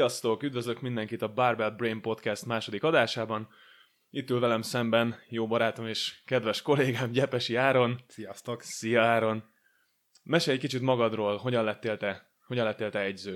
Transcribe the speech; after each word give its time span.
Sziasztok! 0.00 0.42
Üdvözlök 0.42 0.80
mindenkit 0.80 1.22
a 1.22 1.32
Barbell 1.32 1.70
Brain 1.70 2.00
Podcast 2.00 2.46
második 2.46 2.82
adásában. 2.82 3.48
Itt 4.10 4.30
ül 4.30 4.40
velem 4.40 4.62
szemben 4.62 5.16
jó 5.28 5.46
barátom 5.46 5.86
és 5.86 6.22
kedves 6.24 6.62
kollégám 6.62 7.10
Gyepesi 7.10 7.56
Áron. 7.56 8.00
Sziasztok! 8.08 8.62
Szia 8.62 9.02
Áron! 9.02 9.44
Mesélj 10.22 10.56
egy 10.56 10.62
kicsit 10.62 10.80
magadról, 10.80 11.36
hogyan 11.36 11.64
lettél 11.64 11.96
te, 11.96 12.32
hogyan 12.46 12.64
lettél 12.64 12.90
te 12.90 13.00
egyző? 13.00 13.32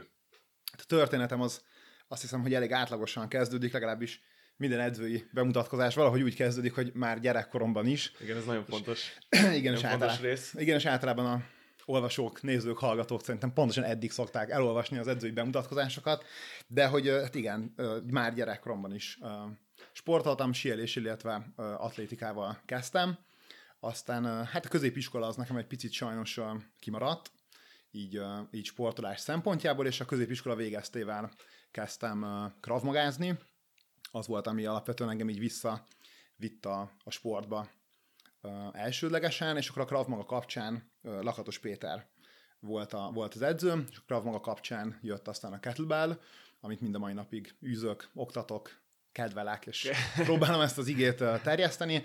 Hát 0.73 0.81
a 0.81 0.85
történetem 0.87 1.41
az 1.41 1.65
azt 2.09 2.21
hiszem, 2.21 2.41
hogy 2.41 2.55
elég 2.55 2.73
átlagosan 2.73 3.29
kezdődik, 3.29 3.73
legalábbis 3.73 4.21
minden 4.57 4.81
edzői 4.81 5.25
bemutatkozás 5.33 5.95
valahogy 5.95 6.23
úgy 6.23 6.35
kezdődik, 6.35 6.75
hogy 6.75 6.91
már 6.95 7.21
gyerekkoromban 7.21 7.87
is. 7.87 8.13
Igen, 8.21 8.37
ez 8.37 8.45
nagyon 8.45 8.65
fontos. 8.65 9.19
igen, 9.31 9.43
nagyon 9.43 9.75
és 9.75 9.81
fontos 9.81 9.85
általában, 9.85 10.21
rész. 10.21 10.55
igen, 10.55 10.77
és 10.77 10.85
általában 10.85 11.27
a 11.27 11.43
olvasók, 11.85 12.43
nézők, 12.43 12.79
hallgatók 12.79 13.23
szerintem 13.23 13.53
pontosan 13.53 13.85
eddig 13.85 14.11
szokták 14.11 14.51
elolvasni 14.51 14.99
az 14.99 15.07
edzői 15.09 15.31
bemutatkozásokat, 15.31 16.25
de 16.67 16.87
hogy 16.87 17.09
hát 17.09 17.35
igen, 17.35 17.75
már 18.11 18.35
gyerekkoromban 18.35 18.95
is 18.95 19.19
sportoltam, 19.93 20.53
síelés, 20.53 20.97
illetve 20.97 21.53
atlétikával 21.57 22.63
kezdtem. 22.67 23.19
Aztán 23.81 24.45
hát 24.45 24.65
a 24.65 24.69
középiskola 24.69 25.27
az 25.27 25.37
nekem 25.37 25.57
egy 25.57 25.67
picit 25.67 25.93
sajnos 25.93 26.41
kimaradt, 26.79 27.31
így, 27.91 28.21
így 28.51 28.65
sportolás 28.65 29.21
szempontjából, 29.21 29.87
és 29.87 30.01
a 30.01 30.05
középiskola 30.05 30.55
végeztével 30.55 31.31
kezdtem 31.71 32.53
kravmagázni. 32.61 33.39
Az 34.11 34.27
volt, 34.27 34.47
ami 34.47 34.65
alapvetően 34.65 35.11
engem 35.11 35.29
így 35.29 35.39
visszavitt 35.39 36.65
a, 36.65 36.91
a 37.05 37.11
sportba 37.11 37.69
elsődlegesen, 38.73 39.57
és 39.57 39.69
akkor 39.69 39.83
a 39.83 39.85
Krav 39.85 40.07
Maga 40.07 40.25
kapcsán 40.25 40.91
Lakatos 41.03 41.59
Péter 41.59 42.07
volt, 42.61 42.93
a, 42.93 43.11
volt 43.15 43.35
az 43.35 43.43
edző, 43.43 43.85
és 43.91 43.97
a 43.97 44.03
Krav 44.07 44.25
Maga 44.25 44.41
kapcsán 44.41 44.99
jött 45.03 45.29
aztán 45.29 45.53
a 45.53 45.61
kettlebell, 45.61 46.21
amit 46.61 46.81
mind 46.81 46.95
a 46.95 46.99
mai 46.99 47.13
napig 47.13 47.55
űzök, 47.67 48.09
oktatok, 48.15 48.83
kedvelek, 49.13 49.67
és 49.67 49.91
próbálom 50.25 50.61
ezt 50.61 50.79
az 50.79 50.87
igét 50.87 51.17
terjeszteni. 51.43 52.05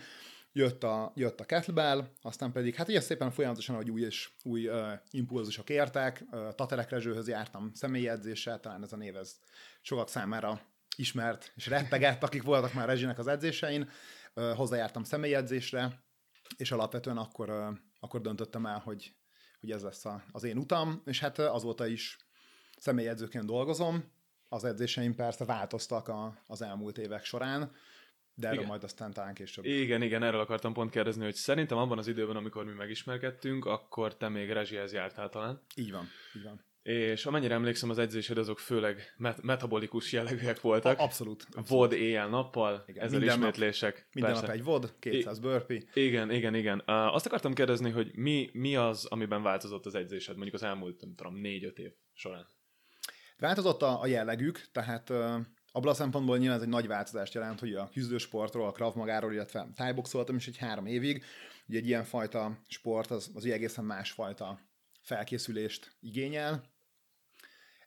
Jött 0.52 0.84
a, 0.84 1.12
jött 1.16 1.40
a 1.40 1.46
kettlebell, 1.46 2.08
aztán 2.22 2.52
pedig, 2.52 2.76
hát 2.76 2.88
ugye 2.88 3.00
szépen 3.00 3.32
folyamatosan, 3.32 3.76
hogy 3.76 3.90
új 3.90 4.02
és 4.02 4.30
új 4.44 4.68
uh, 4.68 4.92
impulzusok 5.12 5.70
értek, 5.70 6.24
uh, 6.32 6.56
Taterek 6.56 6.90
Rezsőhöz 6.90 7.28
jártam 7.28 7.72
személyi 7.74 8.08
edzéssel, 8.08 8.60
talán 8.60 8.84
ez 8.84 8.94
a 8.94 8.96
név 8.96 9.16
ez 9.16 9.40
sokak 9.82 10.10
számára 10.10 10.62
ismert 10.96 11.52
és 11.56 11.68
reppegett, 11.68 12.24
akik 12.24 12.44
voltak 12.44 12.74
már 12.74 12.88
Rezsinek 12.88 13.20
az 13.20 13.28
edzésein, 13.28 13.90
uh, 14.36 14.54
hozzájártam 14.54 15.04
személyi 15.04 15.34
edzésre, 15.34 16.04
és 16.58 16.72
alapvetően 16.72 17.18
akkor, 17.18 17.74
akkor 18.00 18.22
döntöttem 18.22 18.66
el, 18.66 18.80
hogy, 18.80 19.14
hogy 19.60 19.72
ez 19.72 19.84
lesz 19.84 20.06
a, 20.06 20.24
az 20.32 20.44
én 20.44 20.58
utam, 20.58 21.02
és 21.06 21.20
hát 21.20 21.40
azóta 21.40 21.88
is 21.88 22.18
személyedzőként 22.78 23.46
dolgozom, 23.46 24.04
az 24.50 24.64
edzéseim 24.64 25.16
persze 25.16 25.46
változtak 25.46 26.08
a, 26.08 26.44
az 26.48 26.62
elmúlt 26.62 26.98
évek 26.98 27.26
során, 27.26 27.72
de 28.36 28.48
erről 28.48 28.58
igen. 28.58 28.70
majd 28.70 28.84
aztán 28.84 29.14
talán 29.14 29.34
később. 29.34 29.66
Igen, 29.66 30.02
igen, 30.02 30.24
erről 30.24 30.40
akartam 30.40 30.74
pont 30.74 30.92
kérdezni, 30.92 31.24
hogy 31.24 31.36
szerintem 31.36 31.78
abban 31.78 31.98
az 31.98 32.08
időben, 32.08 32.36
amikor 32.36 32.66
mi 32.66 32.72
megismerkedtünk, 32.72 33.66
akkor 33.66 34.18
te 34.18 34.30
még 34.30 34.52
rezsihez 34.52 34.94
jártál 34.94 35.30
talán. 35.30 35.62
Így 35.76 35.92
van, 35.92 36.08
így 36.36 36.44
van. 36.44 36.62
És 36.82 37.26
amennyire 37.26 37.54
emlékszem, 37.54 37.90
az 37.90 37.98
edzésed 37.98 38.38
azok 38.38 38.60
főleg 38.60 39.14
met- 39.18 39.42
metabolikus 39.42 40.12
jellegűek 40.12 40.62
voltak. 40.62 41.00
A, 41.00 41.04
abszolút. 41.04 41.44
abszolút. 41.44 41.68
Vod 41.70 41.92
éjjel-nappal, 41.92 42.84
ezzel 42.88 43.20
minden 43.20 43.38
ismétlések. 43.38 43.96
Nap, 43.96 44.14
minden 44.14 44.32
persze. 44.32 44.48
nap 44.48 44.56
egy 44.56 44.64
vod, 44.64 44.96
200 45.00 45.38
I- 45.38 45.42
burpee. 45.42 45.84
Igen, 45.94 46.32
igen, 46.32 46.56
igen. 46.56 46.84
Uh, 46.88 47.14
azt 47.16 47.26
akartam 47.26 47.54
kérdezni, 47.54 47.90
hogy 47.90 48.12
mi, 48.16 48.50
mi 48.54 48.76
az, 48.76 49.06
amiben 49.06 49.44
változott 49.44 49.86
az 49.86 49.96
edzésed, 49.96 50.34
mondjuk 50.34 50.56
az 50.56 50.64
elmúlt, 50.64 51.02
nem 51.02 51.16
tudom, 51.16 51.36
négy-öt 51.36 51.78
év 51.80 51.92
során? 52.14 52.48
Változott 53.38 53.82
a, 53.82 54.02
a 54.02 54.08
jellegük, 54.08 54.70
tehát 54.72 55.10
uh, 55.10 55.36
abban 55.72 55.92
a 55.92 55.94
szempontból 55.94 56.38
nyilván 56.38 56.58
ez 56.58 56.64
egy 56.64 56.70
nagy 56.70 56.88
változást 56.88 57.34
jelent, 57.34 57.60
hogy 57.60 57.74
a 57.74 57.90
küzdősportról, 57.94 58.68
a 58.68 58.72
Krav 58.72 58.96
magáról, 58.96 59.34
illetve 59.34 59.68
tájboxoltam 59.76 60.36
is 60.36 60.48
egy 60.48 60.58
három 60.58 60.86
évig. 60.86 61.24
Ugye 61.68 61.78
egy 61.78 61.88
ilyen 61.88 62.04
fajta 62.04 62.64
sport 62.68 63.12
az, 63.12 63.32
az 63.34 63.46
egészen 63.46 63.86
másfajta 63.86 64.60
felkészülést 65.02 65.98
igényel. 66.00 66.64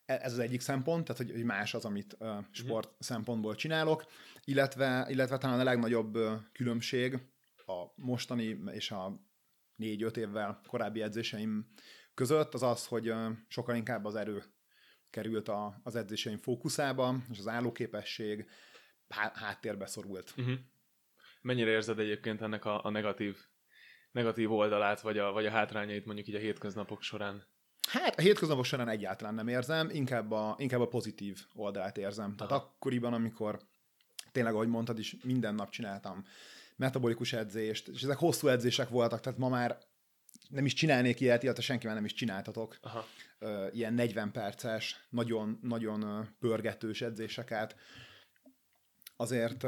Ez 0.05 0.33
az 0.33 0.39
egyik 0.39 0.61
szempont, 0.61 1.05
tehát 1.07 1.33
hogy 1.33 1.45
más 1.45 1.75
az, 1.75 1.85
amit 1.85 2.17
uh, 2.19 2.39
sport 2.51 2.89
mm. 2.89 2.97
szempontból 2.99 3.55
csinálok, 3.55 4.05
illetve, 4.45 5.07
illetve 5.09 5.39
talán 5.39 5.61
a 5.61 5.65
legnagyobb 5.65 6.19
különbség 6.53 7.19
a 7.67 7.93
mostani 7.95 8.59
és 8.73 8.91
a 8.91 9.21
négy-öt 9.75 10.17
évvel 10.17 10.61
korábbi 10.67 11.03
edzéseim 11.03 11.73
között 12.15 12.55
az 12.55 12.63
az, 12.63 12.87
hogy 12.87 13.13
sokkal 13.49 13.77
inkább 13.77 14.05
az 14.05 14.15
erő 14.15 14.45
került 15.11 15.49
a, 15.49 15.81
az 15.83 15.97
edzéseim 15.97 16.39
fókuszába, 16.39 17.17
és 17.31 17.39
az 17.39 17.49
állóképesség 17.49 18.49
há- 19.09 19.37
háttérbe 19.37 19.87
szorult. 19.87 20.35
Uh-huh. 20.37 20.59
Mennyire 21.41 21.71
érzed 21.71 21.99
egyébként 21.99 22.43
ennek 22.43 22.65
a, 22.65 22.85
a 22.85 22.91
negatív, 22.91 23.39
negatív 24.11 24.53
oldalát, 24.53 25.01
vagy 25.01 25.19
a, 25.19 25.33
vagy 25.33 25.47
a 25.47 25.51
hátrányait 25.51 26.05
mondjuk 26.05 26.27
így 26.27 26.35
a 26.35 26.39
hétköznapok 26.39 27.03
során? 27.03 27.52
Hát 27.89 28.19
a 28.19 28.21
hétköznapok 28.21 28.65
során 28.65 28.89
egyáltalán 28.89 29.35
nem 29.35 29.49
érzem, 29.49 29.91
inkább 29.91 30.31
a, 30.31 30.55
inkább 30.59 30.81
a 30.81 30.89
pozitív 30.89 31.47
oldalát 31.55 31.97
érzem. 31.97 32.37
Tehát 32.37 32.53
Aha. 32.53 32.63
akkoriban, 32.63 33.13
amikor 33.13 33.61
tényleg, 34.33 34.55
ahogy 34.55 34.69
mondtad 34.69 34.99
is, 34.99 35.17
minden 35.23 35.55
nap 35.55 35.71
csináltam 35.71 36.25
metabolikus 36.77 37.33
edzést, 37.33 37.89
és 37.89 38.03
ezek 38.03 38.19
hosszú 38.19 38.49
edzések 38.49 38.89
voltak, 38.89 39.21
tehát 39.21 39.39
ma 39.39 39.49
már 39.49 39.79
nem 40.49 40.65
is 40.65 40.73
csinálnék 40.73 41.21
ilyet, 41.21 41.43
illetve 41.43 41.63
senkivel 41.63 41.95
nem 41.95 42.05
is 42.05 42.13
csináltatok. 42.13 42.79
Aha. 42.81 43.07
Ilyen 43.73 43.95
40 43.95 44.31
perces, 44.31 45.07
nagyon, 45.11 45.59
nagyon 45.63 46.03
uh, 46.03 46.27
pörgetős 46.39 47.03
edzéseket. 47.03 47.77
Azért 49.17 49.67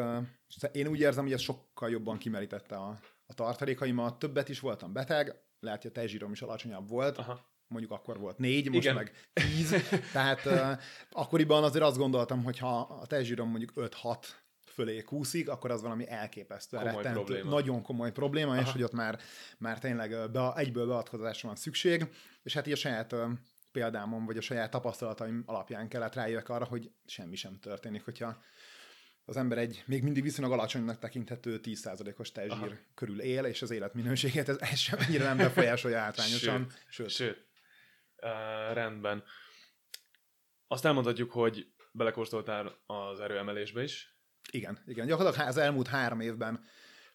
én 0.73 0.87
úgy 0.87 1.01
érzem, 1.01 1.25
hogy 1.25 1.33
ez 1.33 1.41
sokkal 1.41 1.91
jobban 1.91 2.19
kimerítette 2.19 2.77
a, 2.77 3.01
a 3.27 3.35
tartalékaimat. 3.35 4.19
Többet 4.19 4.49
is 4.49 4.61
voltam 4.61 4.93
beteg, 4.93 5.35
lehet, 5.61 5.83
hogy 5.83 5.91
a 5.91 5.95
tejzsírom 5.95 6.33
is 6.33 6.43
alacsonyabb 6.43 6.89
volt. 6.89 7.19
Aha. 7.19 7.54
Mondjuk 7.75 7.93
akkor 7.93 8.19
volt 8.19 8.39
négy, 8.39 8.69
most 8.69 8.85
Igen. 8.85 8.95
meg 8.95 9.13
tíz. 9.33 9.75
Tehát 10.13 10.45
uh, 10.45 10.83
akkoriban 11.11 11.65
azért 11.65 11.85
azt 11.85 11.97
gondoltam, 11.97 12.45
hogy 12.45 12.59
ha 12.59 12.81
a 12.81 13.07
tejzsírom 13.07 13.49
mondjuk 13.49 13.73
5-6 13.77 14.17
fölé 14.67 15.03
kúszik, 15.03 15.49
akkor 15.49 15.71
az 15.71 15.83
valami 15.83 16.09
elképesztő, 16.09 16.77
komoly 16.77 16.95
rettentő, 16.95 17.13
probléma. 17.13 17.51
nagyon 17.51 17.83
komoly 17.83 18.13
probléma, 18.13 18.53
Aha. 18.53 18.61
és 18.61 18.73
hogy 18.73 18.83
ott 18.83 18.93
már, 18.93 19.19
már 19.59 19.79
tényleg 19.79 20.31
be, 20.31 20.53
egyből 20.57 20.87
beavatkozásra 20.87 21.49
van 21.49 21.57
szükség, 21.57 22.07
és 22.43 22.55
hát 22.55 22.67
így 22.67 22.73
a 22.73 22.77
saját 22.77 23.15
példámon, 23.73 24.25
vagy 24.25 24.37
a 24.37 24.41
saját 24.41 24.71
tapasztalataim 24.71 25.43
alapján 25.47 25.89
kellett 25.89 26.15
rájövök 26.15 26.49
arra, 26.49 26.65
hogy 26.65 26.91
semmi 27.07 27.37
sem 27.37 27.59
történik, 27.61 28.05
hogyha 28.05 28.43
az 29.25 29.37
ember 29.37 29.59
egy 29.59 29.83
még 29.87 30.03
mindig 30.03 30.23
viszonylag 30.23 30.53
alacsonynak 30.53 30.99
tekinthető 30.99 31.61
10%-os 31.63 32.33
tejzsír 32.33 32.57
Aha. 32.57 32.77
körül 32.95 33.21
él, 33.21 33.45
és 33.45 33.63
az 33.63 33.71
életminőséget 33.71 34.49
ez, 34.49 34.57
ez 34.59 34.79
sem 34.79 34.99
ennyire 34.99 35.25
nem 35.25 35.37
befolyásolja 35.37 35.99
hátrányosan. 35.99 36.67
Sőt, 36.71 36.81
sőt. 36.89 37.11
sőt. 37.11 37.53
Uh, 38.25 38.75
rendben. 38.75 39.25
Azt 40.67 40.85
elmondhatjuk, 40.85 41.31
hogy 41.31 41.73
belekóstoltál 41.93 42.83
az 42.87 43.21
erőemelésbe 43.21 43.83
is, 43.83 44.15
igen, 44.51 44.79
igen. 44.87 45.07
Gyakorlatilag 45.07 45.49
az 45.49 45.57
elmúlt 45.57 45.87
három 45.87 46.21
évben, 46.21 46.65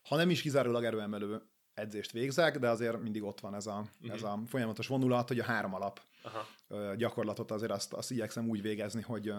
ha 0.02 0.16
nem 0.16 0.30
is 0.30 0.42
kizárólag 0.42 0.84
erőemelő 0.84 1.42
edzést 1.74 2.12
végzek, 2.12 2.58
de 2.60 2.70
azért 2.70 3.02
mindig 3.02 3.24
ott 3.24 3.40
van 3.40 3.56
ez 3.56 3.68
a, 3.68 3.90
uh-huh. 4.02 4.16
ez 4.16 4.24
a 4.24 4.40
folyamatos 4.48 4.88
vonulat, 4.88 5.28
hogy 5.28 5.40
a 5.40 5.44
három 5.44 5.74
alap 5.74 6.02
Aha. 6.22 6.96
gyakorlatot 6.96 7.52
azért 7.52 7.72
azt, 7.72 7.94
azt 7.94 8.12
igyekszem 8.12 8.50
úgy 8.50 8.62
végezni, 8.62 9.02
hogy, 9.02 9.34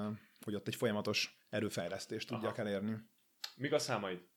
hogy 0.45 0.55
ott 0.55 0.69
egy 0.69 0.75
folyamatos 0.75 1.39
erőfejlesztést 1.49 2.29
tudjak 2.29 2.59
Aha. 2.59 2.63
elérni. 2.63 2.97
Mik 3.57 3.73
a 3.73 3.79
számaid? 3.79 4.29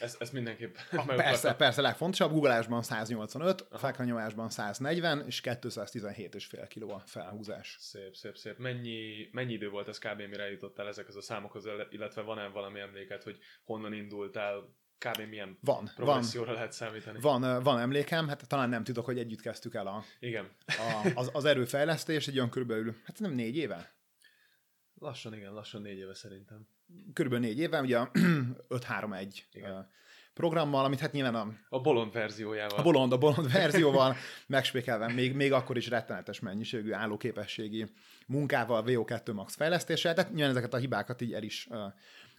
Ezt, 0.00 0.20
ezt 0.20 0.32
mindenképp 0.32 0.76
a, 0.92 1.04
Persze, 1.04 1.54
persze, 1.54 1.80
legfontosabb. 1.80 2.32
Googlásban 2.32 2.82
185, 2.82 3.66
felkanyomásban 3.72 4.50
140, 4.50 5.26
és 5.26 5.40
217,5 5.44 6.66
kg 6.74 6.90
a 6.90 7.02
felhúzás. 7.06 7.76
Szép, 7.80 8.14
szép, 8.14 8.36
szép. 8.36 8.58
Mennyi, 8.58 9.28
mennyi 9.32 9.52
idő 9.52 9.68
volt 9.68 9.88
ez 9.88 9.98
kb. 9.98 10.18
mire 10.18 10.42
eljutottál 10.42 10.88
ezekhez 10.88 11.16
a 11.16 11.22
számokhoz, 11.22 11.68
illetve 11.90 12.22
van-e 12.22 12.48
valami 12.48 12.80
emléket, 12.80 13.22
hogy 13.22 13.38
honnan 13.64 13.92
indultál, 13.92 14.78
kb. 14.98 15.28
milyen 15.28 15.58
van, 15.60 15.90
progresszióra 15.94 16.46
van, 16.46 16.54
lehet 16.54 16.72
számítani? 16.72 17.20
Van, 17.20 17.62
van 17.62 17.78
emlékem, 17.78 18.28
hát 18.28 18.48
talán 18.48 18.68
nem 18.68 18.84
tudok, 18.84 19.04
hogy 19.04 19.18
együtt 19.18 19.40
kezdtük 19.40 19.74
el 19.74 19.86
a, 19.86 20.04
Igen. 20.18 20.50
a, 20.66 21.10
az, 21.14 21.30
az 21.32 21.44
erőfejlesztés 21.44 22.28
egy 22.28 22.36
olyan 22.36 22.50
körülbelül, 22.50 22.96
hát 23.04 23.18
nem 23.18 23.32
négy 23.32 23.56
éve? 23.56 23.94
Lassan, 24.94 25.34
igen, 25.34 25.52
lassan 25.52 25.82
négy 25.82 25.98
éve 25.98 26.14
szerintem 26.14 26.68
körülbelül 27.12 27.46
négy 27.46 27.58
éve, 27.58 27.80
ugye 27.80 27.98
a 27.98 28.10
5-3-1 28.68 29.84
programmal, 30.34 30.84
amit 30.84 31.00
hát 31.00 31.12
nyilván 31.12 31.34
a... 31.34 31.52
A 31.68 31.80
bolond 31.80 32.12
verziójával. 32.12 32.78
A 32.78 32.82
bolond, 32.82 33.12
a 33.12 33.18
bolond 33.18 33.52
verzióval 33.60 34.16
megspékelve, 34.46 35.12
még, 35.12 35.34
még 35.34 35.52
akkor 35.52 35.76
is 35.76 35.88
rettenetes 35.88 36.40
mennyiségű 36.40 36.92
állóképességi 36.92 37.86
munkával, 38.26 38.82
VO2 38.86 39.34
Max 39.34 39.54
fejlesztéssel, 39.54 40.14
tehát 40.14 40.30
nyilván 40.30 40.50
ezeket 40.50 40.74
a 40.74 40.76
hibákat 40.76 41.20
így 41.20 41.32
el 41.32 41.42
is, 41.42 41.66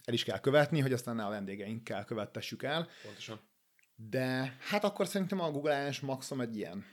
el 0.04 0.12
is 0.12 0.24
kell 0.24 0.38
követni, 0.40 0.80
hogy 0.80 0.92
aztán 0.92 1.16
ne 1.16 1.24
a 1.24 1.30
vendégeinkkel 1.30 2.04
követtessük 2.04 2.62
el. 2.62 2.88
Pontosan. 3.02 3.40
De 3.96 4.56
hát 4.60 4.84
akkor 4.84 5.06
szerintem 5.06 5.40
a 5.40 5.50
Google-es 5.50 6.00
maximum 6.00 6.42
egy 6.42 6.56
ilyen 6.56 6.84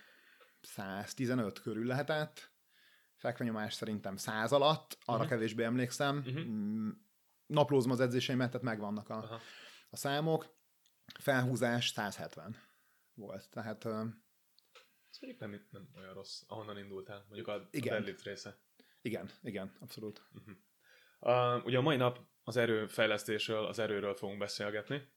115 0.62 1.62
körül 1.62 1.86
lehetett, 1.86 2.52
fekvenyomás 3.16 3.74
szerintem 3.74 4.16
100 4.16 4.52
alatt, 4.52 4.98
arra 5.06 5.20
Mhm. 5.20 5.28
kevésbé 5.28 5.64
emlékszem. 5.64 6.16
Mhm. 6.16 6.88
Naplózom 7.50 7.92
az 7.92 8.00
edzéseimet, 8.00 8.48
tehát 8.48 8.66
megvannak 8.66 9.10
a, 9.10 9.18
Aha. 9.18 9.40
a 9.90 9.96
számok. 9.96 10.58
Felhúzás 11.20 11.90
170 11.90 12.56
volt, 13.14 13.50
tehát 13.50 13.86
Ez 13.86 15.18
mondjuk 15.20 15.40
nem, 15.40 15.68
nem 15.72 15.88
olyan 15.96 16.14
rossz, 16.14 16.42
ahonnan 16.48 16.78
indultál, 16.78 17.26
mondjuk 17.28 17.48
a, 17.48 17.54
a 17.54 17.68
Igen. 17.72 17.94
deadlift 17.94 18.24
része. 18.24 18.58
igen, 19.02 19.30
igen, 19.42 19.76
abszolút. 19.80 20.22
Uh, 21.20 21.66
ugye 21.66 21.78
a 21.78 21.82
mai 21.82 21.96
nap 21.96 22.20
az 22.44 22.58
erőfejlesztésről, 22.58 23.66
az 23.66 23.80
erőről 23.80 24.16
fogunk 24.16 24.40
beszélgetni. 24.40 25.08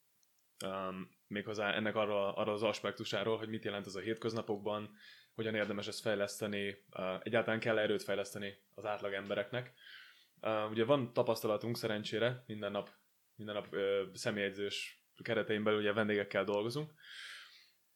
Um, 0.64 1.10
méghozzá 1.26 1.72
ennek 1.72 1.96
arra, 1.96 2.34
arra 2.34 2.52
az 2.52 2.62
aspektusáról, 2.62 3.38
hogy 3.38 3.48
mit 3.48 3.64
jelent 3.64 3.86
ez 3.86 3.94
a 3.94 4.00
hétköznapokban, 4.00 4.96
hogyan 5.34 5.54
érdemes 5.54 5.86
ezt 5.86 6.00
fejleszteni, 6.00 6.84
uh, 6.96 7.20
egyáltalán 7.22 7.60
kell 7.60 7.78
erőt 7.78 8.02
fejleszteni 8.02 8.54
az 8.74 8.84
átlag 8.84 9.12
embereknek. 9.12 9.72
Uh, 10.42 10.70
ugye 10.70 10.84
van 10.84 11.12
tapasztalatunk 11.12 11.76
szerencsére, 11.76 12.44
minden 12.46 12.72
nap, 12.72 12.90
minden 13.34 13.54
nap 13.54 13.72
uh, 13.72 14.14
személyegyzős 14.14 15.06
keretein 15.22 15.64
belül 15.64 15.78
ugye 15.78 15.92
vendégekkel 15.92 16.44
dolgozunk. 16.44 16.92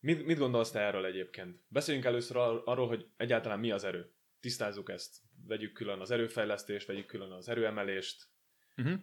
Mit, 0.00 0.26
mit 0.26 0.38
gondolsz 0.38 0.70
te 0.70 0.80
erről 0.80 1.04
egyébként? 1.04 1.60
Beszéljünk 1.68 2.06
először 2.06 2.36
ar- 2.36 2.66
arról, 2.66 2.88
hogy 2.88 3.06
egyáltalán 3.16 3.58
mi 3.58 3.70
az 3.70 3.84
erő. 3.84 4.14
Tisztázzuk 4.40 4.90
ezt. 4.90 5.16
Vegyük 5.46 5.72
külön 5.72 6.00
az 6.00 6.10
erőfejlesztést, 6.10 6.86
vegyük 6.86 7.06
külön 7.06 7.30
az 7.30 7.48
erőemelést. 7.48 8.24
Uh-huh. 8.76 9.00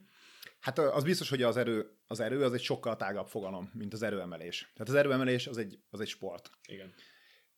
Hát 0.60 0.78
ö, 0.78 0.88
az 0.88 1.04
biztos, 1.04 1.30
hogy 1.30 1.42
az 1.42 1.58
erő, 1.58 1.98
az 2.08 2.20
erő 2.20 2.44
az 2.44 2.54
egy 2.54 2.62
sokkal 2.62 2.96
tágabb 2.96 3.28
fogalom, 3.28 3.72
mint 3.74 3.94
az 3.94 4.02
erőemelés. 4.02 4.72
Tehát 4.74 4.90
az 4.90 4.96
erőemelés 4.96 5.48
az 5.48 5.58
egy, 5.58 5.80
az 5.90 6.00
egy 6.00 6.08
sport. 6.08 6.50
Igen. 6.68 6.94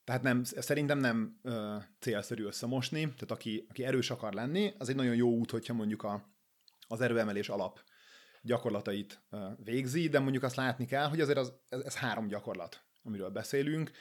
Tehát 0.05 0.21
nem, 0.21 0.43
szerintem 0.43 0.97
nem 0.99 1.39
ö, 1.41 1.75
célszerű 1.99 2.43
összemosni, 2.43 3.01
tehát 3.01 3.31
aki, 3.31 3.65
aki 3.69 3.83
erős 3.83 4.09
akar 4.09 4.33
lenni, 4.33 4.73
az 4.77 4.89
egy 4.89 4.95
nagyon 4.95 5.15
jó 5.15 5.29
út, 5.29 5.51
hogyha 5.51 5.73
mondjuk 5.73 6.03
a, 6.03 6.33
az 6.87 7.01
erőemelés 7.01 7.49
alap 7.49 7.79
gyakorlatait 8.41 9.23
ö, 9.29 9.47
végzi, 9.63 10.07
de 10.07 10.19
mondjuk 10.19 10.43
azt 10.43 10.55
látni 10.55 10.85
kell, 10.85 11.07
hogy 11.07 11.21
azért 11.21 11.37
az, 11.37 11.53
ez, 11.69 11.79
ez 11.79 11.95
három 11.95 12.27
gyakorlat, 12.27 12.85
amiről 13.03 13.29
beszélünk, 13.29 13.91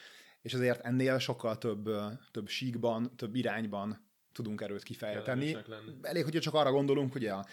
és 0.41 0.53
ezért 0.53 0.85
ennél 0.85 1.19
sokkal 1.19 1.59
több, 1.59 1.87
ö, 1.87 2.07
több 2.31 2.49
síkban, 2.49 3.17
több 3.17 3.35
irányban 3.35 4.09
tudunk 4.33 4.61
erőt 4.61 4.83
kifejteni. 4.83 5.57
Elég, 6.03 6.25
hogyha 6.25 6.41
csak 6.41 6.55
arra 6.55 6.71
gondolunk, 6.71 7.15
ugye 7.15 7.33
a 7.33 7.47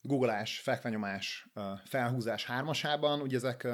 googolás, 0.00 0.58
fekvenyomás, 0.58 1.48
felhúzás 1.84 2.44
hármasában, 2.44 3.20
ugye 3.20 3.36
ezek, 3.36 3.68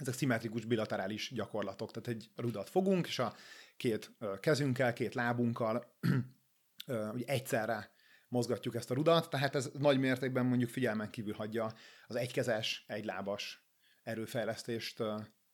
ezek 0.00 0.14
szimmetrikus 0.14 0.64
bilaterális 0.64 1.32
gyakorlatok, 1.34 1.90
tehát 1.90 2.08
egy 2.08 2.30
rudat 2.36 2.70
fogunk, 2.70 3.06
és 3.06 3.18
a 3.18 3.34
két 3.76 4.16
kezünkkel, 4.40 4.92
két 4.92 5.14
lábunkkal 5.14 5.96
ugye 7.14 7.24
egyszerre 7.26 7.92
mozgatjuk 8.28 8.74
ezt 8.74 8.90
a 8.90 8.94
rudat, 8.94 9.30
tehát 9.30 9.54
ez 9.54 9.70
nagy 9.78 9.98
mértékben 9.98 10.46
mondjuk 10.46 10.70
figyelmen 10.70 11.10
kívül 11.10 11.34
hagyja 11.34 11.72
az 12.06 12.16
egykezes, 12.16 12.84
egylábas 12.86 13.66
erőfejlesztést, 14.02 15.02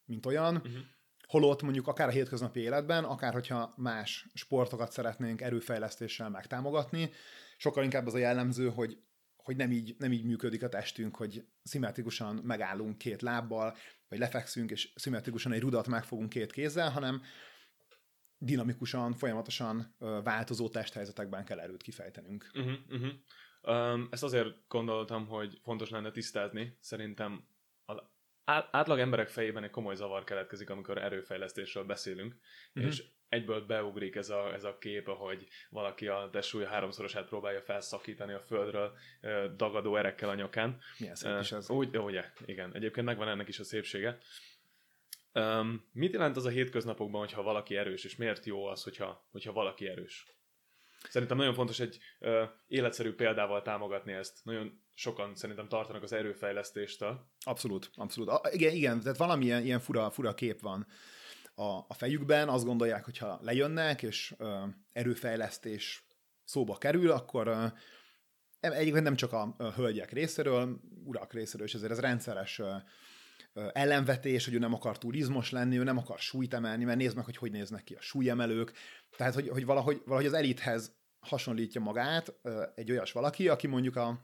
mint 0.04 0.26
olyan. 0.26 0.56
Uh-huh. 0.56 0.72
Holott 1.26 1.62
mondjuk 1.62 1.86
akár 1.86 2.08
a 2.08 2.10
hétköznapi 2.10 2.60
életben, 2.60 3.04
akár 3.04 3.32
hogyha 3.32 3.74
más 3.76 4.26
sportokat 4.34 4.92
szeretnénk 4.92 5.40
erőfejlesztéssel 5.40 6.30
megtámogatni, 6.30 7.10
sokkal 7.56 7.84
inkább 7.84 8.06
az 8.06 8.14
a 8.14 8.18
jellemző, 8.18 8.68
hogy, 8.68 8.98
hogy 9.36 9.56
nem, 9.56 9.70
így, 9.70 9.94
nem 9.98 10.12
így 10.12 10.24
működik 10.24 10.62
a 10.62 10.68
testünk, 10.68 11.16
hogy 11.16 11.46
szimmetrikusan 11.62 12.34
megállunk 12.34 12.98
két 12.98 13.22
lábbal, 13.22 13.76
vagy 14.10 14.18
lefekszünk, 14.18 14.70
és 14.70 14.92
szimmetrikusan 14.94 15.52
egy 15.52 15.60
rudat 15.60 15.86
megfogunk 15.86 16.28
két 16.28 16.52
kézzel, 16.52 16.90
hanem 16.90 17.22
dinamikusan, 18.38 19.12
folyamatosan 19.12 19.96
változó 19.98 20.68
testhelyzetekben 20.68 21.44
kell 21.44 21.60
erőt 21.60 21.82
kifejtenünk. 21.82 22.50
Uh-huh, 22.54 22.72
uh-huh. 22.88 23.12
Um, 23.62 24.08
ezt 24.10 24.22
azért 24.22 24.68
gondoltam, 24.68 25.26
hogy 25.26 25.58
fontos 25.62 25.90
lenne 25.90 26.10
tisztázni. 26.10 26.76
Szerintem 26.80 27.48
á- 28.44 28.68
átlag 28.70 28.98
emberek 28.98 29.28
fejében 29.28 29.62
egy 29.62 29.70
komoly 29.70 29.94
zavar 29.94 30.24
keletkezik, 30.24 30.70
amikor 30.70 30.98
erőfejlesztésről 30.98 31.84
beszélünk, 31.84 32.36
uh-huh. 32.74 32.90
és 32.90 33.04
egyből 33.30 33.60
beugrik 33.60 34.14
ez 34.14 34.30
a, 34.30 34.52
ez 34.54 34.64
a 34.64 34.78
kép, 34.78 35.08
ahogy 35.08 35.46
valaki 35.70 36.06
a 36.06 36.28
testsúlya 36.32 36.68
háromszorosát 36.68 37.28
próbálja 37.28 37.60
felszakítani 37.60 38.32
a 38.32 38.40
földről 38.40 38.92
dagadó 39.56 39.96
erekkel 39.96 40.28
a 40.28 40.34
nyakán. 40.34 40.78
Milyen 40.98 41.14
szép 41.14 41.40
is. 41.40 41.50
Uh, 41.50 41.70
úgy, 41.70 41.96
ugye, 41.96 42.24
igen. 42.44 42.74
Egyébként 42.74 43.06
megvan 43.06 43.28
ennek 43.28 43.48
is 43.48 43.58
a 43.58 43.64
szépsége. 43.64 44.18
Um, 45.34 45.88
mit 45.92 46.12
jelent 46.12 46.36
az 46.36 46.44
a 46.44 46.48
hétköznapokban, 46.48 47.20
hogyha 47.20 47.42
valaki 47.42 47.76
erős, 47.76 48.04
és 48.04 48.16
miért 48.16 48.44
jó 48.44 48.66
az, 48.66 48.82
hogyha, 48.82 49.28
hogyha 49.30 49.52
valaki 49.52 49.88
erős? 49.88 50.26
Szerintem 51.08 51.36
nagyon 51.36 51.54
fontos 51.54 51.80
egy 51.80 51.98
ö, 52.18 52.44
életszerű 52.66 53.12
példával 53.12 53.62
támogatni 53.62 54.12
ezt. 54.12 54.44
Nagyon 54.44 54.82
sokan 54.94 55.34
szerintem 55.34 55.68
tartanak 55.68 56.02
az 56.02 56.12
erőfejlesztéstől. 56.12 57.26
Abszolút, 57.40 57.90
abszolút. 57.94 58.28
A, 58.28 58.40
igen, 58.52 58.74
igen, 58.74 59.00
tehát 59.00 59.16
valamilyen 59.16 59.64
ilyen 59.64 59.80
fura, 59.80 60.10
fura 60.10 60.34
kép 60.34 60.60
van 60.60 60.86
a, 61.60 61.84
a 61.88 61.94
fejükben, 61.94 62.48
azt 62.48 62.64
gondolják, 62.64 63.04
hogy 63.04 63.18
ha 63.18 63.38
lejönnek, 63.42 64.02
és 64.02 64.34
ö, 64.38 64.64
erőfejlesztés 64.92 66.04
szóba 66.44 66.76
kerül, 66.76 67.10
akkor 67.10 67.46
ö, 67.46 67.66
egyébként 68.60 69.04
nem 69.04 69.16
csak 69.16 69.32
a, 69.32 69.54
hölgyek 69.74 70.12
részéről, 70.12 70.80
urak 71.04 71.32
részéről, 71.32 71.66
és 71.66 71.74
ezért 71.74 71.92
ez 71.92 72.00
rendszeres 72.00 72.58
ö, 72.58 72.76
ellenvetés, 73.72 74.44
hogy 74.44 74.54
ő 74.54 74.58
nem 74.58 74.74
akar 74.74 74.98
túl 74.98 75.14
izmos 75.14 75.50
lenni, 75.50 75.78
ő 75.78 75.82
nem 75.82 75.98
akar 75.98 76.18
súlyt 76.18 76.54
emelni, 76.54 76.84
mert 76.84 76.98
nézd 76.98 77.16
meg, 77.16 77.24
hogy 77.24 77.36
hogy 77.36 77.50
néznek 77.50 77.84
ki 77.84 77.94
a 77.94 78.00
súlyemelők. 78.00 78.72
Tehát, 79.16 79.34
hogy, 79.34 79.48
hogy 79.48 79.64
valahogy, 79.64 80.02
valahogy 80.04 80.26
az 80.26 80.32
elithez 80.32 80.96
hasonlítja 81.20 81.80
magát 81.80 82.34
egy 82.74 82.90
olyas 82.90 83.12
valaki, 83.12 83.48
aki 83.48 83.66
mondjuk 83.66 83.96
a 83.96 84.20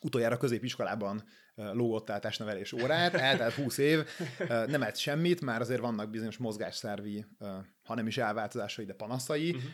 utoljára 0.00 0.36
középiskolában 0.36 1.24
lógott 1.54 2.10
át 2.10 2.20
testnevelés 2.20 2.72
órát, 2.72 3.14
eltelt 3.14 3.54
20 3.54 3.78
év, 3.78 4.04
nem 4.66 4.82
ett 4.82 4.96
semmit, 4.96 5.40
már 5.40 5.60
azért 5.60 5.80
vannak 5.80 6.10
bizonyos 6.10 6.36
mozgásszervi, 6.36 7.26
ha 7.82 7.94
nem 7.94 8.06
is 8.06 8.18
elváltozásai, 8.18 8.84
de 8.84 8.94
panaszai, 8.94 9.50
uh-huh. 9.50 9.70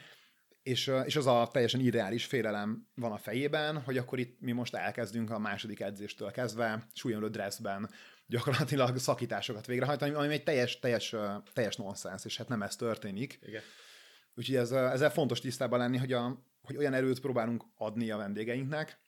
és, 0.63 0.93
és 1.05 1.17
az 1.17 1.27
a 1.27 1.49
teljesen 1.53 1.81
ideális 1.81 2.25
félelem 2.25 2.89
van 2.95 3.13
a 3.13 3.17
fejében, 3.17 3.81
hogy 3.81 3.99
akkor 3.99 4.19
itt 4.19 4.41
mi 4.41 4.53
most 4.53 4.75
elkezdünk 4.75 5.31
a 5.31 5.39
második 5.39 5.81
edzéstől 5.81 6.31
kezdve, 6.31 6.87
súlyomlő 6.93 7.29
dresszben 7.29 7.91
gyakorlatilag 8.27 8.99
szakításokat 8.99 9.67
végrehajtani, 9.67 10.13
ami 10.13 10.33
egy 10.33 10.43
teljes, 10.43 10.79
teljes, 10.79 11.15
teljes 11.53 11.77
nonsens, 11.77 12.25
és 12.25 12.37
hát 12.37 12.49
nem 12.49 12.63
ez 12.63 12.77
történik. 12.77 13.39
Igen. 13.43 13.63
Úgyhogy 14.35 14.57
ez, 14.57 14.71
ezzel 14.71 15.11
fontos 15.11 15.41
tisztában 15.41 15.79
lenni, 15.79 15.97
hogy, 15.97 16.13
a, 16.13 16.43
hogy 16.63 16.77
olyan 16.77 16.95
erőt 16.95 17.21
próbálunk 17.21 17.65
adni 17.77 18.11
a 18.11 18.17
vendégeinknek, 18.17 18.99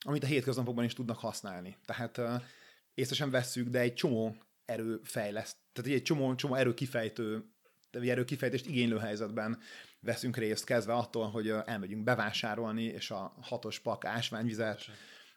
amit 0.00 0.22
a 0.22 0.26
hétköznapokban 0.26 0.84
is 0.84 0.92
tudnak 0.92 1.18
használni. 1.18 1.76
Tehát 1.84 2.18
uh, 2.18 2.42
észre 2.94 3.14
sem 3.14 3.30
vesszük, 3.30 3.68
de 3.68 3.78
egy 3.78 3.94
csomó 3.94 4.36
erőfejleszt, 4.64 5.56
tehát 5.72 5.90
egy 5.90 6.02
csomó, 6.02 6.34
csomó 6.34 6.54
erőkifejtő, 6.54 7.44
vagy 7.92 8.08
erőkifejtést 8.08 8.66
igénylő 8.66 8.98
helyzetben 8.98 9.58
veszünk 10.00 10.36
részt, 10.36 10.64
kezdve 10.64 10.92
attól, 10.92 11.30
hogy 11.30 11.48
elmegyünk 11.48 12.04
bevásárolni, 12.04 12.82
és 12.84 13.10
a 13.10 13.34
hatos 13.40 13.78
pak 13.78 14.04
ásványvizet 14.04 14.84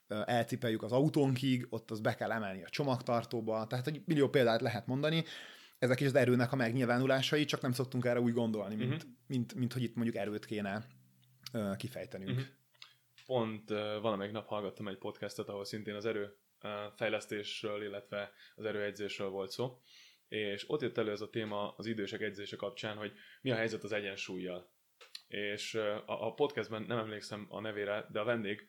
elcipeljük 0.08 0.84
az 0.84 0.92
autónkig, 0.92 1.68
ott 1.70 1.92
az 1.92 2.00
be 2.00 2.16
kell 2.16 2.32
emelni 2.32 2.64
a 2.64 2.70
csomagtartóba, 2.70 3.68
tehát 3.68 3.88
egy 3.88 4.02
millió 4.06 4.30
példát 4.30 4.62
lehet 4.62 4.88
mondani, 4.88 5.24
ezek 5.80 6.00
is 6.00 6.08
az 6.08 6.16
erőnek 6.16 6.52
a 6.52 6.56
megnyilvánulásai, 6.56 7.46
csak 7.46 7.62
nem 7.62 7.72
szoktunk 7.72 8.06
erre 8.06 8.20
úgy 8.20 8.34
gondolni, 8.34 8.76
mint, 8.76 8.90
Mhm. 8.90 8.96
uh-huh. 8.98 9.12
mint, 9.28 9.54
mint 9.56 9.74
hogy 9.74 9.84
itt 9.84 9.96
mondjuk 9.96 10.16
erőt 10.16 10.46
kéne 10.46 10.86
ö, 11.52 11.72
kifejtenünk. 11.78 12.30
Uh-huh. 12.30 12.46
Pont 13.26 13.70
valamelyik 14.02 14.34
nap 14.34 14.48
hallgattam 14.48 14.88
egy 14.88 14.98
podcastot, 14.98 15.50
ahol 15.50 15.66
szintén 15.66 15.96
az 15.96 16.06
erő 16.06 16.38
uh, 16.62 16.72
fejlesztésről, 16.96 17.84
illetve 17.84 18.34
az 18.56 18.66
erőegyzésről 18.66 19.30
volt 19.30 19.50
szó, 19.50 19.82
és 20.28 20.70
ott 20.70 20.82
jött 20.82 20.98
elő 20.98 21.12
ez 21.12 21.22
a 21.22 21.30
téma 21.30 21.74
az 21.78 21.86
idősek 21.86 22.22
edzése 22.22 22.56
kapcsán, 22.56 22.98
hogy 22.98 23.14
mi 23.42 23.52
a 23.52 23.56
helyzet 23.56 23.84
az 23.84 23.92
egyensúlyjal. 23.92 24.72
És 25.28 25.76
a, 25.76 26.26
a 26.28 26.34
podcastben 26.34 26.82
nem 26.82 26.98
emlékszem 26.98 27.46
a 27.50 27.60
nevére, 27.60 28.08
de 28.12 28.20
a 28.20 28.24
vendég 28.24 28.68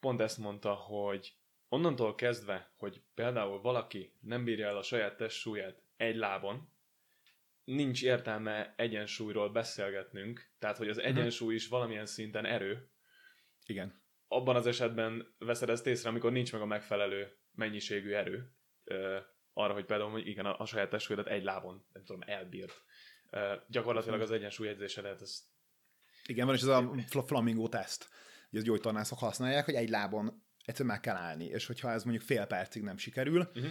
pont 0.00 0.20
ezt 0.20 0.38
mondta, 0.38 0.74
hogy 0.74 1.34
onnantól 1.68 2.14
kezdve, 2.14 2.72
hogy 2.76 3.02
például 3.14 3.60
valaki 3.60 4.12
nem 4.20 4.44
bírja 4.44 4.66
el 4.66 4.76
a 4.76 4.82
saját 4.82 5.16
testsúlyát 5.16 5.82
egy 5.96 6.16
lábon, 6.16 6.68
nincs 7.64 8.02
értelme 8.02 8.74
egyensúlyról 8.76 9.50
beszélgetnünk, 9.50 10.50
tehát 10.58 10.76
hogy 10.76 10.88
az 10.88 10.98
egyensúly 10.98 11.54
is 11.54 11.68
valamilyen 11.68 12.06
szinten 12.06 12.44
erő, 12.44 12.88
Igen. 13.66 14.02
abban 14.28 14.56
az 14.56 14.66
esetben 14.66 15.34
veszed 15.38 15.68
ezt 15.70 15.86
észre, 15.86 16.08
amikor 16.08 16.32
nincs 16.32 16.52
meg 16.52 16.60
a 16.60 16.66
megfelelő 16.66 17.28
mennyiségű 17.52 18.12
erő 18.12 18.50
ö, 18.84 19.18
arra, 19.52 19.72
hogy 19.72 19.84
például, 19.84 20.10
hogy 20.10 20.26
igen, 20.26 20.46
a, 20.46 20.58
a 20.60 20.66
saját 20.66 20.90
testsúlyodat 20.90 21.32
egy 21.32 21.44
lábon, 21.44 21.86
nem 21.92 22.04
tudom, 22.04 22.22
elbírt. 22.26 22.82
Ö, 23.30 23.54
gyakorlatilag 23.68 24.20
az 24.20 24.30
egyensúly 24.30 24.68
edzése 24.68 25.00
lehet 25.00 25.20
ez. 25.20 25.42
Igen, 26.26 26.46
van 26.46 26.54
is 26.54 26.60
ez 26.60 26.66
a 26.68 26.94
fl- 27.06 27.26
flamingo 27.26 27.68
teszt, 27.68 28.08
hogy 28.50 28.58
ezt 28.58 28.66
gyógytornászok 28.68 29.18
használják, 29.18 29.64
hogy 29.64 29.74
egy 29.74 29.88
lábon 29.88 30.42
egyszer 30.64 30.86
meg 30.86 31.00
kell 31.00 31.16
állni, 31.16 31.44
és 31.44 31.66
hogyha 31.66 31.90
ez 31.90 32.02
mondjuk 32.04 32.24
fél 32.24 32.44
percig 32.46 32.82
nem 32.82 32.96
sikerül, 32.96 33.50
Mhm. 33.54 33.66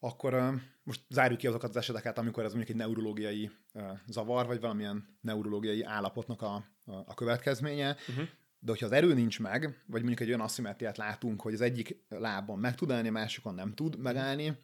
akkor 0.00 0.34
uh, 0.34 0.54
most 0.82 1.00
zárjuk 1.08 1.38
ki 1.38 1.46
azokat 1.46 1.68
az 1.70 1.76
eseteket, 1.76 2.18
amikor 2.18 2.44
ez 2.44 2.52
mondjuk 2.54 2.76
egy 2.78 2.86
neurológiai 2.86 3.50
uh, 3.74 3.98
zavar, 4.06 4.46
vagy 4.46 4.60
valamilyen 4.60 5.18
neurológiai 5.20 5.82
állapotnak 5.82 6.42
a, 6.42 6.54
a, 6.84 6.92
a 7.06 7.14
következménye, 7.14 7.96
uh-huh. 8.08 8.28
De 8.60 8.70
hogyha 8.70 8.86
az 8.86 8.92
erő 8.92 9.14
nincs 9.14 9.40
meg, 9.40 9.62
vagy 9.86 10.00
mondjuk 10.00 10.20
egy 10.20 10.28
olyan 10.28 10.40
aszimetriát 10.40 10.96
látunk, 10.96 11.42
hogy 11.42 11.54
az 11.54 11.60
egyik 11.60 12.04
lábon 12.08 12.58
meg 12.58 12.74
tud 12.74 12.90
állni, 12.90 13.08
a 13.08 13.12
másikon 13.12 13.54
nem 13.54 13.74
tud 13.74 13.98
megállni, 13.98 14.56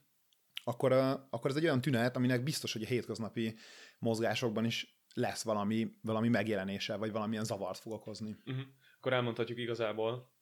akkor, 0.65 0.93
akkor 1.31 1.51
ez 1.51 1.57
egy 1.57 1.65
olyan 1.65 1.81
tünet, 1.81 2.17
aminek 2.17 2.43
biztos, 2.43 2.73
hogy 2.73 2.83
a 2.83 2.87
hétköznapi 2.87 3.57
mozgásokban 3.99 4.65
is 4.65 5.01
lesz 5.15 5.45
valami, 5.45 5.93
valami 6.03 6.29
megjelenése, 6.29 6.97
vagy 6.97 7.13
valamilyen 7.13 7.45
zavart 7.45 7.79
fog 7.79 7.93
okozni. 7.93 8.37
Uh-huh. 8.45 8.65
Akkor 8.97 9.13
elmondhatjuk 9.13 9.59
igazából, 9.59 10.35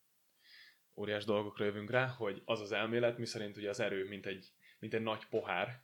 óriás 0.96 1.24
dolgokra 1.24 1.64
jövünk 1.64 1.90
rá, 1.90 2.06
hogy 2.06 2.42
az 2.44 2.60
az 2.60 2.72
elmélet, 2.72 3.18
miszerint 3.18 3.56
ugye 3.56 3.68
az 3.68 3.80
erő, 3.80 4.08
mint 4.08 4.26
egy, 4.26 4.52
mint 4.78 4.94
egy 4.94 5.02
nagy 5.02 5.26
pohár 5.26 5.82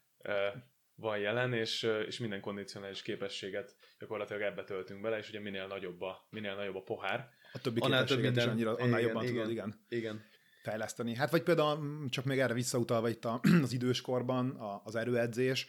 van 0.95 1.19
jelen, 1.19 1.53
és, 1.53 1.83
és 1.83 2.19
minden 2.19 2.41
kondicionális 2.41 3.03
képességet 3.03 3.77
gyakorlatilag 3.99 4.43
ebbe 4.43 4.65
töltünk 4.65 5.01
bele, 5.01 5.19
és 5.19 5.29
ugye 5.29 5.41
minél 5.41 5.67
nagyobb 5.67 6.01
a, 6.01 6.27
minél 6.31 6.55
nagyobb 6.55 6.77
a 6.77 6.83
pohár. 6.83 7.31
A 7.53 7.59
többi 7.59 7.81
annál 7.81 8.05
több 8.05 8.21
minden, 8.21 8.47
is 8.47 8.53
annyira, 8.53 8.75
annál 8.75 8.99
igen, 8.99 9.01
jobban 9.01 9.23
igen, 9.23 9.35
tudod, 9.35 9.51
igen. 9.51 9.75
igen. 9.89 10.25
fejleszteni. 10.63 11.15
Hát 11.15 11.31
vagy 11.31 11.43
például 11.43 12.09
csak 12.09 12.25
még 12.25 12.39
erre 12.39 12.55
visszautalva 12.55 13.09
itt 13.09 13.25
az 13.63 13.73
időskorban 13.73 14.57
az 14.85 14.95
erőedzés, 14.95 15.67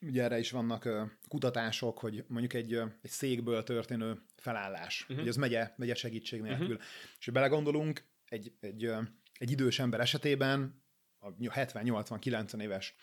ugye 0.00 0.22
erre 0.22 0.38
is 0.38 0.50
vannak 0.50 0.88
kutatások, 1.28 1.98
hogy 1.98 2.24
mondjuk 2.28 2.52
egy, 2.52 2.72
egy 3.02 3.10
székből 3.10 3.62
történő 3.62 4.22
felállás, 4.36 5.02
uh-huh. 5.02 5.18
hogy 5.18 5.28
ez 5.28 5.36
megye, 5.36 5.72
megye 5.76 5.94
segítség 5.94 6.40
nélkül. 6.40 6.66
Uh-huh. 6.66 6.82
És 7.18 7.24
hogy 7.24 7.34
belegondolunk, 7.34 8.04
egy, 8.28 8.52
egy, 8.60 8.90
egy 9.38 9.50
idős 9.50 9.78
ember 9.78 10.00
esetében, 10.00 10.82
a 11.18 11.30
70-80-90 11.30 12.60
éves 12.60 12.94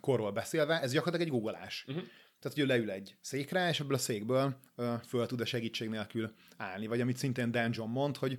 korról 0.00 0.32
beszélve, 0.32 0.80
ez 0.80 0.92
gyakorlatilag 0.92 1.26
egy 1.26 1.34
googolás. 1.34 1.84
Uh-huh. 1.88 2.04
Tehát, 2.40 2.56
hogy 2.56 2.62
ő 2.62 2.66
leül 2.66 2.90
egy 2.90 3.16
székre, 3.20 3.68
és 3.68 3.80
ebből 3.80 3.94
a 3.94 3.98
székből 3.98 4.56
föl 5.06 5.26
tud 5.26 5.40
a 5.40 5.44
segítség 5.44 5.88
nélkül 5.88 6.34
állni. 6.56 6.86
Vagy 6.86 7.00
amit 7.00 7.16
szintén 7.16 7.50
Dan 7.50 7.70
John 7.72 7.90
mond, 7.90 8.16
hogy 8.16 8.38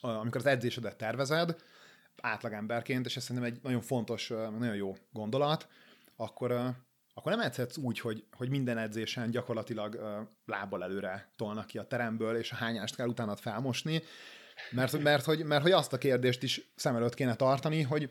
amikor 0.00 0.40
az 0.40 0.46
edzésedet 0.46 0.96
tervezed, 0.96 1.56
átlagemberként, 2.20 3.06
és 3.06 3.16
ez 3.16 3.22
szerintem 3.22 3.52
egy 3.52 3.62
nagyon 3.62 3.80
fontos, 3.80 4.28
nagyon 4.28 4.74
jó 4.74 4.96
gondolat, 5.12 5.68
akkor, 6.16 6.52
akkor 7.14 7.32
nem 7.32 7.40
edzhetsz 7.40 7.76
úgy, 7.76 8.00
hogy, 8.00 8.24
hogy 8.32 8.48
minden 8.48 8.78
edzésen 8.78 9.30
gyakorlatilag 9.30 10.00
lábbal 10.44 10.82
előre 10.82 11.32
tolnak 11.36 11.66
ki 11.66 11.78
a 11.78 11.86
teremből, 11.86 12.36
és 12.36 12.52
a 12.52 12.56
hányást 12.56 12.96
kell 12.96 13.08
utána 13.08 13.36
felmosni, 13.36 14.02
mert, 14.70 14.98
mert, 14.98 15.24
hogy, 15.24 15.44
mert 15.44 15.62
hogy 15.62 15.72
azt 15.72 15.92
a 15.92 15.98
kérdést 15.98 16.42
is 16.42 16.72
szem 16.76 16.96
előtt 16.96 17.14
kéne 17.14 17.34
tartani, 17.34 17.82
hogy 17.82 18.10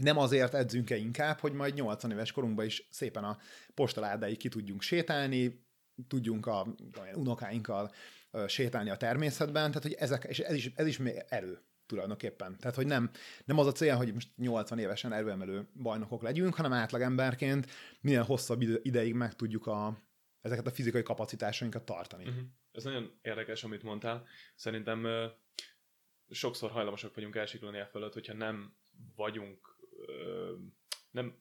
nem 0.00 0.18
azért 0.18 0.54
edzünk-e 0.54 0.96
inkább, 0.96 1.38
hogy 1.38 1.52
majd 1.52 1.74
80 1.74 2.10
éves 2.10 2.32
korunkban 2.32 2.64
is 2.64 2.86
szépen 2.90 3.24
a 3.24 3.38
postaládáig 3.74 4.36
ki 4.36 4.48
tudjunk 4.48 4.82
sétálni, 4.82 5.64
tudjunk 6.08 6.46
a, 6.46 6.60
a 6.60 7.14
unokáinkkal 7.14 7.90
sétálni 8.46 8.90
a 8.90 8.96
természetben, 8.96 9.68
tehát 9.68 9.82
hogy 9.82 9.92
ezek, 9.92 10.24
és 10.24 10.38
ez 10.38 10.54
is, 10.54 10.72
ez 10.74 10.86
is 10.86 10.98
erő 11.28 11.58
tulajdonképpen. 11.86 12.56
Tehát, 12.58 12.76
hogy 12.76 12.86
nem, 12.86 13.10
nem 13.44 13.58
az 13.58 13.66
a 13.66 13.72
cél, 13.72 13.96
hogy 13.96 14.12
most 14.12 14.28
80 14.36 14.78
évesen 14.78 15.12
erőemelő 15.12 15.68
bajnokok 15.82 16.22
legyünk, 16.22 16.54
hanem 16.54 16.72
átlagemberként 16.72 17.70
minél 18.00 18.22
hosszabb 18.22 18.62
ideig 18.82 19.14
meg 19.14 19.34
tudjuk 19.34 19.66
a, 19.66 19.98
ezeket 20.40 20.66
a 20.66 20.70
fizikai 20.70 21.02
kapacitásainkat 21.02 21.84
tartani. 21.84 22.24
Uh-huh. 22.24 22.42
Ez 22.72 22.84
nagyon 22.84 23.18
érdekes, 23.22 23.64
amit 23.64 23.82
mondtál. 23.82 24.26
Szerintem 24.54 25.04
uh, 25.04 25.24
sokszor 26.30 26.70
hajlamosak 26.70 27.14
vagyunk 27.14 27.36
elsiklani 27.36 27.78
e 27.78 27.86
fölött, 27.86 28.12
hogyha 28.12 28.34
nem 28.34 28.76
vagyunk 29.16 29.69
nem, 31.10 31.34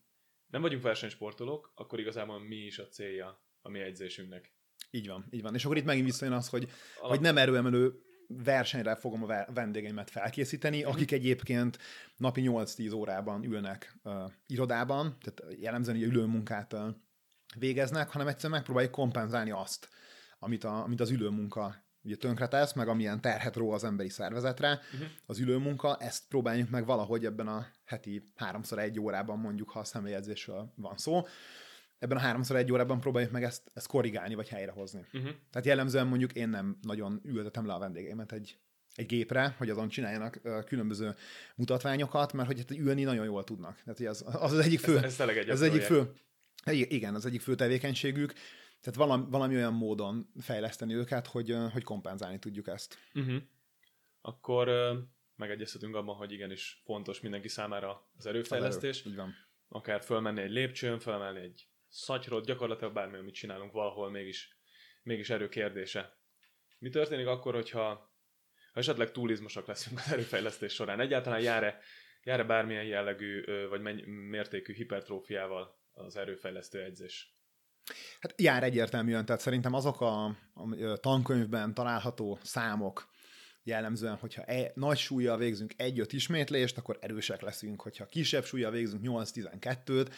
nem 0.47 0.61
vagyunk 0.61 0.83
versenysportolók, 0.83 1.71
akkor 1.75 1.99
igazából 1.99 2.39
mi 2.39 2.55
is 2.55 2.79
a 2.79 2.87
célja 2.87 3.43
a 3.61 3.69
mi 3.69 3.79
edzésünknek. 3.79 4.53
Így 4.91 5.07
van, 5.07 5.25
így 5.31 5.41
van. 5.41 5.55
És 5.55 5.65
akkor 5.65 5.77
itt 5.77 5.85
megint 5.85 6.05
visszajön 6.05 6.33
az, 6.33 6.49
hogy, 6.49 6.71
Alap... 6.97 7.09
hogy 7.09 7.21
nem 7.21 7.37
erőemelő 7.37 8.01
versenyre 8.27 8.95
fogom 8.95 9.23
a 9.23 9.45
vendégeimet 9.53 10.09
felkészíteni, 10.09 10.83
akik 10.83 11.11
egyébként 11.11 11.77
napi 12.17 12.41
8-10 12.45 12.95
órában 12.95 13.43
ülnek 13.43 13.95
uh, 14.03 14.31
irodában, 14.47 15.17
tehát 15.19 15.59
jellemzően 15.59 16.01
ülőmunkát 16.01 16.73
uh, 16.73 16.87
végeznek, 17.57 18.09
hanem 18.09 18.27
egyszerűen 18.27 18.51
megpróbáljuk 18.51 18.91
kompenzálni 18.91 19.51
azt, 19.51 19.89
amit, 20.39 20.63
a, 20.63 20.83
amit 20.83 20.99
az 20.99 21.09
ülőmunka 21.09 21.75
ugye 22.03 22.15
tönkretesz, 22.15 22.73
meg 22.73 22.87
amilyen 22.87 23.21
terhet 23.21 23.55
ró 23.55 23.71
az 23.71 23.83
emberi 23.83 24.09
szervezetre, 24.09 24.79
uh-huh. 24.93 25.09
az 25.25 25.39
ülőmunka, 25.39 25.97
ezt 25.97 26.27
próbáljuk 26.27 26.69
meg 26.69 26.85
valahogy 26.85 27.25
ebben 27.25 27.47
a 27.47 27.67
heti 27.85 28.23
háromszor 28.35 28.79
egy 28.79 28.99
órában 28.99 29.39
mondjuk, 29.39 29.69
ha 29.69 29.79
a 29.79 29.83
személyedzésről 29.83 30.73
van 30.75 30.97
szó, 30.97 31.25
ebben 31.99 32.17
a 32.17 32.19
háromszor 32.19 32.55
egy 32.55 32.71
órában 32.71 32.99
próbáljuk 32.99 33.31
meg 33.31 33.43
ezt, 33.43 33.71
ezt 33.73 33.87
korrigálni, 33.87 34.35
vagy 34.35 34.49
helyrehozni. 34.49 35.05
Uh-huh. 35.13 35.31
Tehát 35.51 35.67
jellemzően 35.67 36.07
mondjuk 36.07 36.33
én 36.33 36.49
nem 36.49 36.77
nagyon 36.81 37.21
ültetem 37.23 37.65
le 37.65 37.73
a 37.73 37.79
vendégeimet 37.79 38.31
egy, 38.31 38.57
egy 38.95 39.05
gépre, 39.05 39.55
hogy 39.57 39.69
azon 39.69 39.89
csináljanak 39.89 40.39
uh, 40.43 40.63
különböző 40.63 41.15
mutatványokat, 41.55 42.33
mert 42.33 42.47
hogy 42.47 42.57
hát 42.57 42.71
ülni 42.71 43.03
nagyon 43.03 43.25
jól 43.25 43.43
tudnak. 43.43 43.81
Tehát 43.85 44.13
az, 44.13 44.23
az, 44.27 44.53
az 44.53 44.59
egyik 44.59 44.79
fő, 44.79 44.97
ez, 44.97 45.19
ez, 45.19 45.47
ez 45.47 45.61
egyik 45.61 45.81
fő, 45.81 46.11
igen, 46.71 47.15
az 47.15 47.25
egyik 47.25 47.41
fő 47.41 47.55
tevékenységük, 47.55 48.33
tehát 48.81 48.99
valami, 48.99 49.25
valami 49.29 49.55
olyan 49.55 49.73
módon 49.73 50.31
fejleszteni 50.39 50.93
őket, 50.93 51.27
hogy, 51.27 51.55
hogy 51.71 51.83
kompenzálni 51.83 52.39
tudjuk 52.39 52.67
ezt. 52.67 52.97
Uh-huh. 53.13 53.41
Akkor 54.21 54.69
megegyezhetünk 55.35 55.95
abban, 55.95 56.15
hogy 56.15 56.31
igenis 56.31 56.81
fontos 56.85 57.19
mindenki 57.19 57.47
számára 57.47 58.09
az 58.17 58.25
erőfejlesztés. 58.25 58.99
Az 58.99 59.01
erő, 59.01 59.11
így 59.11 59.15
van. 59.15 59.33
Akár 59.67 60.01
fölmenni 60.01 60.41
egy 60.41 60.51
lépcsőn, 60.51 60.99
fölmenni 60.99 61.39
egy 61.39 61.67
szatyrot, 61.87 62.45
gyakorlatilag 62.45 62.93
bármi, 62.93 63.17
amit 63.17 63.33
csinálunk 63.33 63.71
valahol, 63.71 64.09
mégis, 64.09 64.57
mégis 65.03 65.29
erő 65.29 65.49
kérdése. 65.49 66.17
Mi 66.79 66.89
történik 66.89 67.27
akkor, 67.27 67.53
hogyha 67.53 68.09
ha 68.73 68.79
esetleg 68.79 69.11
túlizmosak 69.11 69.67
leszünk 69.67 69.99
az 69.99 70.11
erőfejlesztés 70.11 70.73
során? 70.73 70.99
Egyáltalán 70.99 71.41
jár-e, 71.41 71.79
jár-e 72.23 72.43
bármilyen 72.43 72.85
jellegű 72.85 73.43
vagy 73.69 74.05
mértékű 74.07 74.73
hipertrófiával 74.73 75.79
az 75.91 76.15
erőfejlesztő 76.15 76.83
edzés? 76.83 77.38
Hát 78.19 78.41
jár 78.41 78.63
egyértelműen, 78.63 79.25
tehát 79.25 79.41
szerintem 79.41 79.73
azok 79.73 80.01
a, 80.01 80.25
a 80.25 80.97
tankönyvben 80.99 81.73
található 81.73 82.39
számok, 82.43 83.09
jellemzően, 83.63 84.15
hogyha 84.15 84.43
e, 84.43 84.71
nagy 84.75 84.97
súlyjal 84.97 85.37
végzünk 85.37 85.73
egy-öt 85.77 86.13
ismétlést, 86.13 86.77
akkor 86.77 86.97
erősek 87.01 87.41
leszünk, 87.41 87.81
hogyha 87.81 88.05
kisebb 88.05 88.43
súlyjal 88.43 88.71
végzünk 88.71 89.03
8-12-t, 89.05 90.11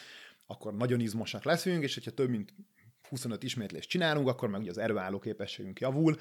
akkor 0.46 0.74
nagyon 0.74 1.00
izmosak 1.00 1.44
leszünk, 1.44 1.82
és 1.82 1.94
hogyha 1.94 2.10
több 2.10 2.28
mint 2.28 2.54
25 3.08 3.42
ismétlést 3.42 3.88
csinálunk, 3.88 4.28
akkor 4.28 4.48
meg 4.48 4.60
ugye 4.60 4.70
az 4.70 4.78
erőálló 4.78 5.18
képességünk 5.18 5.80
javul. 5.80 6.20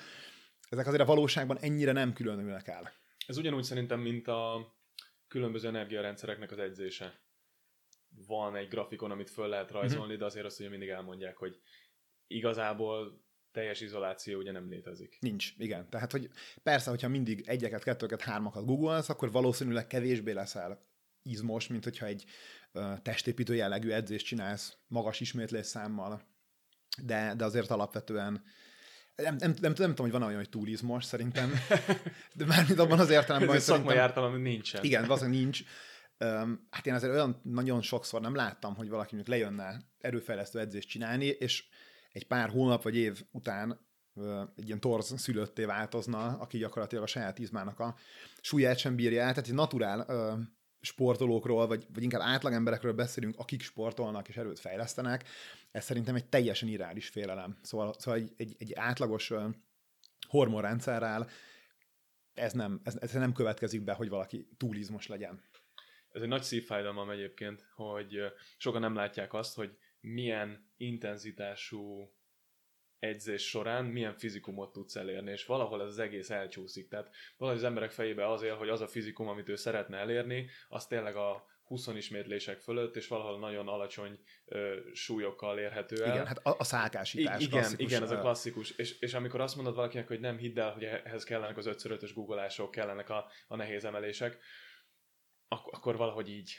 Ezek 0.70 0.88
azért 0.88 1.02
a 1.02 1.06
valóságban 1.06 1.58
ennyire 1.60 1.92
nem 1.92 2.14
különülnek 2.14 2.68
el. 2.68 2.94
Ez 3.28 3.38
ugyanúgy 3.38 3.64
szerintem, 3.64 4.00
mint 4.00 4.28
a 4.28 4.74
különböző 5.28 5.68
energiarendszereknek 5.68 6.52
az 6.52 6.58
edzése 6.58 7.20
van 8.28 8.56
egy 8.56 8.68
grafikon, 8.68 9.12
amit 9.12 9.30
föl 9.30 9.48
lehet 9.48 9.72
rajzolni, 9.72 10.08
mm-hmm. 10.08 10.20
de 10.20 10.26
azért 10.26 10.46
azt 10.46 10.60
ugye 10.60 10.70
mindig 10.70 10.90
elmondják, 10.90 11.38
hogy 11.38 11.60
igazából 12.28 13.24
teljes 13.52 13.82
izoláció 13.82 14.40
ugye 14.40 14.52
nem 14.52 14.70
létezik. 14.70 15.18
Nincs, 15.20 15.54
igen. 15.58 15.90
Tehát, 15.90 16.12
hogy 16.12 16.30
persze, 16.64 16.90
hogyha 16.90 17.08
mindig 17.08 17.44
egyeket, 17.48 17.84
kettőket, 17.84 18.22
hármakat 18.22 18.66
googolsz, 18.66 19.10
akkor 19.10 19.32
valószínűleg 19.32 19.88
kevésbé 19.88 20.32
leszel 20.32 20.90
izmos, 21.24 21.68
mint 21.68 21.84
hogyha 21.84 22.06
egy 22.06 22.26
uh, 22.74 23.02
testépítő 23.02 23.56
jellegű 23.56 23.90
edzést 23.90 24.26
csinálsz 24.26 24.78
magas 24.88 25.20
ismétlés 25.20 25.66
számmal. 25.66 26.22
De, 27.04 27.34
de 27.38 27.46
azért 27.46 27.70
alapvetően 27.70 28.44
nem, 29.16 29.36
nem, 29.36 29.54
nem, 29.62 29.74
nem, 29.78 29.96
tudom, 29.96 29.96
hogy 29.96 30.12
van 30.12 30.24
olyan, 30.24 30.38
hogy 30.38 30.50
túlizmos, 30.50 31.06
szerintem. 31.06 31.52
De 32.36 32.46
mármint 32.46 32.80
abban 32.80 33.00
az 33.00 33.10
értelemben, 33.10 33.50
hogy 33.50 33.60
szakmai 33.60 33.98
ártalom 33.98 34.42
nincsen. 34.42 34.84
Igen, 34.84 35.06
valószínűleg 35.06 35.42
nincs 35.42 35.64
hát 36.70 36.86
én 36.86 36.94
azért 36.94 37.14
olyan 37.14 37.40
nagyon 37.44 37.82
sokszor 37.82 38.22
nem 38.22 38.36
láttam, 38.36 38.76
hogy 38.76 38.90
valaki 38.90 39.16
mondjuk 39.16 39.38
lejönne 39.38 39.82
erőfejlesztő 40.00 40.60
edzést 40.60 40.90
csinálni, 40.90 41.26
és 41.26 41.64
egy 42.12 42.28
pár 42.28 42.50
hónap 42.50 42.84
vagy 42.84 42.96
év 42.96 43.24
után 43.32 43.80
egy 44.56 44.66
ilyen 44.66 44.80
torz 44.80 45.20
szülötté 45.20 45.66
változna, 45.66 46.26
aki 46.26 46.58
gyakorlatilag 46.58 47.04
a 47.04 47.08
saját 47.08 47.40
izmának 47.40 47.80
a 47.80 47.96
súlyát 48.42 48.78
sem 48.78 48.96
bírja 48.96 49.22
el. 49.22 49.30
Tehát 49.30 49.48
egy 49.48 49.54
naturál 49.54 50.08
sportolókról, 50.82 51.68
vagy, 51.68 51.88
vagy 51.94 52.04
inkább 52.04 52.22
átlagemberekről 52.22 52.94
beszélünk, 52.94 53.36
akik 53.38 53.62
sportolnak 53.62 54.28
és 54.28 54.38
erőt 54.38 54.60
fejlesztenek, 54.60 55.28
ez 55.72 55.84
szerintem 55.84 56.16
egy 56.16 56.26
teljesen 56.26 56.70
irreális 56.70 57.08
félelem. 57.08 57.58
Szóval, 57.62 57.94
szóval 57.98 58.20
egy, 58.20 58.34
egy, 58.38 58.56
egy 58.60 58.74
átlagos 58.74 59.34
hormonrendszerrel 60.28 61.28
ez 62.34 62.54
nem, 62.54 62.82
ez, 62.84 62.98
ez 63.00 63.12
nem 63.12 63.34
következik 63.34 63.82
be, 63.82 63.94
hogy 63.94 64.10
valaki 64.10 64.48
túlizmos 64.58 65.08
legyen 65.08 65.42
ez 66.12 66.22
egy 66.22 66.28
nagy 66.28 66.44
szívfájdalmam 66.44 67.10
egyébként, 67.10 67.66
hogy 67.76 68.20
sokan 68.58 68.82
nem 68.82 68.96
látják 68.96 69.34
azt, 69.34 69.56
hogy 69.56 69.78
milyen 70.00 70.72
intenzitású 70.78 72.14
edzés 73.00 73.50
során 73.50 73.86
milyen 73.86 74.14
fizikumot 74.14 74.72
tudsz 74.72 74.96
elérni, 74.96 75.32
és 75.32 75.46
valahol 75.46 75.82
ez 75.82 75.88
az 75.88 76.00
egész 76.00 76.30
elcsúszik. 76.30 76.88
Tehát 76.88 77.10
valahogy 77.38 77.60
az 77.60 77.66
emberek 77.68 77.92
fejébe 77.92 78.32
az 78.32 78.42
él, 78.42 78.56
hogy 78.56 78.70
az 78.70 78.82
a 78.82 78.88
fizikum, 78.88 79.28
amit 79.28 79.50
ő 79.50 79.56
szeretne 79.56 79.98
elérni, 79.98 80.50
az 80.68 80.88
tényleg 80.88 81.16
a 81.16 81.50
20 81.64 81.88
ismétlések 81.88 82.60
fölött, 82.60 82.96
és 82.96 83.08
valahol 83.08 83.40
nagyon 83.40 83.68
alacsony 83.68 84.20
ö, 84.46 84.78
súlyokkal 84.94 85.60
érhető 85.60 86.04
el. 86.04 86.14
Igen, 86.14 86.26
hát 86.26 86.38
a, 86.38 86.56
a 86.58 86.64
szálkásítás 86.64 87.42
I- 87.42 87.46
igen, 87.46 87.74
igen, 87.78 88.04
ez 88.04 88.12
a 88.12 88.20
klasszikus. 88.20 88.72
És, 88.72 89.00
és 89.00 89.14
amikor 89.14 89.42
azt 89.42 89.56
mondod 89.56 89.76
valakinek, 89.76 90.08
hogy 90.08 90.20
nem 90.20 90.38
hidd 90.38 90.60
el, 90.60 90.72
hogy 90.72 90.84
ehhez 90.84 91.24
kellenek 91.24 91.58
az 91.58 91.66
5 91.66 92.14
googolások, 92.14 92.72
kellenek 92.72 93.10
a, 93.10 93.26
a 93.48 93.56
nehéz 93.56 93.86
emelések, 93.86 94.38
ak- 95.52 95.74
akkor 95.76 95.98
valahogy 95.98 96.30
így 96.30 96.56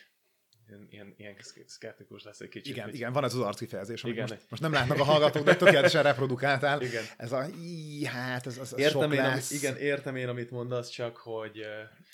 ilyen, 0.68 0.86
ilyen, 0.90 1.14
ilyen 1.16 1.36
szkeptikus 1.66 2.22
lesz 2.22 2.40
egy 2.40 2.48
kicsit. 2.48 2.72
Igen, 2.72 2.84
hogy... 2.84 2.94
igen, 2.94 3.12
van 3.12 3.24
ez 3.24 3.34
az 3.34 3.40
arckifejezés, 3.40 4.04
amit 4.04 4.16
Igen. 4.16 4.28
most, 4.30 4.50
most 4.50 4.62
nem 4.62 4.72
látnak 4.72 4.98
a 4.98 5.04
hallgatók, 5.04 5.44
de 5.44 5.56
tökéletesen 5.56 6.02
reprodukáltál. 6.02 6.82
Igen. 6.82 7.04
Ez 7.16 7.32
a, 7.32 7.46
í, 7.60 8.04
hát 8.04 8.46
ez, 8.46 8.58
ez 8.58 8.72
Értem 8.76 9.00
sok 9.00 9.12
én, 9.12 9.22
lesz. 9.22 9.50
amit, 9.50 9.62
igen, 9.62 9.76
értem 9.76 10.16
én, 10.16 10.28
amit 10.28 10.50
mondasz, 10.50 10.88
csak 10.88 11.16
hogy, 11.16 11.64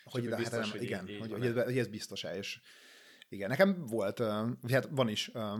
hogy, 0.04 0.22
csak 0.22 0.30
de, 0.30 0.36
biztos, 0.36 0.58
hát 0.58 0.74
nem, 0.74 0.82
igen, 0.82 1.08
így, 1.08 1.14
így 1.14 1.20
hogy, 1.20 1.30
hogy, 1.32 1.46
ez, 1.46 1.64
hogy 1.64 1.78
ez 1.78 1.86
biztos-e, 1.86 2.36
és 2.36 2.60
igen, 3.28 3.48
nekem 3.48 3.86
volt, 3.86 4.18
vagy 4.60 4.72
hát 4.72 4.88
van 4.90 5.08
is 5.08 5.30
ö, 5.34 5.54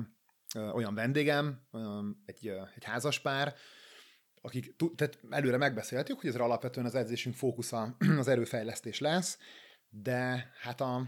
ö, 0.55 0.69
olyan 0.69 0.95
vendégem, 0.95 1.67
ö, 1.73 2.09
egy, 2.25 2.49
ö, 2.49 2.61
egy 2.75 2.85
házaspár, 2.85 3.55
akik 4.41 4.77
tu- 4.77 4.97
tehát 4.97 5.19
előre 5.31 5.57
megbeszéltük, 5.57 6.21
hogy 6.21 6.31
ez 6.31 6.37
alapvetően 6.37 6.87
az 6.87 6.95
edzésünk 6.95 7.35
fókusza 7.37 7.97
az 8.19 8.29
erőfejlesztés 8.29 8.99
lesz, 8.99 9.39
de 9.91 10.51
hát 10.61 10.81
a, 10.81 11.07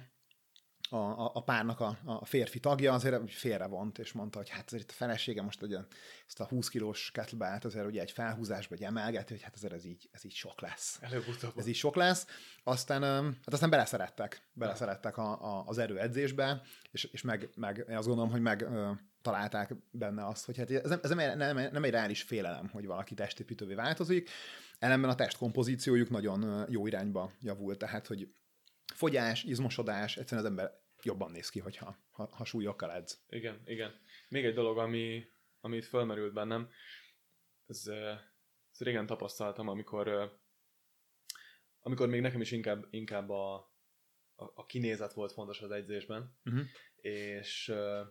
a, 0.91 1.31
a, 1.35 1.43
párnak 1.43 1.81
a, 1.81 1.99
a 2.05 2.25
férfi 2.25 2.61
tagja 2.61 2.93
azért 2.93 3.33
félrevont, 3.33 3.99
és 3.99 4.13
mondta, 4.13 4.39
hogy 4.39 4.49
hát 4.49 4.73
azért 4.73 4.91
a 4.91 4.95
felesége 4.95 5.43
most 5.43 5.63
ugye 5.63 5.79
ezt 6.27 6.41
a 6.41 6.45
20 6.45 6.69
kilós 6.69 7.11
kettlebellt 7.11 7.65
azért 7.65 7.87
ugye 7.87 8.01
egy 8.01 8.11
felhúzásba 8.11 8.75
egy 8.75 8.83
emelgeti, 8.83 9.33
hogy 9.33 9.43
hát 9.43 9.55
azért 9.55 9.73
ez 9.73 9.85
így, 9.85 10.09
ez 10.13 10.25
így 10.25 10.35
sok 10.35 10.61
lesz 10.61 10.99
Előbb-utóbb. 11.01 11.59
ez 11.59 11.67
így 11.67 11.75
sok 11.75 11.97
lesz. 11.97 12.27
Aztán, 12.65 13.03
hát 13.25 13.53
aztán 13.53 13.71
beleszerettek, 13.71 14.49
beleszerettek 14.53 15.17
a, 15.17 15.59
a, 15.59 15.65
az 15.67 15.79
erőedzésbe, 15.79 16.63
és, 16.91 17.05
és 17.05 17.23
meg, 17.23 17.51
meg 17.55 17.85
én 17.89 17.97
azt 17.97 18.07
gondolom, 18.07 18.31
hogy 18.31 18.41
meg 18.41 18.69
találták 19.23 19.75
benne 19.91 20.27
azt, 20.27 20.45
hogy 20.45 20.57
hát 20.57 20.71
ez, 20.71 20.89
nem, 20.89 21.01
ez 21.03 21.11
nem, 21.11 21.39
nem, 21.39 21.57
nem 21.73 21.85
egy 21.85 21.91
reális 21.91 22.23
félelem, 22.23 22.69
hogy 22.69 22.87
valaki 22.87 23.15
testépítővé 23.15 23.75
változik, 23.75 24.31
ellenben 24.79 25.11
a 25.11 25.15
testkompozíciójuk 25.15 26.11
nagyon 26.11 26.67
jó 26.69 26.87
irányba 26.87 27.31
javult, 27.41 27.79
tehát 27.79 28.07
hogy 28.07 28.29
fogyás, 28.95 29.43
izmosodás, 29.45 30.17
egyszerűen 30.17 30.47
az 30.47 30.51
ember 30.51 30.79
jobban 31.03 31.31
néz 31.31 31.49
ki, 31.49 31.59
hogyha 31.59 31.99
ha, 32.11 32.29
ha 32.33 32.45
súlyokkal 32.45 32.93
edz. 32.93 33.25
Igen, 33.29 33.63
igen. 33.65 34.01
Még 34.29 34.45
egy 34.45 34.55
dolog, 34.55 34.79
ami, 34.79 35.25
ami 35.61 35.77
itt 35.77 35.85
fölmerült 35.85 36.33
bennem, 36.33 36.69
ez, 37.67 37.87
ezt 38.71 38.81
régen 38.81 39.07
tapasztaltam, 39.07 39.69
amikor 39.69 40.33
amikor 41.83 42.09
még 42.09 42.21
nekem 42.21 42.41
is 42.41 42.51
inkább, 42.51 42.87
inkább 42.91 43.31
a, 43.31 43.55
a, 44.35 44.45
a 44.55 44.67
kinézet 44.67 45.13
volt 45.13 45.33
fontos 45.33 45.61
az 45.61 45.71
egyzésben, 45.71 46.39
Uh-huh. 46.45 46.65
és 47.01 47.69
eh, 47.69 48.07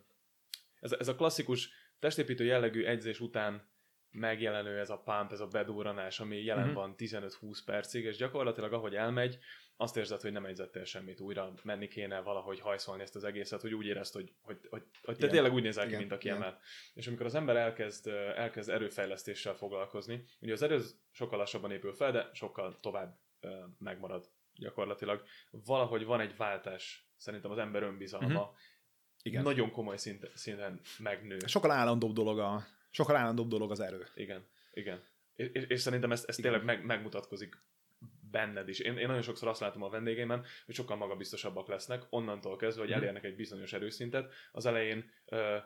ez, 0.79 0.91
ez 0.91 1.07
a 1.07 1.15
klasszikus 1.15 1.69
testépítő 1.99 2.43
jellegű 2.43 2.83
egyzés 2.85 3.19
után 3.19 3.69
megjelenő 4.11 4.79
ez 4.79 4.89
a 4.89 5.01
pump, 5.01 5.31
ez 5.31 5.39
a 5.39 5.47
bedúranás, 5.47 6.19
ami 6.19 6.43
jelen 6.43 6.65
Mhm. 6.65 6.75
van 6.75 6.95
15-20 6.97 7.59
percig, 7.65 8.03
és 8.05 8.17
gyakorlatilag 8.17 8.73
ahogy 8.73 8.95
elmegy, 8.95 9.39
azt 9.81 9.97
érzed, 9.97 10.21
hogy 10.21 10.31
nem 10.31 10.45
edzettél 10.45 10.83
semmit, 10.83 11.19
újra 11.19 11.53
menni 11.63 11.87
kéne 11.87 12.19
valahogy 12.21 12.59
hajszolni 12.59 13.01
ezt 13.01 13.15
az 13.15 13.23
egészet, 13.23 13.61
hogy 13.61 13.73
úgy 13.73 13.85
érezd, 13.85 14.13
hogy, 14.13 14.33
hogy, 14.41 14.59
hogy, 14.69 14.83
hogy 15.03 15.15
te 15.15 15.25
Igen. 15.25 15.29
tényleg 15.29 15.53
úgy 15.53 15.63
nézel 15.63 15.83
ki, 15.83 15.89
Igen, 15.89 15.99
mint 15.99 16.11
aki 16.11 16.27
igen. 16.27 16.37
emel. 16.37 16.59
És 16.93 17.07
amikor 17.07 17.25
az 17.25 17.35
ember 17.35 17.55
elkezd, 17.55 18.07
elkezd 18.35 18.69
erőfejlesztéssel 18.69 19.53
foglalkozni, 19.53 20.25
ugye 20.39 20.53
az 20.53 20.61
erő 20.61 20.81
sokkal 21.11 21.37
lassabban 21.37 21.71
épül 21.71 21.93
fel, 21.93 22.11
de 22.11 22.29
sokkal 22.33 22.79
tovább 22.81 23.19
megmarad 23.77 24.29
gyakorlatilag. 24.53 25.23
Valahogy 25.51 26.05
van 26.05 26.19
egy 26.19 26.35
váltás, 26.37 27.09
szerintem 27.17 27.51
az 27.51 27.57
ember 27.57 27.83
önbizalma 27.83 28.27
Mhm. 28.27 28.57
Igen. 29.21 29.43
nagyon 29.43 29.71
komoly 29.71 29.97
szint, 29.97 30.31
szinten 30.35 30.79
megnő. 30.97 31.37
Sokkal 31.45 31.71
állandóbb 31.71 32.13
dolog 32.13 32.39
a, 32.39 32.65
sokkal 32.89 33.15
állandóbb 33.15 33.49
dolog 33.49 33.71
az 33.71 33.79
erő. 33.79 34.07
Igen, 34.15 34.47
igen. 34.73 35.03
És, 35.35 35.49
és, 35.67 35.81
szerintem 35.81 36.11
ez, 36.11 36.23
ez 36.27 36.35
tényleg 36.35 36.63
meg, 36.63 36.85
megmutatkozik 36.85 37.55
benned 38.31 38.69
is. 38.69 38.79
Én, 38.79 38.97
én 38.97 39.07
nagyon 39.07 39.21
sokszor 39.21 39.47
azt 39.47 39.59
látom 39.61 39.83
a 39.83 39.89
vendégeimen, 39.89 40.45
hogy 40.65 40.75
sokkal 40.75 40.97
magabiztosabbak 40.97 41.67
lesznek, 41.67 42.01
onnantól 42.09 42.55
kezdve, 42.55 42.81
hogy 42.81 42.91
Mhm. 42.91 42.99
elérnek 42.99 43.23
egy 43.23 43.35
bizonyos 43.35 43.73
erőszintet. 43.73 44.33
Az 44.51 44.65
elején 44.65 45.11
ö, 45.25 45.57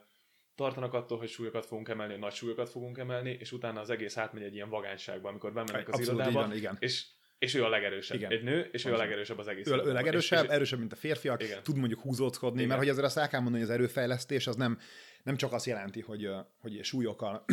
tartanak 0.55 0.93
attól, 0.93 1.17
hogy 1.17 1.29
súlyokat 1.29 1.65
fogunk 1.65 1.89
emelni, 1.89 2.15
nagy 2.15 2.33
súlyokat 2.33 2.69
fogunk 2.69 2.97
emelni, 2.97 3.37
és 3.39 3.51
utána 3.51 3.79
az 3.79 3.89
egész 3.89 4.17
átmegy 4.17 4.43
egy 4.43 4.53
ilyen 4.53 4.69
vagányságba, 4.69 5.29
amikor 5.29 5.53
bemennek 5.53 5.87
az 5.87 5.93
Abszolút 5.99 6.21
irodába, 6.21 6.47
van, 6.47 6.55
igen. 6.57 6.77
és, 6.79 7.05
és 7.37 7.53
ő 7.53 7.63
a 7.63 7.69
legerősebb. 7.69 8.17
Igen. 8.17 8.31
Egy 8.31 8.43
nő, 8.43 8.69
és 8.71 8.85
ő 8.85 8.93
a 8.93 8.97
legerősebb 8.97 9.37
az 9.37 9.47
egész 9.47 9.67
ő, 9.67 9.81
ő 9.85 9.93
legerősebb, 9.93 10.43
És, 10.43 10.49
erősebb, 10.49 10.79
mint 10.79 10.91
a 10.91 10.95
férfiak, 10.95 11.43
Igen. 11.43 11.63
tud 11.63 11.77
mondjuk 11.77 11.99
húzóckodni, 11.99 12.55
Igen. 12.55 12.67
mert 12.67 12.79
hogy 12.79 12.89
azért 12.89 13.05
azt 13.05 13.17
el 13.17 13.27
kell 13.27 13.39
mondani, 13.41 13.63
hogy 13.63 13.71
az 13.71 13.77
erőfejlesztés 13.79 14.47
az 14.47 14.55
nem, 14.55 14.79
nem 15.23 15.35
csak 15.35 15.53
azt 15.53 15.65
jelenti, 15.65 16.01
hogy, 16.01 16.29
hogy 16.57 16.83
súlyokkal 16.83 17.45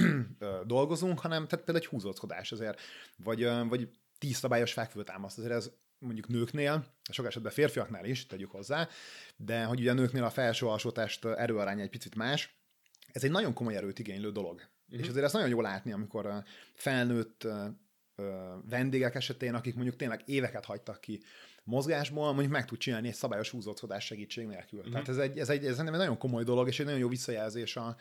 dolgozunk, 0.66 1.18
hanem 1.18 1.46
tehát 1.46 1.64
például 1.64 1.84
egy 1.84 1.90
húzóckodás 1.90 2.52
azért, 2.52 2.80
vagy, 3.16 3.48
vagy 3.68 3.88
tíz 4.20 4.36
szabályos 4.36 4.72
fekvőtámaszt, 4.72 5.38
azért 5.38 5.52
ez 5.52 5.70
mondjuk 5.98 6.28
nőknél, 6.28 6.84
sok 7.10 7.26
esetben 7.26 7.52
férfiaknál 7.52 8.04
is, 8.04 8.26
tegyük 8.26 8.50
hozzá, 8.50 8.88
de 9.36 9.64
hogy 9.64 9.80
ugye 9.80 9.90
a 9.90 9.94
nőknél 9.94 10.24
a 10.24 10.30
felső-alsó 10.30 10.90
test 10.90 11.24
erőaránya 11.24 11.82
egy 11.82 11.90
picit 11.90 12.14
más, 12.14 12.54
ez 13.12 13.24
egy 13.24 13.30
nagyon 13.30 13.52
komoly 13.52 13.76
erőt 13.76 13.98
igénylő 13.98 14.32
dolog. 14.32 14.68
Mhm. 14.86 15.00
És 15.00 15.08
azért 15.08 15.24
ezt 15.24 15.34
nagyon 15.34 15.48
jó 15.48 15.60
látni, 15.60 15.92
amikor 15.92 16.26
ö, 16.26 16.36
felnőtt 16.74 17.46
vendégek 18.68 19.14
esetén, 19.14 19.54
akik 19.54 19.74
mondjuk 19.74 19.96
tényleg 19.96 20.22
éveket 20.24 20.64
hagytak 20.64 21.00
ki 21.00 21.22
mozgásból, 21.64 22.32
mondjuk 22.32 22.52
meg 22.52 22.64
tud 22.64 22.78
csinálni 22.78 23.08
egy 23.08 23.14
szabályos 23.14 23.50
húzódás 23.50 24.04
segítség 24.04 24.46
nélkül. 24.46 24.78
Mhm. 24.78 24.88
Uh-huh. 24.88 25.04
Tehát 25.04 25.08
ez 25.08 25.30
egy, 25.30 25.38
ez, 25.38 25.48
egy, 25.48 25.66
ez 25.66 25.78
egy 25.78 25.90
nagyon 25.90 26.18
komoly 26.18 26.44
dolog, 26.44 26.68
és 26.68 26.78
egy 26.78 26.84
nagyon 26.84 27.00
jó 27.00 27.08
visszajelzés 27.08 27.76
a, 27.76 27.96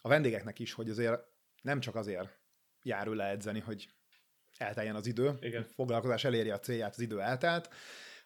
a 0.00 0.08
vendégeknek 0.08 0.58
is, 0.58 0.72
hogy 0.72 0.90
azért 0.90 1.20
nem 1.62 1.80
csak 1.80 1.94
azért 1.94 2.28
jár 2.82 3.06
ő 3.06 3.14
leedzeni, 3.14 3.60
hogy 3.60 3.88
elteljen 4.58 4.94
az 4.94 5.06
idő, 5.06 5.36
Igen. 5.40 5.62
a 5.62 5.72
foglalkozás 5.74 6.24
eléri 6.24 6.50
a 6.50 6.58
célját, 6.58 6.94
az 6.94 7.00
idő 7.00 7.20
eltelt, 7.20 7.68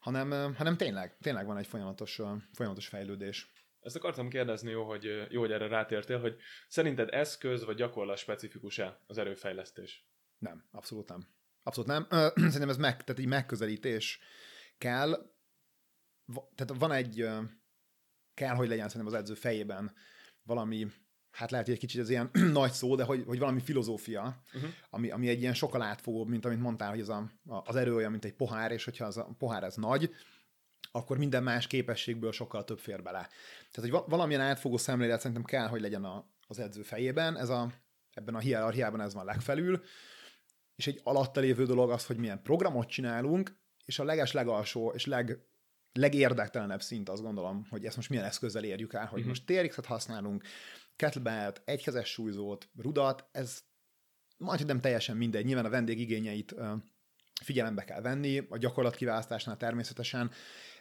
hanem, 0.00 0.54
hanem 0.54 0.76
tényleg, 0.76 1.16
tényleg 1.20 1.46
van 1.46 1.56
egy 1.56 1.66
folyamatos, 1.66 2.20
folyamatos 2.52 2.88
fejlődés. 2.88 3.52
Ezt 3.80 3.96
akartam 3.96 4.28
kérdezni, 4.28 4.70
jó 4.70 4.84
hogy, 4.84 5.26
jó, 5.30 5.40
hogy 5.40 5.52
erre 5.52 5.66
rátértél, 5.66 6.20
hogy 6.20 6.36
szerinted 6.68 7.08
eszköz 7.12 7.64
vagy 7.64 7.76
gyakorlat 7.76 8.16
specifikus-e 8.16 9.00
az 9.06 9.18
erőfejlesztés? 9.18 10.06
Nem, 10.38 10.64
abszolút 10.70 11.08
nem. 11.08 11.26
Abszolút 11.62 11.90
nem. 11.90 12.06
Szerintem 12.34 12.68
ez 12.68 12.76
meg, 12.76 13.04
tehát 13.04 13.20
így 13.20 13.26
megközelítés 13.26 14.20
kell. 14.78 15.32
Tehát 16.54 16.74
van 16.78 16.92
egy, 16.92 17.28
kell, 18.34 18.54
hogy 18.54 18.68
legyen 18.68 18.88
szerintem 18.88 19.14
az 19.14 19.20
edző 19.20 19.34
fejében 19.34 19.94
valami, 20.42 20.86
hát 21.32 21.50
lehet, 21.50 21.66
hogy 21.66 21.74
egy 21.74 21.80
kicsit 21.80 22.00
ez 22.00 22.10
ilyen 22.10 22.30
nagy 22.52 22.72
szó, 22.72 22.94
de 22.94 23.04
hogy, 23.04 23.24
hogy 23.26 23.38
valami 23.38 23.60
filozófia, 23.60 24.42
Uh-huh. 24.54 24.70
ami, 24.90 25.10
ami 25.10 25.28
egy 25.28 25.40
ilyen 25.40 25.54
sokkal 25.54 25.82
átfogóbb, 25.82 26.28
mint 26.28 26.44
amit 26.44 26.60
mondtál, 26.60 26.90
hogy 26.90 27.00
az, 27.00 27.08
a, 27.08 27.30
az 27.46 27.76
erő 27.76 27.94
olyan, 27.94 28.10
mint 28.10 28.24
egy 28.24 28.34
pohár, 28.34 28.72
és 28.72 28.84
hogyha 28.84 29.04
az 29.04 29.16
a 29.16 29.34
pohár 29.38 29.62
ez 29.62 29.76
nagy, 29.76 30.14
akkor 30.92 31.18
minden 31.18 31.42
más 31.42 31.66
képességből 31.66 32.32
sokkal 32.32 32.64
több 32.64 32.78
fér 32.78 33.02
bele. 33.02 33.18
Tehát, 33.70 33.90
hogy 33.90 33.90
va- 33.90 34.08
valamilyen 34.08 34.40
átfogó 34.40 34.76
szemlélet 34.76 35.20
szerintem 35.20 35.44
kell, 35.44 35.66
hogy 35.66 35.80
legyen 35.80 36.04
a, 36.04 36.26
az 36.46 36.58
edző 36.58 36.82
fejében, 36.82 37.38
ez 37.38 37.48
a, 37.48 37.72
ebben 38.14 38.34
a 38.34 38.38
hierarchiában 38.38 39.00
ez 39.00 39.14
van 39.14 39.24
legfelül, 39.24 39.82
és 40.76 40.86
egy 40.86 41.00
alatta 41.02 41.40
lévő 41.40 41.64
dolog 41.64 41.90
az, 41.90 42.06
hogy 42.06 42.16
milyen 42.16 42.42
programot 42.42 42.88
csinálunk, 42.88 43.56
és 43.84 43.98
a 43.98 44.04
leges 44.04 44.32
legalsó 44.32 44.92
és 44.94 45.06
leg, 45.06 45.38
legérdektelenebb 45.92 46.82
szint 46.82 47.08
azt 47.08 47.22
gondolom, 47.22 47.66
hogy 47.70 47.84
ezt 47.84 47.96
most 47.96 48.08
milyen 48.08 48.24
eszközzel 48.24 48.64
érjük 48.64 48.92
el, 48.92 49.06
hogy 49.06 49.18
Mhm. 49.20 49.28
most 49.28 49.46
TRX-et 49.46 49.86
használunk, 49.86 50.44
kettlebellt, 50.96 51.62
egykezes 51.64 52.08
súlyzót, 52.08 52.68
rudat, 52.76 53.28
ez 53.32 53.62
majd 54.38 54.66
nem 54.66 54.80
teljesen 54.80 55.16
mindegy. 55.16 55.44
Nyilván 55.44 55.64
a 55.64 55.70
vendég 55.70 56.00
igényeit 56.00 56.54
figyelembe 57.42 57.84
kell 57.84 58.00
venni, 58.00 58.46
a 58.48 58.56
gyakorlatkiválasztásnál 58.58 59.56
természetesen, 59.56 60.30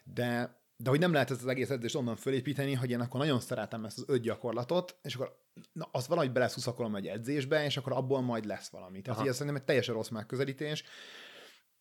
de, 0.04 0.60
de 0.76 0.90
hogy 0.90 1.00
nem 1.00 1.12
lehet 1.14 1.32
ezt 1.32 1.42
az 1.42 1.48
egész 1.48 1.70
edzést 1.70 1.96
onnan 1.96 2.16
fölépíteni, 2.16 2.74
hogy 2.74 2.90
én 2.90 3.00
akkor 3.00 3.20
nagyon 3.20 3.40
szeretem 3.40 3.86
ezt 3.86 3.98
az 3.98 4.04
öt 4.08 4.22
gyakorlatot, 4.22 4.98
és 5.02 5.16
akkor 5.16 5.40
na, 5.74 5.90
azt 5.92 6.08
valahogy 6.08 6.32
beleszuszakolom 6.32 6.96
egy 6.96 7.08
edzésbe, 7.08 7.66
és 7.66 7.78
akkor 7.78 7.92
abból 7.92 8.22
majd 8.22 8.46
lesz 8.46 8.70
valami. 8.70 9.02
Tehát 9.02 9.10
Aha. 9.10 9.20
hogy 9.20 9.28
ez 9.30 9.36
szerintem 9.36 9.56
egy 9.62 9.68
teljesen 9.68 9.94
rossz 9.94 10.10
megközelítés. 10.10 10.84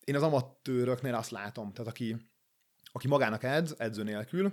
Én 0.05 0.17
az 0.17 0.23
amatőröknél 0.23 1.15
azt 1.15 1.31
látom, 1.31 1.73
tehát 1.73 1.91
aki, 1.91 2.17
aki 2.93 3.09
magának 3.09 3.43
edz, 3.43 3.75
edző 3.79 4.03
nélkül, 4.03 4.53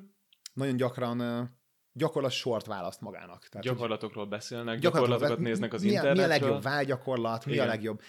nagyon 0.54 0.76
gyakran 0.76 1.50
gyakorlat 1.94 2.32
sort 2.32 2.66
választ 2.66 3.02
magának. 3.02 3.48
Tehát, 3.48 3.66
Gyakorlatokról 3.68 4.26
beszélnek, 4.26 4.80
gyakorlatokat 4.80 5.40
néznek 5.40 5.74
az 5.74 5.82
mi, 5.84 5.88
a- 5.88 5.92
Mi 5.92 5.98
a 6.08 6.10
internetről. 6.12 6.48
legjobb 6.48 6.64
vágyakorlat, 6.64 7.46
mi 7.46 7.52
a 7.52 7.56
Igen. 7.56 7.68
legjobb? 7.68 8.02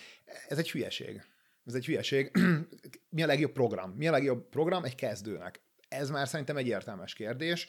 Ez 0.48 0.58
egy 0.58 0.70
hülyeség. 0.70 1.22
Ez 1.64 1.74
egy 1.74 1.84
hülyeség. 1.84 2.30
mi 3.16 3.22
a 3.22 3.26
legjobb 3.26 3.52
program? 3.52 3.90
Mi 3.90 4.06
a 4.06 4.10
legjobb 4.10 4.48
program 4.48 4.84
egy 4.84 4.94
kezdőnek? 4.94 5.62
Ez 5.88 6.10
már 6.10 6.28
szerintem 6.28 6.56
egy 6.56 6.66
értelmes 6.66 7.14
kérdés, 7.14 7.68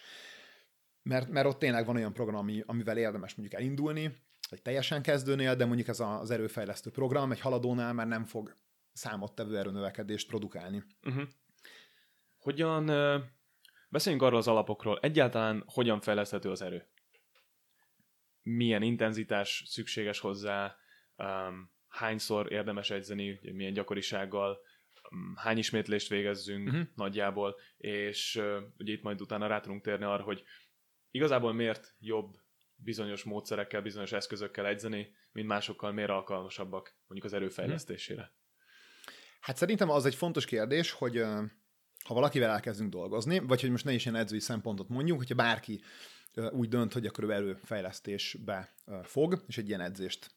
mert, 1.04 1.30
mert 1.30 1.48
ott 1.48 1.60
tényleg 1.60 1.86
van 1.86 1.96
olyan 1.96 2.14
program, 2.14 2.36
ami, 2.36 2.64
amivel 2.66 2.98
érdemes 2.98 3.36
mondjuk 3.36 3.60
elindulni, 3.62 4.16
egy 4.50 4.62
teljesen 4.62 5.02
kezdőnél, 5.02 5.56
de 5.56 5.66
mondjuk 5.66 5.88
ez 5.88 6.00
a- 6.00 6.20
az 6.20 6.32
erőfejlesztő 6.32 6.90
program 6.92 7.32
egy 7.32 7.40
haladónál 7.40 7.94
már 7.94 8.08
nem 8.08 8.24
fog 8.26 8.54
számottevő 8.94 9.58
erőnövekedést 9.58 10.28
produkálni. 10.28 10.84
Uh-huh. 11.04 11.24
Hogyan, 12.50 12.90
Beszéljünk 13.90 14.24
arról 14.24 14.40
az 14.40 14.48
alapokról, 14.48 15.00
egyáltalán 15.02 15.64
hogyan 15.68 16.02
fejleszthető 16.02 16.50
az 16.50 16.62
erő? 16.62 16.88
Milyen 18.42 18.82
intenzitás 18.82 19.64
szükséges 19.66 20.20
hozzá, 20.20 20.76
um, 21.16 21.72
hányszor 21.88 22.52
érdemes 22.52 22.90
edzeni, 22.90 23.40
milyen 23.42 23.74
gyakorisággal, 23.74 24.60
um, 25.12 25.34
hány 25.36 25.58
ismétlést 25.58 26.10
végezzünk 26.10 26.68
uh-huh. 26.68 26.88
nagyjából, 26.96 27.56
és 27.78 28.36
uh, 28.36 28.58
ugye 28.78 28.94
itt 28.94 29.04
majd 29.04 29.22
utána 29.22 29.48
rá 29.48 29.60
tudunk 29.60 29.82
térni 29.82 30.06
arra, 30.06 30.24
hogy 30.24 30.44
igazából 31.12 31.54
miért 31.54 31.96
jobb 32.00 32.36
bizonyos 32.76 33.24
módszerekkel, 33.24 33.82
bizonyos 33.82 34.12
eszközökkel 34.12 34.66
edzeni, 34.66 35.16
mint 35.32 35.48
másokkal 35.48 35.92
miért 35.92 36.10
alkalmasabbak 36.10 36.96
mondjuk 37.08 37.32
az 37.32 37.38
erőfejlesztésére. 37.38 38.32
Hát 39.40 39.58
szerintem 39.58 39.90
az 39.90 40.06
egy 40.06 40.16
fontos 40.16 40.46
kérdés, 40.46 40.92
hogy 40.92 41.24
ha 42.10 42.16
valakivel 42.16 42.50
elkezdünk 42.50 42.90
dolgozni, 42.90 43.40
vagy 43.40 43.62
hogy 43.62 43.70
most 43.70 43.86
ne 43.86 43.94
is 43.94 44.06
ilyen 44.06 44.18
edzői 44.18 44.40
szempontot 44.40 44.90
mondjuk, 44.90 45.18
hogyha 45.18 45.36
bárki 45.36 45.82
úgy 46.52 46.70
dönt, 46.70 46.94
hogy 46.94 47.06
akkor 47.06 47.24
ő 47.24 47.32
erőfejlesztésbe 47.32 48.74
fog, 49.04 49.44
és 49.48 49.58
egy 49.58 49.68
ilyen 49.68 49.82
edzést 49.82 50.32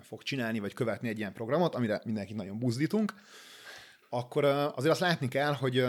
fog 0.00 0.22
csinálni, 0.22 0.58
vagy 0.58 0.72
követni 0.72 1.08
egy 1.08 1.18
ilyen 1.18 1.32
programot, 1.32 1.74
amire 1.74 2.00
mindenkit 2.04 2.36
nagyon 2.36 2.58
buzdítunk, 2.58 3.14
akkor 4.08 4.44
azért 4.44 4.92
azt 4.92 5.00
látni 5.00 5.28
kell, 5.28 5.52
hogy, 5.52 5.86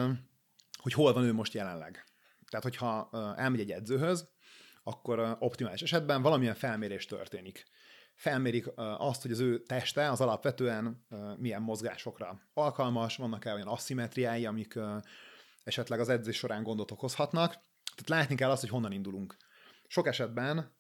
hogy 0.82 0.94
hol 0.94 1.14
van 1.14 1.24
ő 1.24 1.34
most 1.34 1.54
jelenleg. 1.54 2.04
Tehát, 2.50 2.66
hogyha 2.66 3.10
elmegy 3.38 3.60
egy 3.60 3.72
edzőhöz, 3.72 4.28
akkor 4.84 5.38
optimális 5.40 5.82
esetben 5.82 6.22
valamilyen 6.22 6.56
felmérés 6.56 7.06
történik. 7.06 7.66
Felmérik 8.20 8.66
azt, 8.76 9.22
hogy 9.22 9.32
az 9.32 9.40
ő 9.40 9.64
teste 9.64 10.12
az 10.12 10.22
alapvetően 10.22 11.06
milyen 11.38 11.62
mozgásokra 11.62 12.42
alkalmas, 12.54 13.16
vannak-e 13.16 13.54
olyan 13.54 13.68
aszimetriái, 13.68 14.46
amik 14.46 14.80
esetleg 15.64 16.00
az 16.00 16.10
edzés 16.10 16.38
során 16.38 16.64
gondot 16.64 16.92
okozhatnak. 16.92 17.52
Tehát 17.96 18.10
látni 18.10 18.36
kell 18.36 18.50
azt, 18.50 18.62
hogy 18.62 18.70
honnan 18.70 18.92
indulunk. 18.92 19.38
Sok 19.88 20.08
esetben 20.08 20.78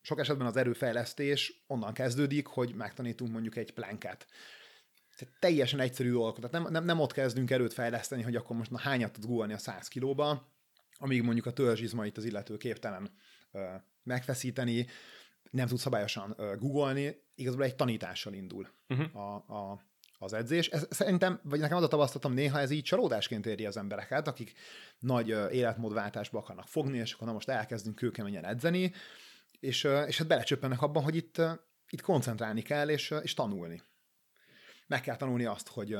sok 0.00 0.18
esetben 0.18 0.46
az 0.46 0.56
erőfejlesztés 0.56 1.64
onnan 1.66 1.92
kezdődik, 1.92 2.46
hogy 2.46 2.74
megtanítunk 2.74 3.32
mondjuk 3.32 3.56
egy 3.56 3.72
plánket. 3.72 4.26
Tehát 5.16 5.34
teljesen 5.38 5.80
egyszerű 5.80 6.10
dolgokat. 6.10 6.50
Tehát 6.50 6.64
nem, 6.64 6.72
nem, 6.72 6.84
nem 6.84 7.00
ott 7.00 7.12
kezdünk 7.12 7.50
erőt 7.50 7.72
fejleszteni, 7.72 8.22
hogy 8.22 8.36
akkor 8.36 8.56
most 8.56 8.70
na 8.70 8.78
hányat 8.78 9.12
tudsz 9.12 9.26
gúlni 9.26 9.52
a 9.52 9.58
100 9.58 9.88
kilóba, 9.88 10.52
amíg 10.96 11.22
mondjuk 11.22 11.46
a 11.46 11.52
törzsizmait 11.52 12.16
az 12.16 12.24
illető 12.24 12.56
képtelen 12.56 13.10
megfeszíteni, 14.02 14.86
nem 15.50 15.66
tud 15.66 15.78
szabályosan 15.78 16.36
googolni, 16.58 17.16
igazából 17.34 17.64
egy 17.64 17.76
tanítással 17.76 18.32
indul 18.32 18.68
uh-huh. 18.88 19.16
a, 19.16 19.34
a, 19.34 19.82
az 20.18 20.32
edzés. 20.32 20.68
Ez, 20.68 20.86
szerintem, 20.90 21.40
vagy 21.42 21.60
nekem 21.60 21.76
az 21.76 21.82
a 21.82 21.88
tapasztalatom, 21.88 22.32
néha 22.32 22.60
ez 22.60 22.70
így 22.70 22.82
csalódásként 22.82 23.46
éri 23.46 23.66
az 23.66 23.76
embereket, 23.76 24.28
akik 24.28 24.52
nagy 24.98 25.28
életmódváltásba 25.28 26.38
akarnak 26.38 26.68
fogni, 26.68 26.98
és 26.98 27.12
akkor 27.12 27.26
na 27.26 27.32
most 27.32 27.48
elkezdünk 27.48 27.96
kőkeményen 27.96 28.44
edzeni, 28.44 28.92
és, 29.60 29.88
és 30.06 30.18
hát 30.18 30.26
belecsöppennek 30.26 30.82
abban, 30.82 31.02
hogy 31.02 31.16
itt, 31.16 31.40
itt 31.90 32.00
koncentrálni 32.00 32.62
kell, 32.62 32.88
és, 32.88 33.14
és 33.22 33.34
tanulni. 33.34 33.82
Meg 34.86 35.00
kell 35.00 35.16
tanulni 35.16 35.44
azt, 35.44 35.68
hogy 35.68 35.98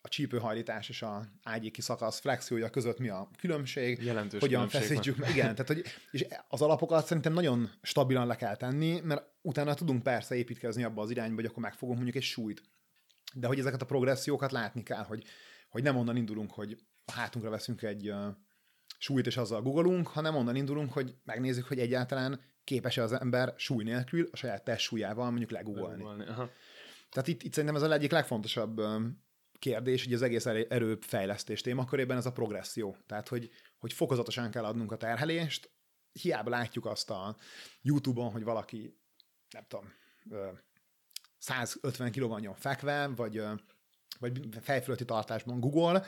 a 0.00 0.08
csípőhajlítás 0.08 0.88
és 0.88 1.02
a 1.02 1.26
ágyéki 1.42 1.80
szakasz 1.80 2.20
flexiója 2.20 2.70
között 2.70 2.98
mi 2.98 3.08
a 3.08 3.30
különbség, 3.38 4.02
Jelentős 4.02 4.40
hogyan 4.40 4.68
feszítjük 4.68 5.16
meg. 5.16 5.30
Igen, 5.30 5.54
tehát 5.54 5.66
hogy, 5.66 5.84
és 6.10 6.26
az 6.48 6.62
alapokat 6.62 7.06
szerintem 7.06 7.32
nagyon 7.32 7.70
stabilan 7.82 8.26
le 8.26 8.36
kell 8.36 8.56
tenni, 8.56 9.00
mert 9.00 9.26
utána 9.42 9.74
tudunk 9.74 10.02
persze 10.02 10.34
építkezni 10.34 10.84
abba 10.84 11.02
az 11.02 11.10
irányba, 11.10 11.34
hogy 11.34 11.44
akkor 11.44 11.62
megfogunk 11.62 11.96
mondjuk 11.96 12.22
egy 12.22 12.28
súlyt. 12.28 12.62
De 13.34 13.46
hogy 13.46 13.58
ezeket 13.58 13.82
a 13.82 13.86
progressziókat 13.86 14.52
látni 14.52 14.82
kell, 14.82 15.04
hogy, 15.04 15.24
hogy 15.68 15.82
nem 15.82 15.96
onnan 15.96 16.16
indulunk, 16.16 16.50
hogy 16.50 16.78
a 17.04 17.12
hátunkra 17.12 17.50
veszünk 17.50 17.82
egy 17.82 18.10
uh, 18.10 18.26
súlyt, 18.98 19.26
és 19.26 19.36
azzal 19.36 19.62
googolunk, 19.62 20.08
hanem 20.08 20.36
onnan 20.36 20.56
indulunk, 20.56 20.92
hogy 20.92 21.14
megnézzük, 21.24 21.66
hogy 21.66 21.78
egyáltalán 21.78 22.40
képes-e 22.64 23.02
az 23.02 23.12
ember 23.12 23.54
súly 23.56 23.84
nélkül 23.84 24.28
a 24.32 24.36
saját 24.36 24.64
test 24.64 24.84
súlyával 24.84 25.28
mondjuk 25.28 25.50
legugolni. 25.50 26.04
Tehát 27.10 27.28
itt, 27.28 27.42
itt 27.42 27.52
szerintem 27.52 27.82
ez 27.82 27.90
a 27.90 27.92
egyik 27.92 28.10
legfontosabb 28.10 28.80
kérdés, 29.58 30.04
hogy 30.04 30.12
az 30.12 30.22
egész 30.22 30.46
erőfejlesztés 30.46 31.60
témakörében 31.60 32.16
ez 32.16 32.26
a 32.26 32.32
progresszió. 32.32 32.96
Tehát, 33.06 33.28
hogy, 33.28 33.50
hogy 33.78 33.92
fokozatosan 33.92 34.50
kell 34.50 34.64
adnunk 34.64 34.92
a 34.92 34.96
terhelést, 34.96 35.70
hiába 36.12 36.50
látjuk 36.50 36.86
azt 36.86 37.10
a 37.10 37.36
YouTube-on, 37.82 38.30
hogy 38.30 38.44
valaki, 38.44 38.98
nem 39.50 39.64
tudom, 39.68 39.92
150 41.38 42.12
kg 42.12 42.28
van 42.28 42.54
fekve, 42.54 43.06
vagy, 43.06 43.42
vagy 44.18 44.48
fejfölötti 44.60 45.04
tartásban 45.04 45.60
Google, 45.60 46.04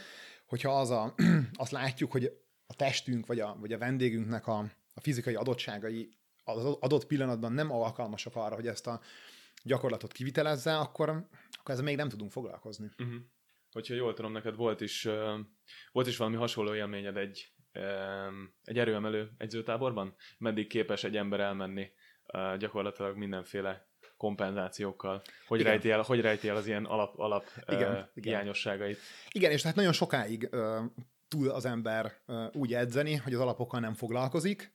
hogyha 0.46 0.80
az 0.80 0.90
a, 0.90 1.14
azt 1.52 1.70
látjuk, 1.70 2.12
hogy 2.12 2.40
a 2.66 2.74
testünk, 2.74 3.26
vagy 3.26 3.40
a, 3.40 3.56
vagy 3.60 3.72
a 3.72 3.78
vendégünknek 3.78 4.46
a, 4.46 4.58
a 4.94 5.00
fizikai 5.00 5.34
adottságai 5.34 6.18
az 6.44 6.64
adott 6.80 7.06
pillanatban 7.06 7.52
nem 7.52 7.70
alkalmasak 7.70 8.36
arra, 8.36 8.54
hogy 8.54 8.66
ezt 8.66 8.86
a 8.86 9.00
gyakorlatot 9.62 10.12
kivitelezze, 10.12 10.78
akkor, 10.78 11.08
akkor 11.58 11.74
ezzel 11.74 11.84
még 11.84 11.96
nem 11.96 12.08
tudunk 12.08 12.30
foglalkozni. 12.30 12.90
Uh-huh 12.98 13.20
hogyha 13.72 13.94
jól 13.94 14.14
tudom, 14.14 14.32
neked 14.32 14.56
volt 14.56 14.80
is, 14.80 15.08
volt 15.92 16.06
is 16.06 16.16
valami 16.16 16.36
hasonló 16.36 16.74
élményed 16.74 17.16
egy, 17.16 17.52
egy 18.64 18.78
erőemelő 18.78 19.30
egyzőtáborban? 19.38 20.14
Meddig 20.38 20.66
képes 20.66 21.04
egy 21.04 21.16
ember 21.16 21.40
elmenni 21.40 21.90
gyakorlatilag 22.58 23.16
mindenféle 23.16 23.88
kompenzációkkal? 24.16 25.22
Hogy 25.46 25.60
igen. 25.60 25.72
rejti, 25.72 25.90
el, 25.90 26.02
hogy 26.02 26.20
rejti 26.20 26.48
el 26.48 26.56
az 26.56 26.66
ilyen 26.66 26.84
alap, 26.84 27.18
alap 27.18 27.44
igen, 27.66 27.92
uh, 27.92 27.98
igen. 28.14 28.32
hiányosságait? 28.32 28.98
Igen, 29.30 29.50
és 29.50 29.60
tehát 29.60 29.76
nagyon 29.76 29.92
sokáig 29.92 30.48
uh, 30.52 30.84
tud 31.28 31.46
az 31.46 31.64
ember 31.64 32.12
uh, 32.26 32.46
úgy 32.52 32.74
edzeni, 32.74 33.14
hogy 33.14 33.34
az 33.34 33.40
alapokkal 33.40 33.80
nem 33.80 33.94
foglalkozik, 33.94 34.72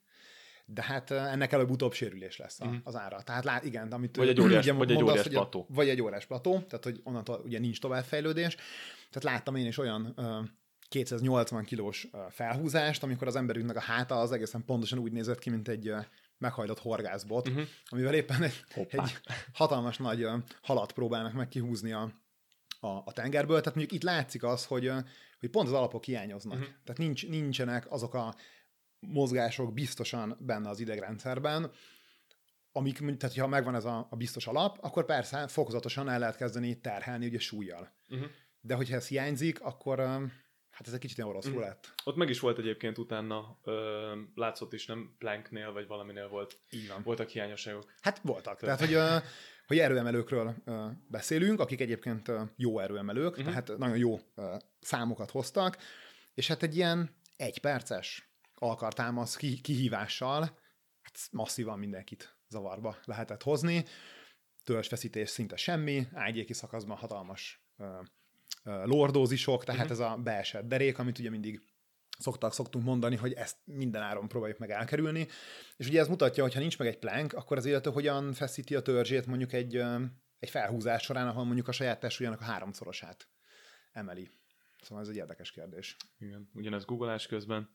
de 0.68 0.82
hát 0.82 1.10
ennek 1.10 1.52
előbb-utóbb 1.52 1.92
sérülés 1.92 2.36
lesz 2.36 2.58
uh-huh. 2.60 2.76
az 2.84 2.96
ára. 2.96 3.22
Tehát 3.22 3.44
lát, 3.44 3.64
igen, 3.64 3.92
amit 3.92 4.16
vagy 4.16 4.28
egy 4.28 4.40
óriás, 4.40 4.62
ugye 4.62 4.72
vagy 4.72 4.90
egy 4.90 4.96
mondasz, 4.96 5.12
óriás 5.12 5.28
plató. 5.28 5.66
Vagy 5.68 5.88
egy 5.88 6.02
óriás 6.02 6.26
plató, 6.26 6.60
tehát 6.60 6.84
hogy 6.84 7.00
onnantól 7.04 7.42
ugye 7.44 7.58
nincs 7.58 7.80
továbbfejlődés. 7.80 8.54
Tehát 9.10 9.34
láttam 9.36 9.54
én 9.54 9.66
is 9.66 9.78
olyan 9.78 10.14
uh, 10.16 10.44
280 10.88 11.64
kilós 11.64 12.04
uh, 12.12 12.20
felhúzást, 12.30 13.02
amikor 13.02 13.26
az 13.26 13.36
emberünknek 13.36 13.76
a 13.76 13.80
háta 13.80 14.20
az 14.20 14.32
egészen 14.32 14.64
pontosan 14.64 14.98
úgy 14.98 15.12
nézett 15.12 15.38
ki, 15.38 15.50
mint 15.50 15.68
egy 15.68 15.90
uh, 15.90 16.04
meghajlott 16.38 16.78
horgászbot, 16.78 17.48
uh-huh. 17.48 17.64
amivel 17.88 18.14
éppen 18.14 18.42
egy, 18.42 18.64
egy 18.74 19.18
hatalmas 19.52 19.96
nagy 19.96 20.24
uh, 20.24 20.32
halat 20.62 20.92
próbálnak 20.92 21.32
meg 21.32 21.48
kihúzni 21.48 21.92
a, 21.92 22.12
a, 22.80 22.88
a 22.88 23.12
tengerből. 23.12 23.58
Tehát 23.60 23.74
mondjuk 23.74 24.02
itt 24.02 24.08
látszik 24.08 24.42
az, 24.44 24.64
hogy, 24.64 24.92
hogy 25.40 25.50
pont 25.50 25.66
az 25.66 25.74
alapok 25.74 26.04
hiányoznak. 26.04 26.58
Uh-huh. 26.58 26.74
Tehát 26.84 26.98
nincs, 26.98 27.28
nincsenek 27.28 27.92
azok 27.92 28.14
a 28.14 28.34
mozgások 29.06 29.72
biztosan 29.72 30.36
benne 30.40 30.68
az 30.68 30.80
idegrendszerben, 30.80 31.70
amik, 32.72 33.16
tehát 33.16 33.36
ha 33.36 33.46
megvan 33.46 33.74
ez 33.74 33.84
a, 33.84 34.06
a 34.10 34.16
biztos 34.16 34.46
alap, 34.46 34.78
akkor 34.80 35.04
persze 35.04 35.48
fokozatosan 35.48 36.08
el 36.08 36.18
lehet 36.18 36.36
kezdeni 36.36 36.80
terhelni 36.80 37.26
ugye 37.26 37.38
súlyjal. 37.38 37.92
Uh-huh. 38.08 38.28
De 38.60 38.74
hogyha 38.74 38.96
ez 38.96 39.08
hiányzik, 39.08 39.60
akkor 39.60 39.98
hát 40.70 40.86
ez 40.86 40.92
egy 40.92 40.98
kicsit 40.98 41.24
orosz 41.24 41.46
uh-huh. 41.46 41.60
lett. 41.60 41.94
Ott 42.04 42.16
meg 42.16 42.28
is 42.28 42.40
volt 42.40 42.58
egyébként 42.58 42.98
utána, 42.98 43.58
ö, 43.62 44.20
látszott 44.34 44.72
is, 44.72 44.86
nem 44.86 45.14
Planknél 45.18 45.72
vagy 45.72 45.86
valaminél 45.86 46.28
volt. 46.28 46.58
Így 46.70 46.88
van. 46.88 47.02
Voltak 47.02 47.28
hiányosságok. 47.28 47.92
Hát 48.00 48.20
voltak. 48.22 48.58
Tehát, 48.58 48.80
hogy, 48.80 48.92
ö, 48.92 49.16
hogy 49.66 49.78
erőemelőkről 49.78 50.54
ö, 50.64 50.86
beszélünk, 51.08 51.60
akik 51.60 51.80
egyébként 51.80 52.28
ö, 52.28 52.42
jó 52.56 52.78
erőemelők, 52.78 53.30
uh-huh. 53.30 53.46
tehát 53.46 53.78
nagyon 53.78 53.96
jó 53.96 54.18
ö, 54.34 54.56
számokat 54.80 55.30
hoztak, 55.30 55.76
és 56.34 56.48
hát 56.48 56.62
egy 56.62 56.76
ilyen 56.76 57.16
egyperces 57.36 58.30
alkartámasz 58.58 59.36
kihívással 59.36 60.64
hát 61.06 61.28
masszívan 61.30 61.78
mindenkit 61.78 62.36
zavarba 62.48 62.96
lehetett 63.04 63.42
hozni. 63.42 63.84
Törzsfeszítés 64.64 65.30
szinte 65.30 65.56
semmi, 65.56 66.06
ágyéki 66.12 66.52
szakaszban 66.52 66.96
hatalmas 66.96 67.64
ö, 67.76 68.00
ö, 68.64 68.84
lordózisok, 68.84 69.64
tehát 69.64 69.90
uh-huh. 69.90 69.98
ez 69.98 70.12
a 70.12 70.16
beesett 70.16 70.68
derék, 70.68 70.98
amit 70.98 71.18
ugye 71.18 71.30
mindig 71.30 71.62
szoktak, 72.18 72.52
szoktunk 72.52 72.84
mondani, 72.84 73.16
hogy 73.16 73.32
ezt 73.32 73.56
minden 73.64 74.02
áron 74.02 74.28
próbáljuk 74.28 74.58
meg 74.58 74.70
elkerülni. 74.70 75.28
És 75.76 75.86
ugye 75.86 76.00
ez 76.00 76.08
mutatja, 76.08 76.42
hogy 76.42 76.54
ha 76.54 76.60
nincs 76.60 76.78
meg 76.78 76.88
egy 76.88 76.98
plank, 76.98 77.32
akkor 77.32 77.56
az 77.56 77.66
illető 77.66 77.90
hogyan 77.90 78.32
feszíti 78.32 78.74
a 78.74 78.82
törzsét 78.82 79.26
mondjuk 79.26 79.52
egy, 79.52 79.76
egy 80.38 80.50
felhúzás 80.50 81.02
során, 81.02 81.28
ahol 81.28 81.44
mondjuk 81.44 81.68
a 81.68 81.72
saját 81.72 82.00
testsúlyának 82.00 82.40
a 82.40 82.44
háromszorosát 82.44 83.28
emeli. 83.92 84.30
Szóval 84.82 85.02
ez 85.02 85.08
egy 85.10 85.16
érdekes 85.16 85.50
kérdés. 85.50 85.96
Igen, 86.18 86.50
ugyanez 86.54 86.84
googleás 86.84 87.26
közben 87.26 87.70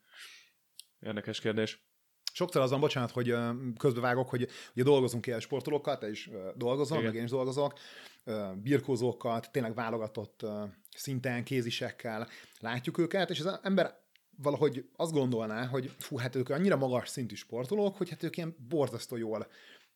Érdekes 1.06 1.40
kérdés. 1.40 1.90
Sokszor 2.34 2.62
azon, 2.62 2.80
bocsánat, 2.80 3.12
hogy 3.12 3.36
közbevágok, 3.78 4.30
hogy 4.30 4.48
ugye 4.74 4.84
dolgozunk 4.84 5.28
ilyen 5.28 5.40
sportolókkal, 5.40 5.98
te 5.98 6.10
is 6.10 6.30
dolgozol, 6.56 6.98
Igen. 6.98 7.10
meg 7.10 7.20
én 7.20 7.24
is 7.24 7.30
dolgozok, 7.30 7.74
birkózókkal, 8.56 9.40
tényleg 9.40 9.74
válogatott 9.74 10.46
szinten, 10.96 11.44
kézisekkel 11.44 12.28
látjuk 12.60 12.98
őket, 12.98 13.30
és 13.30 13.40
az 13.40 13.60
ember 13.64 14.00
valahogy 14.38 14.90
azt 14.96 15.12
gondolná, 15.12 15.66
hogy 15.66 15.92
fú, 15.98 16.18
hát 16.18 16.36
ők 16.36 16.50
annyira 16.50 16.76
magas 16.76 17.10
szintű 17.10 17.36
sportolók, 17.36 17.98
hogy 17.98 18.10
hát 18.10 18.24
ők 18.24 18.38
ilyen 18.38 18.56
borzasztó 18.68 19.16
jól 19.16 19.48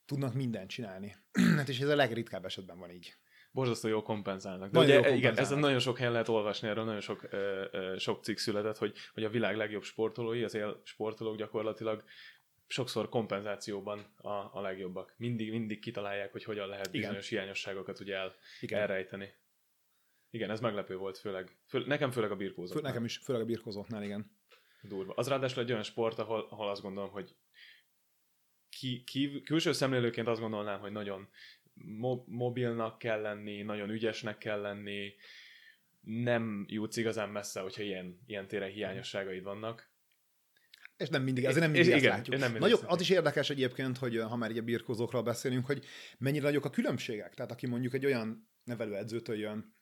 tudnak 0.04 0.34
mindent 0.34 0.70
csinálni. 0.70 1.16
hát 1.56 1.68
és 1.68 1.80
ez 1.80 1.88
a 1.88 1.96
legritkább 1.96 2.44
esetben 2.44 2.78
van 2.78 2.90
így. 2.90 3.16
Borzasztó 3.56 3.88
jól 3.88 4.02
kompenzálnak. 4.02 4.70
De 4.70 4.78
Nagyon 4.78 4.84
ugye, 4.84 4.94
jól 4.94 5.02
igen, 5.02 5.12
kompenzálnak. 5.12 5.50
ezen 5.50 5.58
nagyon 5.58 5.78
sok 5.78 5.96
helyen 5.96 6.12
lehet 6.12 6.28
olvasni, 6.28 6.68
erről 6.68 6.84
nagyon 6.84 7.00
sok, 7.00 7.26
ö, 7.30 7.64
ö, 7.70 7.98
sok 7.98 8.22
cikk 8.22 8.36
született, 8.36 8.78
hogy, 8.78 8.96
hogy 9.14 9.24
a 9.24 9.28
világ 9.28 9.56
legjobb 9.56 9.82
sportolói, 9.82 10.42
az 10.42 10.54
él 10.54 10.80
sportolók 10.84 11.36
gyakorlatilag 11.36 12.04
sokszor 12.66 13.08
kompenzációban 13.08 14.12
a, 14.16 14.28
a 14.28 14.60
legjobbak. 14.60 15.14
Mindig, 15.16 15.50
mindig 15.50 15.80
kitalálják, 15.80 16.32
hogy 16.32 16.44
hogyan 16.44 16.68
lehet 16.68 16.86
Igen. 16.86 17.00
bizonyos 17.00 17.28
hiányosságokat 17.28 18.00
ugye 18.00 18.14
el, 18.16 18.34
Igen. 18.60 18.80
elrejteni. 18.80 19.34
Igen, 20.30 20.50
ez 20.50 20.60
meglepő 20.60 20.96
volt, 20.96 21.18
főleg, 21.18 21.56
fő, 21.66 21.84
nekem 21.86 22.10
főleg 22.10 22.30
a 22.30 22.36
birkózók. 22.36 22.76
Fő, 22.76 22.82
nekem 22.82 23.04
is, 23.04 23.16
főleg 23.16 23.42
a 23.42 23.44
birkozóknál, 23.44 24.02
igen. 24.02 24.30
Durva. 24.82 25.12
Az 25.16 25.28
ráadásul 25.28 25.62
egy 25.62 25.70
olyan 25.70 25.82
sport, 25.82 26.18
ahol, 26.18 26.46
ahol 26.50 26.68
azt 26.68 26.82
gondolom, 26.82 27.10
hogy 27.10 27.36
ki, 28.68 29.04
ki, 29.04 29.40
külső 29.40 29.72
szemlélőként 29.72 30.28
azt 30.28 30.40
gondolnám, 30.40 30.80
hogy 30.80 30.92
nagyon 30.92 31.28
mo- 31.84 32.26
mobilnak 32.26 32.98
kell 32.98 33.20
lenni, 33.20 33.62
nagyon 33.62 33.90
ügyesnek 33.90 34.38
kell 34.38 34.60
lenni, 34.60 35.14
nem 36.00 36.64
jutsz 36.68 36.96
igazán 36.96 37.28
messze, 37.28 37.60
hogyha 37.60 37.82
ilyen, 37.82 38.20
ilyen 38.26 38.46
téren 38.46 38.70
hiányosságaid 38.70 39.42
vannak. 39.42 39.94
És 40.96 41.08
nem 41.08 41.22
mindig, 41.22 41.46
azért 41.46 41.64
nem 41.64 41.74
És 41.74 41.78
mindig 41.78 41.94
ezt 41.94 42.02
igen, 42.04 42.16
látjuk. 42.16 42.36
nem 42.36 42.52
mindig 42.52 42.70
Nagyobb, 42.70 42.88
az 42.90 43.00
is 43.00 43.10
érdekes 43.10 43.50
egyébként, 43.50 43.98
hogy 43.98 44.16
ha 44.16 44.36
már 44.36 44.50
a 44.50 44.62
birkózókról 44.62 45.22
beszélünk, 45.22 45.66
hogy 45.66 45.84
mennyire 46.18 46.44
nagyok 46.44 46.64
a 46.64 46.70
különbségek. 46.70 47.34
Tehát 47.34 47.52
aki 47.52 47.66
mondjuk 47.66 47.94
egy 47.94 48.04
olyan 48.04 48.50
nevelőedzőtől 48.64 49.36
jön, 49.38 49.74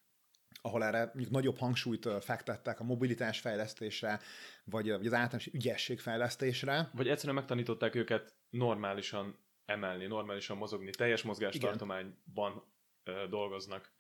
ahol 0.62 0.85
erre 0.85 1.04
mondjuk 1.04 1.30
nagyobb 1.30 1.59
hangsúlyt 1.59 2.09
fektettek 2.20 2.80
a 2.80 2.85
mobilitás 2.85 3.40
fejlesztésre, 3.40 4.20
vagy 4.64 4.90
az 4.90 5.12
általános 5.12 5.46
ügyesség 5.46 6.00
fejlesztésre. 6.00 6.90
Vagy 6.92 7.09
egyszerűen 7.09 7.35
megtanították 7.35 7.94
őket 7.94 8.35
normálisan 8.50 9.38
emelni, 9.64 10.07
normálisan 10.07 10.57
mozogni, 10.57 10.90
teljes 10.90 11.22
mozgástartományban 11.22 12.64
ö, 13.05 13.27
dolgoznak. 13.29 13.92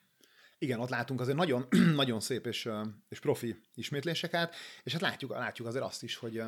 Igen, 0.58 0.80
ott 0.80 0.88
látunk 0.88 1.20
azért 1.20 1.36
nagyon, 1.36 1.66
nagyon 1.94 2.20
szép 2.20 2.46
és, 2.46 2.68
és 3.08 3.20
profi 3.20 3.56
ismétléseket, 3.74 4.54
és 4.82 4.92
hát 4.92 5.00
látjuk, 5.00 5.30
látjuk 5.30 5.68
azért 5.68 5.84
azt 5.84 6.02
is, 6.02 6.16
hogy, 6.16 6.42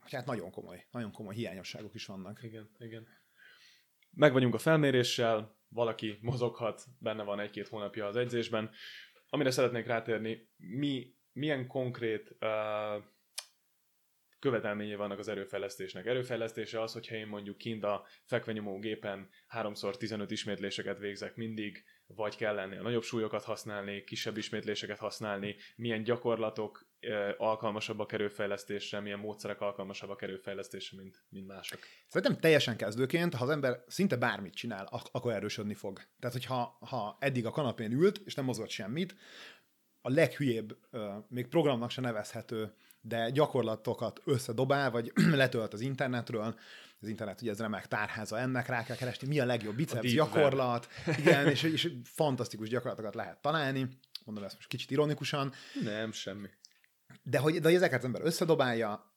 hogy 0.00 0.12
hát 0.12 0.26
nagyon 0.26 0.50
komoly, 0.50 0.86
nagyon 0.90 1.12
komoly 1.12 1.34
hiányosságok 1.34 1.94
is 1.94 2.06
vannak. 2.06 2.42
Igen, 2.42 2.70
igen. 2.78 3.06
Meg 4.10 4.32
vagyunk 4.32 4.54
a 4.54 4.58
felméréssel, 4.58 5.56
valaki 5.68 6.18
mozoghat, 6.20 6.84
benne 6.98 7.22
van 7.22 7.40
egy-két 7.40 7.68
hónapja 7.68 8.06
az 8.06 8.16
edzésben. 8.16 8.70
Amire 9.28 9.50
szeretnék 9.50 9.86
rátérni, 9.86 10.48
mi, 10.56 11.14
milyen 11.32 11.66
konkrét 11.66 12.36
uh, 12.40 13.04
követelményei 14.38 14.94
vannak 14.94 15.18
az 15.18 15.28
erőfejlesztésnek. 15.28 16.06
Erőfejlesztése 16.06 16.82
az, 16.82 16.92
hogyha 16.92 17.14
én 17.14 17.26
mondjuk 17.26 17.56
kint 17.56 17.84
a 17.84 18.06
fekvenyomó 18.24 18.78
gépen 18.78 19.28
3x15 19.54 20.26
ismétléseket 20.28 20.98
végzek 20.98 21.36
mindig, 21.36 21.84
vagy 22.06 22.36
kell 22.36 22.58
a 22.58 22.66
nagyobb 22.66 23.02
súlyokat 23.02 23.44
használni, 23.44 24.04
kisebb 24.04 24.36
ismétléseket 24.36 24.98
használni, 24.98 25.56
milyen 25.76 26.02
gyakorlatok 26.02 26.88
uh, 27.00 27.34
alkalmasabbak 27.36 28.12
erőfejlesztésre, 28.12 29.00
milyen 29.00 29.18
módszerek 29.18 29.60
alkalmasabbak 29.60 30.22
erőfejlesztésre, 30.22 30.96
mint, 30.96 31.24
mint 31.28 31.46
mások. 31.46 31.80
Szerintem 32.06 32.40
teljesen 32.40 32.76
kezdőként, 32.76 33.34
ha 33.34 33.44
az 33.44 33.50
ember 33.50 33.84
szinte 33.86 34.16
bármit 34.16 34.54
csinál, 34.54 34.86
ak- 34.90 35.08
akkor 35.12 35.32
erősödni 35.32 35.74
fog. 35.74 36.00
Tehát, 36.18 36.36
hogyha 36.36 36.78
ha 36.80 37.16
eddig 37.20 37.46
a 37.46 37.50
kanapén 37.50 37.92
ült, 37.92 38.20
és 38.24 38.34
nem 38.34 38.44
mozott 38.44 38.70
semmit, 38.70 39.14
a 40.00 40.10
leghülyébb, 40.10 40.78
még 41.28 41.46
programnak 41.46 41.90
se 41.90 42.00
nevezhető, 42.00 42.74
de 43.00 43.30
gyakorlatokat 43.30 44.20
összedobál, 44.24 44.90
vagy 44.90 45.12
letölt 45.42 45.72
az 45.72 45.80
internetről, 45.80 46.58
az 47.00 47.08
internet 47.08 47.40
ugye 47.40 47.50
ez 47.50 47.58
remek 47.58 47.86
tárháza 47.86 48.38
ennek, 48.38 48.66
rá 48.66 48.84
kell 48.84 48.96
keresni, 48.96 49.28
mi 49.28 49.40
a 49.40 49.44
legjobb 49.44 49.76
biceps 49.76 50.12
deep 50.12 50.14
gyakorlat, 50.14 50.88
igen, 51.18 51.48
és, 51.54 51.62
és 51.62 51.92
fantasztikus 52.04 52.68
gyakorlatokat 52.68 53.14
lehet 53.14 53.40
találni, 53.40 53.88
mondom 54.24 54.44
ezt 54.44 54.54
most 54.54 54.68
kicsit 54.68 54.90
ironikusan, 54.90 55.52
Nem, 55.82 56.12
semmi. 56.12 56.48
de 57.22 57.38
hogy, 57.38 57.54
de 57.54 57.66
hogy 57.66 57.76
ezeket 57.76 57.98
az 57.98 58.04
ember 58.04 58.22
összedobálja, 58.24 59.16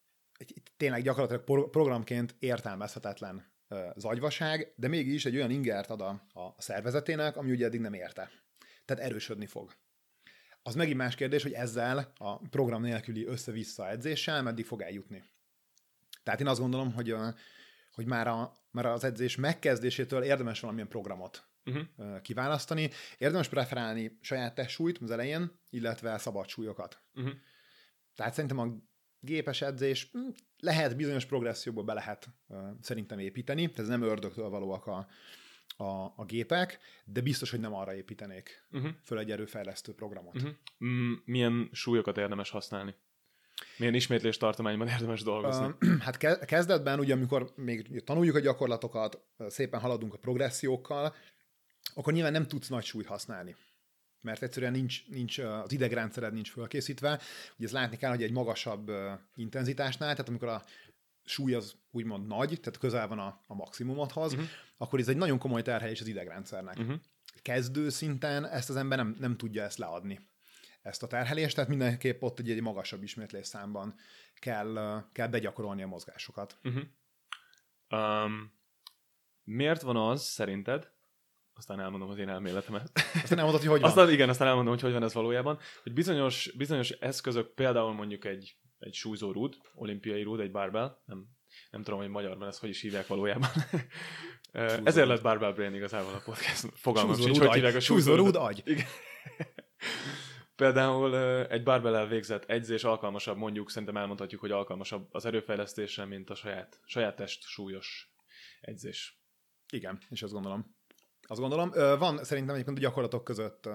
tényleg 0.77 1.03
gyakorlatilag 1.03 1.69
programként 1.69 2.35
értelmezhetetlen 2.39 3.51
ö, 3.67 3.89
zagyvaság, 3.95 4.73
de 4.75 4.87
mégis 4.87 5.25
egy 5.25 5.35
olyan 5.35 5.51
ingert 5.51 5.89
ad 5.89 6.01
a, 6.01 6.09
a 6.33 6.61
szervezetének, 6.61 7.37
ami 7.37 7.51
ugye 7.51 7.65
eddig 7.65 7.79
nem 7.79 7.93
érte. 7.93 8.31
Tehát 8.85 9.03
erősödni 9.03 9.45
fog. 9.45 9.73
Az 10.63 10.75
megint 10.75 10.97
más 10.97 11.15
kérdés, 11.15 11.43
hogy 11.43 11.53
ezzel 11.53 12.13
a 12.17 12.37
program 12.37 12.81
nélküli 12.81 13.25
össze-vissza 13.25 13.89
edzéssel 13.89 14.43
meddig 14.43 14.65
fog 14.65 14.81
eljutni. 14.81 15.23
Tehát 16.23 16.39
én 16.39 16.47
azt 16.47 16.59
gondolom, 16.59 16.93
hogy, 16.93 17.15
hogy 17.91 18.05
már, 18.05 18.27
a, 18.27 18.65
már 18.71 18.85
az 18.85 19.03
edzés 19.03 19.35
megkezdésétől 19.35 20.23
érdemes 20.23 20.59
valamilyen 20.59 20.87
programot 20.89 21.49
Uh-huh. 21.65 22.21
kiválasztani. 22.21 22.89
Érdemes 23.17 23.47
preferálni 23.47 24.17
saját 24.21 24.55
testsúlyt 24.55 24.97
az 24.97 25.11
elején, 25.11 25.59
illetve 25.69 26.17
szabad 26.17 26.47
súlyokat. 26.47 27.01
Uh-huh. 27.13 27.33
Tehát 28.15 28.33
szerintem 28.33 28.59
a 28.59 28.67
gépes 29.19 29.61
edzés 29.61 30.09
hm, 30.11 30.29
lehet 30.59 30.95
bizonyos 30.95 31.25
progresszióba 31.25 31.83
be 31.83 31.93
lehet 31.93 32.29
uh, 32.47 32.57
szerintem 32.81 33.19
építeni, 33.19 33.61
tehát 33.61 33.79
ez 33.79 33.87
nem 33.87 34.01
ördögtől 34.01 34.49
valóak 34.49 34.87
a, 34.87 35.07
a, 35.77 36.05
a 36.15 36.25
gépek, 36.27 36.79
de 37.05 37.21
biztos, 37.21 37.49
hogy 37.49 37.59
nem 37.59 37.73
arra 37.73 37.95
építenék 37.95 38.65
Uh-huh. 38.71 38.91
föl 39.03 39.19
egy 39.19 39.31
erőfejlesztő 39.31 39.93
programot. 39.93 40.35
Uh-huh. 40.35 40.51
Mm, 40.85 41.13
milyen 41.25 41.69
súlyokat 41.71 42.17
érdemes 42.17 42.49
használni? 42.49 42.95
Milyen 43.77 43.93
ismétlés 43.93 44.37
tartományban 44.37 44.87
érdemes 44.87 45.23
dolgozni? 45.23 45.65
Uh, 45.65 45.97
hát 46.05 46.17
ke- 46.17 46.45
kezdetben, 46.45 46.99
ugye 46.99 47.13
amikor 47.13 47.51
még 47.55 48.03
tanuljuk 48.03 48.35
a 48.35 48.39
gyakorlatokat, 48.39 49.21
szépen 49.47 49.79
haladunk 49.79 50.13
a 50.13 50.17
progressziókkal, 50.17 51.15
akkor 51.93 52.13
nyilván 52.13 52.31
nem 52.31 52.47
tudsz 52.47 52.67
nagy 52.67 52.83
súlyt 52.83 53.07
használni. 53.07 53.55
Mert 54.21 54.43
egyszerűen 54.43 54.71
nincs, 54.71 55.07
nincs 55.07 55.37
az 55.37 55.71
idegrendszered 55.71 56.33
nincs 56.33 56.51
fölkészítve. 56.51 57.19
Ugye 57.55 57.65
ezt 57.65 57.73
látni 57.73 57.97
kell, 57.97 58.09
hogy 58.09 58.23
egy 58.23 58.31
magasabb 58.31 58.91
intenzitásnál, 59.35 60.11
tehát 60.11 60.29
amikor 60.29 60.47
a 60.47 60.63
súly 61.23 61.53
az 61.53 61.75
úgymond 61.91 62.27
nagy, 62.27 62.47
tehát 62.47 62.79
közel 62.79 63.07
van 63.07 63.19
a, 63.19 63.41
a 63.47 63.53
maximumodhoz, 63.53 64.33
uh-huh. 64.33 64.47
akkor 64.77 64.99
ez 64.99 65.07
egy 65.07 65.17
nagyon 65.17 65.37
komoly 65.37 65.61
terhelés 65.61 66.01
az 66.01 66.07
idegrendszernek. 66.07 66.77
Uh-huh. 66.77 66.95
Kezdő 67.41 67.89
szinten 67.89 68.45
ezt 68.45 68.69
az 68.69 68.75
ember 68.75 68.97
nem, 68.97 69.15
nem 69.19 69.37
tudja 69.37 69.63
ezt 69.63 69.77
leadni, 69.77 70.29
ezt 70.81 71.03
a 71.03 71.07
terhelést, 71.07 71.55
tehát 71.55 71.69
mindenképp 71.69 72.21
ott 72.21 72.39
egy, 72.39 72.49
egy 72.49 72.61
magasabb 72.61 73.03
ismétlés 73.03 73.47
számban 73.47 73.95
kell, 74.33 75.03
kell 75.11 75.27
begyakorolni 75.27 75.83
a 75.83 75.87
mozgásokat. 75.87 76.57
Uh-huh. 76.63 76.83
Um, 77.89 78.53
miért 79.43 79.81
van 79.81 79.95
az, 79.95 80.23
szerinted, 80.23 80.91
aztán 81.53 81.79
elmondom 81.79 82.09
az 82.09 82.17
én 82.17 82.29
elméletemet, 82.29 82.91
Aztán 82.95 83.37
nem 83.37 83.43
mondod, 83.43 83.61
hogy 83.61 83.69
hogy 83.69 83.79
van. 83.81 83.89
aztán 83.89 84.09
igen, 84.09 84.29
aztán 84.29 84.47
elmondom, 84.47 84.73
hogy 84.73 84.81
hogy 84.81 84.91
van 84.91 85.03
ez 85.03 85.13
valójában, 85.13 85.59
hogy 85.83 85.93
bizonyos, 85.93 86.51
bizonyos 86.57 86.89
eszközök, 86.89 87.53
például 87.53 87.93
mondjuk 87.93 88.25
egy, 88.25 88.57
egy 88.81 88.93
súlyzó 88.93 89.31
rúd, 89.31 89.55
olimpiai 89.73 90.23
rúd, 90.23 90.39
egy 90.39 90.51
barbell, 90.51 91.01
nem, 91.05 91.25
nem 91.71 91.83
tudom, 91.83 91.99
hogy 91.99 92.09
magyarban 92.09 92.47
ezt 92.47 92.59
hogy 92.59 92.69
is 92.69 92.81
hívják 92.81 93.07
valójában. 93.07 93.49
Ö, 94.51 94.77
Ezért 94.83 95.07
lett 95.07 95.21
Barbell 95.21 95.53
Brain 95.53 95.73
igazából 95.73 96.13
a 96.13 96.21
podcast. 96.25 96.65
Fogalmam 96.73 97.15
sincs, 97.15 97.37
hogy 97.39 97.53
hívják 97.53 97.75
a 97.75 97.79
Súlyzó 97.79 98.15
rúd 98.15 98.35
agy. 98.35 98.61
Igen. 98.65 98.85
Például 100.55 101.15
egy 101.47 101.63
barbell 101.63 102.07
végzett 102.07 102.45
edzés 102.45 102.83
alkalmasabb, 102.83 103.37
mondjuk 103.37 103.69
szerintem 103.69 103.97
elmondhatjuk, 103.97 104.41
hogy 104.41 104.51
alkalmasabb 104.51 105.07
az 105.11 105.25
erőfejlesztésre, 105.25 106.05
mint 106.05 106.29
a 106.29 106.35
saját, 106.35 106.81
saját 106.85 107.15
test 107.15 107.43
súlyos 107.43 108.13
edzés. 108.61 109.21
Igen, 109.73 109.99
és 110.09 110.23
azt 110.23 110.33
gondolom. 110.33 110.75
Azt 111.27 111.39
gondolom. 111.39 111.71
Van 111.99 112.23
szerintem 112.23 112.53
egyébként 112.55 112.77
a 112.77 112.81
gyakorlatok 112.81 113.23
között 113.23 113.69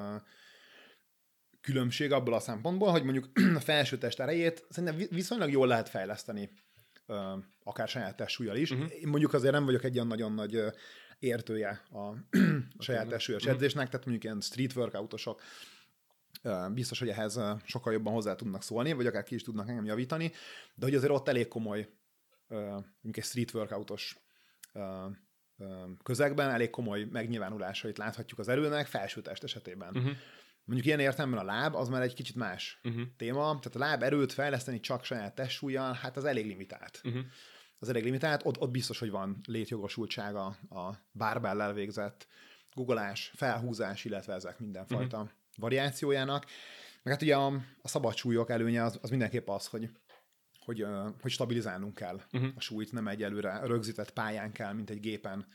különbség 1.66 2.12
abból 2.12 2.34
a 2.34 2.40
szempontból, 2.40 2.90
hogy 2.90 3.02
mondjuk 3.02 3.28
a 3.56 3.60
felső 3.60 3.98
test 3.98 4.20
erejét 4.20 4.66
szerintem 4.68 4.96
vi- 4.98 5.10
viszonylag 5.10 5.50
jól 5.50 5.66
lehet 5.66 5.88
fejleszteni, 5.88 6.50
akár 7.64 7.88
saját 7.88 8.16
testsúlyjal 8.16 8.56
is. 8.56 8.70
Uh-huh. 8.70 8.92
Én 9.00 9.08
mondjuk 9.08 9.32
azért 9.32 9.52
nem 9.52 9.64
vagyok 9.64 9.84
egy 9.84 9.94
olyan 9.94 10.06
nagyon 10.06 10.32
nagy 10.32 10.62
értője 11.18 11.82
a, 11.90 11.98
a 11.98 12.16
saját 12.78 13.08
testsúlyos 13.08 13.42
Mhm. 13.44 13.52
edzésnek, 13.52 13.88
tehát 13.88 14.06
mondjuk 14.06 14.24
ilyen 14.24 14.40
street 14.40 14.74
workoutosok 14.76 15.42
biztos, 16.72 16.98
hogy 16.98 17.08
ehhez 17.08 17.40
sokkal 17.64 17.92
jobban 17.92 18.12
hozzá 18.12 18.34
tudnak 18.34 18.62
szólni, 18.62 18.92
vagy 18.92 19.06
akár 19.06 19.22
ki 19.22 19.34
is 19.34 19.42
tudnak 19.42 19.68
engem 19.68 19.84
javítani, 19.84 20.32
de 20.74 20.84
hogy 20.84 20.94
azért 20.94 21.12
ott 21.12 21.28
elég 21.28 21.48
komoly, 21.48 21.88
mondjuk 22.48 23.16
egy 23.16 23.24
street 23.24 23.54
workoutos 23.54 24.16
közegben 26.02 26.50
elég 26.50 26.70
komoly 26.70 27.04
megnyilvánulásait 27.04 27.98
láthatjuk 27.98 28.38
az 28.38 28.48
erőnek 28.48 28.86
felső 28.86 29.20
test 29.22 29.44
esetében. 29.44 29.96
Uh-huh. 29.96 30.12
Mondjuk 30.66 30.86
ilyen 30.86 31.00
értelemben 31.00 31.40
a 31.40 31.44
láb 31.44 31.74
az 31.74 31.88
már 31.88 32.02
egy 32.02 32.14
kicsit 32.14 32.34
más 32.34 32.80
Uh-huh. 32.84 33.02
téma, 33.16 33.58
tehát 33.58 33.74
a 33.74 33.78
láb 33.78 34.02
erőt 34.02 34.32
fejleszteni 34.32 34.80
csak 34.80 35.04
saját 35.04 35.34
testsúlyjal, 35.34 35.92
hát 35.92 36.16
az 36.16 36.24
elég 36.24 36.46
limitált. 36.46 37.00
Uh-huh. 37.04 37.22
Az 37.78 37.88
elég 37.88 38.04
limitált, 38.04 38.40
ott, 38.44 38.58
ott 38.58 38.70
biztos, 38.70 38.98
hogy 38.98 39.10
van 39.10 39.40
létjogosultsága 39.46 40.44
a 40.70 40.94
bárbellel 41.12 41.72
végzett 41.72 42.26
googolás, 42.74 43.32
felhúzás, 43.34 44.04
illetve 44.04 44.34
ezek 44.34 44.58
mindenfajta 44.58 45.16
uh-huh. 45.16 45.32
variációjának. 45.56 46.46
Meg 47.02 47.12
hát 47.12 47.22
ugye 47.22 47.36
a, 47.36 47.46
a 47.82 47.88
szabadsúlyok 47.88 48.50
előnye 48.50 48.82
az, 48.82 48.98
az 49.02 49.10
mindenképp 49.10 49.48
az, 49.48 49.66
hogy 49.66 49.90
hogy, 50.64 50.86
hogy 51.20 51.30
stabilizálnunk 51.30 51.94
kell 51.94 52.20
uh-huh. 52.32 52.50
a 52.56 52.60
súlyt, 52.60 52.92
nem 52.92 53.08
egy 53.08 53.22
előre 53.22 53.60
rögzített 53.64 54.10
pályán 54.10 54.52
kell, 54.52 54.72
mint 54.72 54.90
egy 54.90 55.00
gépen 55.00 55.46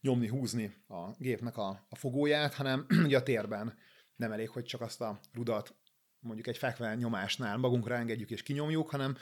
nyomni, 0.00 0.28
húzni 0.28 0.74
a 0.88 1.10
gépnek 1.18 1.56
a, 1.56 1.86
a 1.88 1.96
fogóját, 1.96 2.54
hanem 2.54 2.86
ugye 3.06 3.16
a 3.16 3.22
térben 3.22 3.74
nem 4.16 4.32
elég, 4.32 4.48
hogy 4.48 4.64
csak 4.64 4.80
azt 4.80 5.00
a 5.00 5.20
rudat 5.32 5.74
mondjuk 6.18 6.46
egy 6.46 6.58
fekve 6.58 6.94
nyomásnál 6.94 7.56
magunkra 7.56 7.94
engedjük 7.94 8.30
és 8.30 8.42
kinyomjuk, 8.42 8.90
hanem 8.90 9.16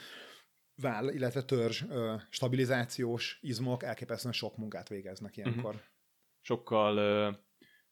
váll, 0.75 1.07
illetve 1.07 1.43
törzs 1.43 1.83
stabilizációs 2.29 3.39
izmok 3.41 3.83
elképesztően 3.83 4.33
sok 4.33 4.57
munkát 4.57 4.89
végeznek 4.89 5.37
ilyenkor. 5.37 5.73
Uh-huh. 5.73 5.89
Sokkal 6.41 6.97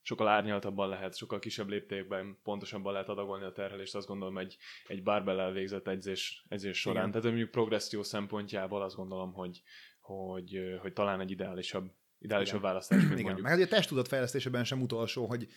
sokkal 0.01 0.27
árnyaltabban 0.27 0.89
lehet, 0.89 1.17
sokkal 1.17 1.39
kisebb 1.39 1.67
léptékben 1.67 2.39
pontosabban 2.43 2.93
lehet 2.93 3.09
adagolni 3.09 3.45
a 3.45 3.51
terhelést, 3.51 3.95
azt 3.95 4.07
gondolom 4.07 4.37
egy, 4.37 4.57
egy 4.87 5.03
barbell 5.03 5.51
végzett 5.51 5.87
edzés, 5.87 6.45
edzés 6.47 6.79
során. 6.79 6.99
Igen. 6.99 7.11
Tehát 7.11 7.27
mondjuk 7.27 7.51
progresszió 7.51 8.03
szempontjából 8.03 8.81
azt 8.81 8.95
gondolom, 8.95 9.33
hogy, 9.33 9.61
hogy, 9.99 10.59
hogy 10.81 10.93
talán 10.93 11.19
egy 11.19 11.31
ideálisabb, 11.31 11.91
ideálisabb 12.19 12.61
választás, 12.61 12.99
mint 12.99 13.11
Igen. 13.11 13.23
mondjuk. 13.23 13.47
Meg 13.47 13.61
a 13.61 13.67
testtudat 13.67 14.07
fejlesztésében 14.07 14.63
sem 14.63 14.81
utolsó, 14.81 15.25
hogy 15.25 15.47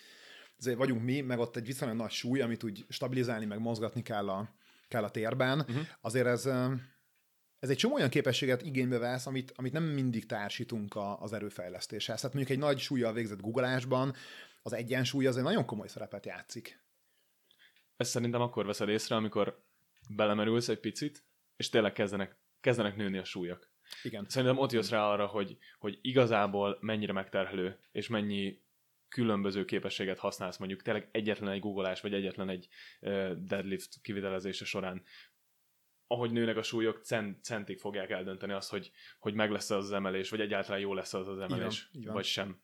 azért 0.65 0.79
vagyunk 0.79 1.03
mi, 1.03 1.21
meg 1.21 1.39
ott 1.39 1.57
egy 1.57 1.67
viszonylag 1.67 1.97
nagy 1.97 2.11
súly, 2.11 2.41
amit 2.41 2.63
úgy 2.63 2.85
stabilizálni, 2.89 3.45
meg 3.45 3.59
mozgatni 3.59 4.03
kell 4.03 4.29
a, 4.29 4.55
kell 4.89 5.05
a 5.05 5.11
térben. 5.11 5.61
Uh-huh. 5.61 5.87
Azért 6.01 6.27
ez, 6.27 6.47
ez 7.59 7.71
egy 7.71 7.77
csomó 7.77 7.95
olyan 7.95 8.09
képességet 8.09 8.63
igénybe 8.63 8.99
vesz, 8.99 9.27
amit, 9.27 9.53
amit 9.57 9.73
nem 9.73 9.85
mindig 9.85 10.27
társítunk 10.27 10.95
a, 10.95 11.21
az 11.21 11.33
erőfejlesztéshez. 11.33 12.21
Tehát 12.21 12.35
mondjuk 12.37 12.57
egy 12.59 12.65
nagy 12.65 12.79
súlyjal 12.79 13.13
végzett 13.13 13.41
googleásban 13.41 14.15
az 14.63 14.73
egyensúly 14.73 15.27
az 15.27 15.37
egy 15.37 15.43
nagyon 15.43 15.65
komoly 15.65 15.89
szerepet 15.89 16.27
játszik. 16.27 16.81
Ezt 17.97 18.11
szerintem 18.11 18.41
akkor 18.41 18.67
veszed 18.67 18.89
észre, 18.89 19.17
amikor 19.17 19.63
belemerülsz 20.09 20.69
egy 20.69 20.81
picit, 20.81 21.25
és 21.57 21.69
tényleg 21.69 21.93
kezdenek, 21.93 22.37
kezdenek 22.61 22.97
nőni 22.97 23.19
a 23.19 23.25
súlyok. 23.25 23.71
Igen. 24.03 24.27
Szerintem 24.29 24.59
ott 24.59 24.73
jössz 24.73 24.91
rá 24.91 25.05
arra, 25.05 25.27
hogy, 25.27 25.57
hogy 25.79 25.99
igazából 26.03 26.79
mennyire 26.81 27.13
megterhelő, 27.13 27.79
és 27.93 28.09
mennyi 28.09 28.61
különböző 29.13 29.65
képességet 29.65 30.19
használsz, 30.19 30.57
mondjuk 30.57 30.83
tényleg 30.83 31.09
egyetlen 31.13 31.51
egy 31.51 31.61
googleás, 31.61 32.01
vagy 32.01 32.15
egyetlen 32.15 32.49
egy 32.49 32.69
deadlift 33.37 34.01
kivitelezése 34.03 34.65
során, 34.65 35.03
ahogy 36.07 36.31
nőnek 36.33 36.57
a 36.57 36.63
súlyok, 36.63 36.99
cent, 37.03 37.45
centig 37.45 37.79
fogják 37.79 38.11
eldönteni 38.11 38.53
azt, 38.53 38.71
hogy, 38.71 38.91
hogy 39.19 39.35
meg 39.35 39.51
lesz 39.51 39.71
az, 39.71 39.93
emelés, 39.93 40.31
vagy 40.31 40.41
egyáltalán 40.41 40.81
jó 40.81 40.95
lesz 40.95 41.15
az 41.15 41.29
az 41.29 41.39
emelés, 41.39 41.89
így 41.93 42.05
van. 42.05 42.15
vagy 42.15 42.25
sem. 42.25 42.61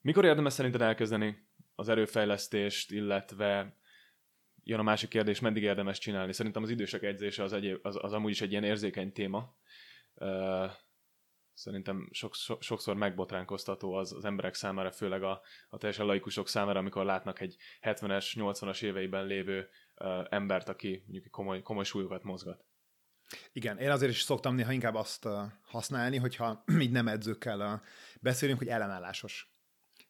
Mikor 0.00 0.24
érdemes 0.24 0.52
szerinted 0.52 0.80
elkezdeni 0.80 1.46
az 1.74 1.88
erőfejlesztést, 1.88 2.90
illetve 2.90 3.76
jön 4.64 4.78
a 4.78 4.82
másik 4.82 5.08
kérdés, 5.08 5.40
meddig 5.40 5.62
érdemes 5.62 5.98
csinálni? 5.98 6.32
Szerintem 6.32 6.62
az 6.62 6.70
idősek 6.70 7.02
edzése 7.02 7.42
az, 7.42 7.52
egyéb, 7.52 7.78
az, 7.82 7.98
az 8.00 8.12
amúgy 8.12 8.30
is 8.30 8.40
egy 8.40 8.50
ilyen 8.50 8.64
érzékeny 8.64 9.12
téma. 9.12 9.56
Szerintem 11.58 12.08
sok, 12.12 12.34
so, 12.34 12.56
sokszor 12.60 12.96
megbotránkoztató 12.96 13.92
az, 13.92 14.12
az 14.12 14.24
emberek 14.24 14.54
számára, 14.54 14.90
főleg 14.90 15.22
a, 15.22 15.40
a 15.68 15.76
teljesen 15.76 16.06
laikusok 16.06 16.48
számára, 16.48 16.78
amikor 16.78 17.04
látnak 17.04 17.40
egy 17.40 17.56
70-es, 17.82 18.26
80-as 18.34 18.82
éveiben 18.82 19.26
lévő 19.26 19.68
uh, 19.96 20.26
embert, 20.28 20.68
aki 20.68 21.02
mondjuk 21.06 21.30
komoly, 21.30 21.62
komoly 21.62 21.84
súlyokat 21.84 22.22
mozgat. 22.22 22.64
Igen, 23.52 23.78
én 23.78 23.90
azért 23.90 24.10
is 24.10 24.20
szoktam 24.20 24.54
néha 24.54 24.72
inkább 24.72 24.94
azt 24.94 25.28
használni, 25.62 26.16
hogyha 26.16 26.64
így 26.84 26.90
nem 26.90 27.08
edzőkkel 27.08 27.82
beszélünk, 28.20 28.58
hogy 28.58 28.68
ellenállásos 28.68 29.52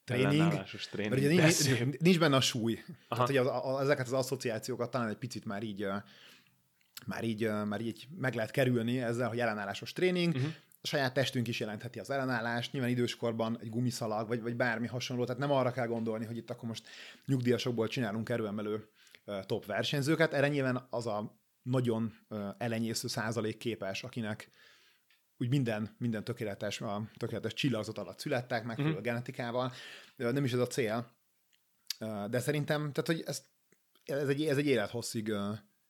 tréning. 0.03 0.63
tréning. 0.91 1.09
Mert 1.09 1.21
ugye 1.21 1.41
nincs, 1.41 1.97
nincs 1.97 2.19
benne 2.19 2.35
a 2.35 2.41
súly. 2.41 2.83
Aha. 3.07 3.25
Tehát, 3.25 3.27
hogy 3.27 3.37
az, 3.37 3.47
a, 3.47 3.81
ezeket 3.81 4.05
az 4.05 4.13
asszociációkat 4.13 4.91
talán 4.91 5.09
egy 5.09 5.17
picit 5.17 5.45
már 5.45 5.63
így 5.63 5.87
már 7.05 7.23
így, 7.23 7.49
már 7.65 7.81
így 7.81 8.07
meg 8.17 8.33
lehet 8.33 8.51
kerülni 8.51 9.01
ezzel, 9.01 9.27
hogy 9.27 9.39
ellenállásos 9.39 9.93
tréning, 9.93 10.35
uh-huh 10.35 10.53
a 10.81 10.87
saját 10.87 11.13
testünk 11.13 11.47
is 11.47 11.59
jelentheti 11.59 11.99
az 11.99 12.09
ellenállást, 12.09 12.71
nyilván 12.71 12.91
időskorban 12.91 13.59
egy 13.61 13.69
gumiszalag, 13.69 14.27
vagy, 14.27 14.41
vagy 14.41 14.55
bármi 14.55 14.87
hasonló, 14.87 15.25
tehát 15.25 15.41
nem 15.41 15.51
arra 15.51 15.71
kell 15.71 15.87
gondolni, 15.87 16.25
hogy 16.25 16.37
itt 16.37 16.49
akkor 16.49 16.69
most 16.69 16.87
nyugdíjasokból 17.25 17.87
csinálunk 17.87 18.29
erőemelő 18.29 18.89
top 19.45 19.65
versenyzőket, 19.65 20.33
erre 20.33 20.47
nyilván 20.47 20.87
az 20.89 21.07
a 21.07 21.39
nagyon 21.61 22.13
elenyésző 22.57 23.07
százalék 23.07 23.57
képes, 23.57 24.03
akinek 24.03 24.51
úgy 25.37 25.49
minden, 25.49 25.95
minden 25.97 26.23
tökéletes, 26.23 26.81
a 26.81 27.09
tökéletes 27.17 27.53
csillagzat 27.53 27.97
alatt 27.97 28.19
születtek, 28.19 28.63
megfelelő 28.63 28.93
uh-huh. 28.93 29.05
genetikával. 29.05 29.73
Nem 30.15 30.43
is 30.43 30.53
ez 30.53 30.59
a 30.59 30.67
cél. 30.67 31.11
De 32.29 32.39
szerintem, 32.39 32.91
tehát, 32.91 33.07
hogy 33.07 33.23
ez, 33.25 33.45
ez, 34.03 34.27
egy, 34.29 34.45
ez 34.45 34.57
egy 34.57 34.65
élethosszig 34.65 35.33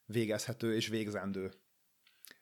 végezhető 0.05 0.75
és 0.75 0.87
végzendő 0.87 1.51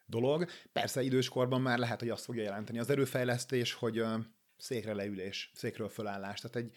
dolog. 0.09 0.47
Persze 0.71 1.01
időskorban 1.01 1.61
már 1.61 1.77
lehet, 1.77 1.99
hogy 1.99 2.09
azt 2.09 2.25
fogja 2.25 2.43
jelenteni 2.43 2.79
az 2.79 2.89
erőfejlesztés, 2.89 3.73
hogy 3.73 4.03
székre 4.57 4.93
leülés, 4.93 5.51
székről 5.53 5.89
fölállás, 5.89 6.39
tehát 6.39 6.55
egy, 6.55 6.71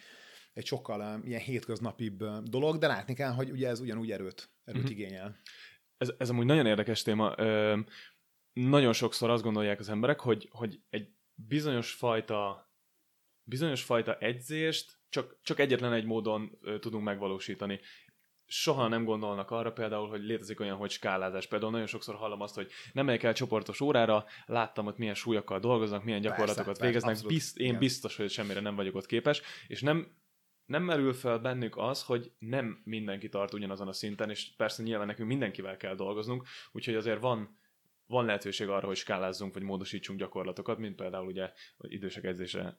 egy 0.53 0.66
sokkal 0.66 1.21
ilyen 1.25 1.40
hétköznapibb 1.40 2.25
dolog, 2.43 2.79
de 2.79 2.87
látni 2.87 3.14
kell, 3.14 3.33
hogy 3.33 3.51
ugye 3.51 3.69
ez 3.69 3.81
ugyanúgy 3.81 4.11
erőt, 4.11 4.51
erőt 4.64 4.83
uh-huh. 4.83 4.99
igényel. 4.99 5.37
Ez, 5.97 6.12
ez 6.19 6.31
amúgy 6.31 6.47
nagyon 6.47 6.66
érdekes 6.66 7.03
téma. 7.03 7.35
Ö, 7.37 7.79
nagyon 8.53 8.93
sokszor 8.93 9.31
azt 9.31 9.43
gondolják 9.43 9.79
az 9.79 9.88
emberek, 9.88 10.21
hogy, 10.21 10.49
hogy 10.53 10.81
egy 10.88 11.09
bizonyos 11.35 11.93
fajta 11.93 12.69
bizonyos 13.43 13.83
fajta 13.83 14.16
edzést 14.16 14.99
csak, 15.09 15.38
csak 15.43 15.59
egyetlen 15.59 15.93
egy 15.93 16.05
módon 16.05 16.59
ö, 16.61 16.79
tudunk 16.79 17.05
megvalósítani 17.05 17.81
soha 18.53 18.89
nem 18.89 19.05
gondolnak 19.05 19.51
arra 19.51 19.73
például, 19.73 20.09
hogy 20.09 20.23
létezik 20.23 20.61
olyan, 20.61 20.77
hogy 20.77 20.91
skálázás. 20.91 21.47
Például 21.47 21.71
nagyon 21.71 21.87
sokszor 21.87 22.15
hallom 22.15 22.41
azt, 22.41 22.55
hogy 22.55 22.71
nem 22.93 23.05
megyek 23.05 23.23
el 23.23 23.33
csoportos 23.33 23.81
órára, 23.81 24.25
láttam, 24.47 24.85
hogy 24.85 24.95
milyen 24.97 25.15
súlyokkal 25.15 25.59
dolgoznak, 25.59 26.05
milyen 26.05 26.21
gyakorlatokat 26.21 26.65
persze, 26.65 26.85
végeznek, 26.85 27.13
persze, 27.13 27.29
Bizt, 27.29 27.59
én 27.59 27.67
igen. 27.67 27.79
biztos, 27.79 28.17
hogy 28.17 28.31
semmire 28.31 28.61
nem 28.61 28.77
vagyok 28.77 28.95
ott 28.95 29.07
képes, 29.07 29.43
és 29.67 29.81
nem 29.81 30.19
nem 30.67 30.83
merül 30.83 31.13
fel 31.13 31.39
bennük 31.39 31.77
az, 31.77 32.03
hogy 32.03 32.33
nem 32.39 32.81
mindenki 32.85 33.29
tart 33.29 33.55
ugyanazon 33.55 33.89
a 33.89 33.93
szinten, 33.93 34.31
és 34.31 34.55
persze 34.57 34.83
nyilván 34.83 35.07
nekünk 35.07 35.29
mindenkivel 35.29 35.77
kell 35.77 35.95
dolgoznunk, 35.95 36.47
úgyhogy 36.73 36.95
azért 36.95 37.21
van 37.21 37.59
van 38.07 38.25
lehetőség 38.25 38.69
arra, 38.69 38.87
hogy 38.87 38.97
skálázzunk, 38.97 39.55
vagy 39.55 39.63
módosítsunk 39.63 40.19
gyakorlatokat, 40.19 40.79
mint 40.79 40.97
például 40.97 41.27
ugye 41.27 41.53
idősek 41.79 42.25
edzése 42.25 42.79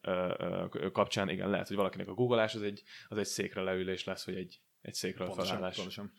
kapcsán, 0.92 1.28
igen, 1.28 1.50
lehet, 1.50 1.68
hogy 1.68 1.76
valakinek 1.76 2.08
a 2.08 2.14
googleás 2.14 2.54
az 2.54 2.62
egy, 2.62 2.82
az 3.08 3.18
egy 3.18 3.26
székre 3.26 3.62
leülés 3.62 4.04
lesz, 4.04 4.26
vagy 4.26 4.36
egy, 4.36 4.60
egy 4.82 4.94
székről 4.94 5.26
pontosan, 5.26 5.54
felállás. 5.54 5.76
Pontosan. 5.76 6.12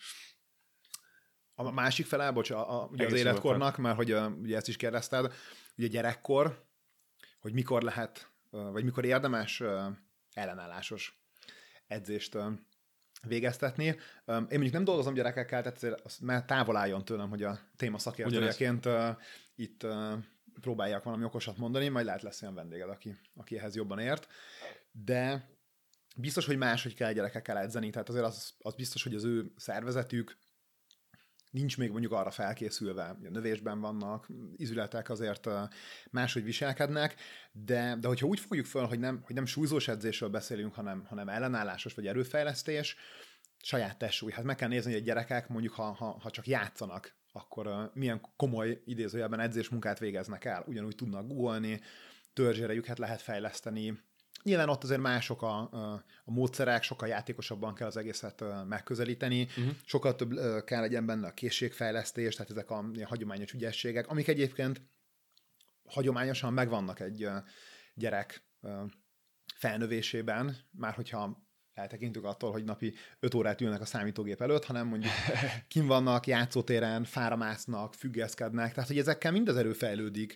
A 1.55 1.71
másik 1.71 2.05
fele, 2.05 2.31
bocs, 2.31 2.49
a, 2.49 2.81
a, 2.81 2.85
ugye 2.85 3.05
az 3.05 3.13
életkornak, 3.13 3.77
mert 3.77 3.95
hogy 3.95 4.11
a, 4.11 4.27
ugye 4.27 4.55
ezt 4.55 4.67
is 4.67 4.75
kérdezted, 4.75 5.33
ugye 5.77 5.87
gyerekkor, 5.87 6.65
hogy 7.39 7.53
mikor 7.53 7.81
lehet, 7.81 8.31
vagy 8.49 8.83
mikor 8.83 9.05
érdemes 9.05 9.63
ellenállásos 10.33 11.21
edzést 11.87 12.37
végeztetni. 13.27 13.85
Én 13.85 13.97
mondjuk 14.49 14.71
nem 14.71 14.83
dolgozom 14.83 15.13
gyerekekkel, 15.13 15.61
tehát 15.61 15.77
azért 15.77 16.01
az 16.01 16.17
már 16.17 16.45
távol 16.45 16.77
álljon 16.77 17.05
tőlem, 17.05 17.29
hogy 17.29 17.43
a 17.43 17.59
téma 17.75 17.97
szakértőjeként 17.97 18.87
itt 19.55 19.85
próbálják 20.61 21.03
valami 21.03 21.23
okosat 21.23 21.57
mondani, 21.57 21.87
majd 21.87 22.05
lehet 22.05 22.21
lesz 22.21 22.41
olyan 22.41 22.53
vendéged, 22.53 22.89
aki, 22.89 23.15
aki 23.35 23.57
ehhez 23.57 23.75
jobban 23.75 23.99
ért. 23.99 24.27
De 24.91 25.49
biztos, 26.13 26.45
hogy 26.45 26.57
máshogy 26.57 26.93
kell 26.95 27.13
gyerekekkel 27.13 27.57
edzeni, 27.57 27.89
tehát 27.89 28.09
azért 28.09 28.25
az, 28.25 28.53
az 28.59 28.75
biztos, 28.75 29.03
hogy 29.03 29.15
az 29.15 29.23
ő 29.23 29.51
szervezetük 29.55 30.37
nincs 31.53 31.77
még 31.77 31.91
mondjuk 31.91 32.11
arra 32.11 32.31
felkészülve, 32.31 33.17
növésben 33.29 33.79
vannak, 33.79 34.27
izületek 34.55 35.09
azért 35.09 35.49
máshogy 36.11 36.43
viselkednek, 36.43 37.15
de, 37.51 37.97
de 37.99 38.07
hogyha 38.07 38.27
úgy 38.27 38.39
fogjuk 38.39 38.65
föl, 38.65 38.85
hogy 38.85 38.99
nem, 38.99 39.21
hogy 39.25 39.35
nem 39.35 39.45
súlyzós 39.45 39.87
edzésről 39.87 40.29
beszélünk, 40.29 40.73
hanem, 40.73 41.05
hanem 41.05 41.29
ellenállásos 41.29 41.93
vagy 41.93 42.07
erőfejlesztés, 42.07 42.95
saját 43.63 43.97
testsúly. 43.97 44.31
Hát 44.31 44.43
meg 44.43 44.55
kell 44.55 44.67
nézni, 44.67 44.91
hogy 44.91 45.01
a 45.01 45.05
gyerekek 45.05 45.47
mondjuk, 45.47 45.73
ha, 45.73 45.91
ha, 45.91 46.17
ha 46.21 46.29
csak 46.29 46.47
játszanak, 46.47 47.15
akkor 47.31 47.91
milyen 47.93 48.21
komoly 48.35 48.81
idézőjelben 48.85 49.39
edzésmunkát 49.39 49.99
végeznek 49.99 50.45
el. 50.45 50.63
Ugyanúgy 50.67 50.95
tudnak 50.95 51.27
googolni, 51.27 51.81
törzsérejüket 52.33 52.97
lehet 52.97 53.21
fejleszteni, 53.21 53.99
Nyilván 54.43 54.69
ott 54.69 54.83
azért 54.83 55.01
mások 55.01 55.41
a, 55.41 55.57
a, 55.71 56.03
a 56.25 56.31
módszerek, 56.31 56.83
sokkal 56.83 57.07
játékosabban 57.07 57.73
kell 57.73 57.87
az 57.87 57.97
egészet 57.97 58.43
megközelíteni, 58.67 59.41
uh-huh. 59.41 59.75
sokkal 59.85 60.15
több 60.15 60.33
kell 60.65 60.81
legyen 60.81 61.05
benne 61.05 61.27
a 61.27 61.33
készségfejlesztés, 61.33 62.35
tehát 62.35 62.51
ezek 62.51 62.69
a, 62.69 62.77
a 62.77 63.05
hagyományos 63.05 63.53
ügyességek, 63.53 64.07
amik 64.07 64.27
egyébként 64.27 64.81
hagyományosan 65.85 66.53
megvannak 66.53 66.99
egy 66.99 67.29
gyerek 67.93 68.43
felnövésében, 69.55 70.57
már 70.71 70.93
hogyha 70.93 71.43
eltekintünk 71.73 72.25
attól, 72.25 72.51
hogy 72.51 72.63
napi 72.63 72.93
5 73.19 73.33
órát 73.33 73.61
ülnek 73.61 73.81
a 73.81 73.85
számítógép 73.85 74.41
előtt, 74.41 74.65
hanem 74.65 74.87
mondjuk 74.87 75.11
kim 75.67 75.87
vannak, 75.87 76.27
játszótéren, 76.27 77.03
fáramásznak, 77.03 77.93
függeszkednek, 77.93 78.73
tehát 78.73 78.89
hogy 78.89 78.97
ezekkel 78.97 79.31
mind 79.31 79.49
az 79.49 79.57
erő 79.57 79.73
fejlődik, 79.73 80.35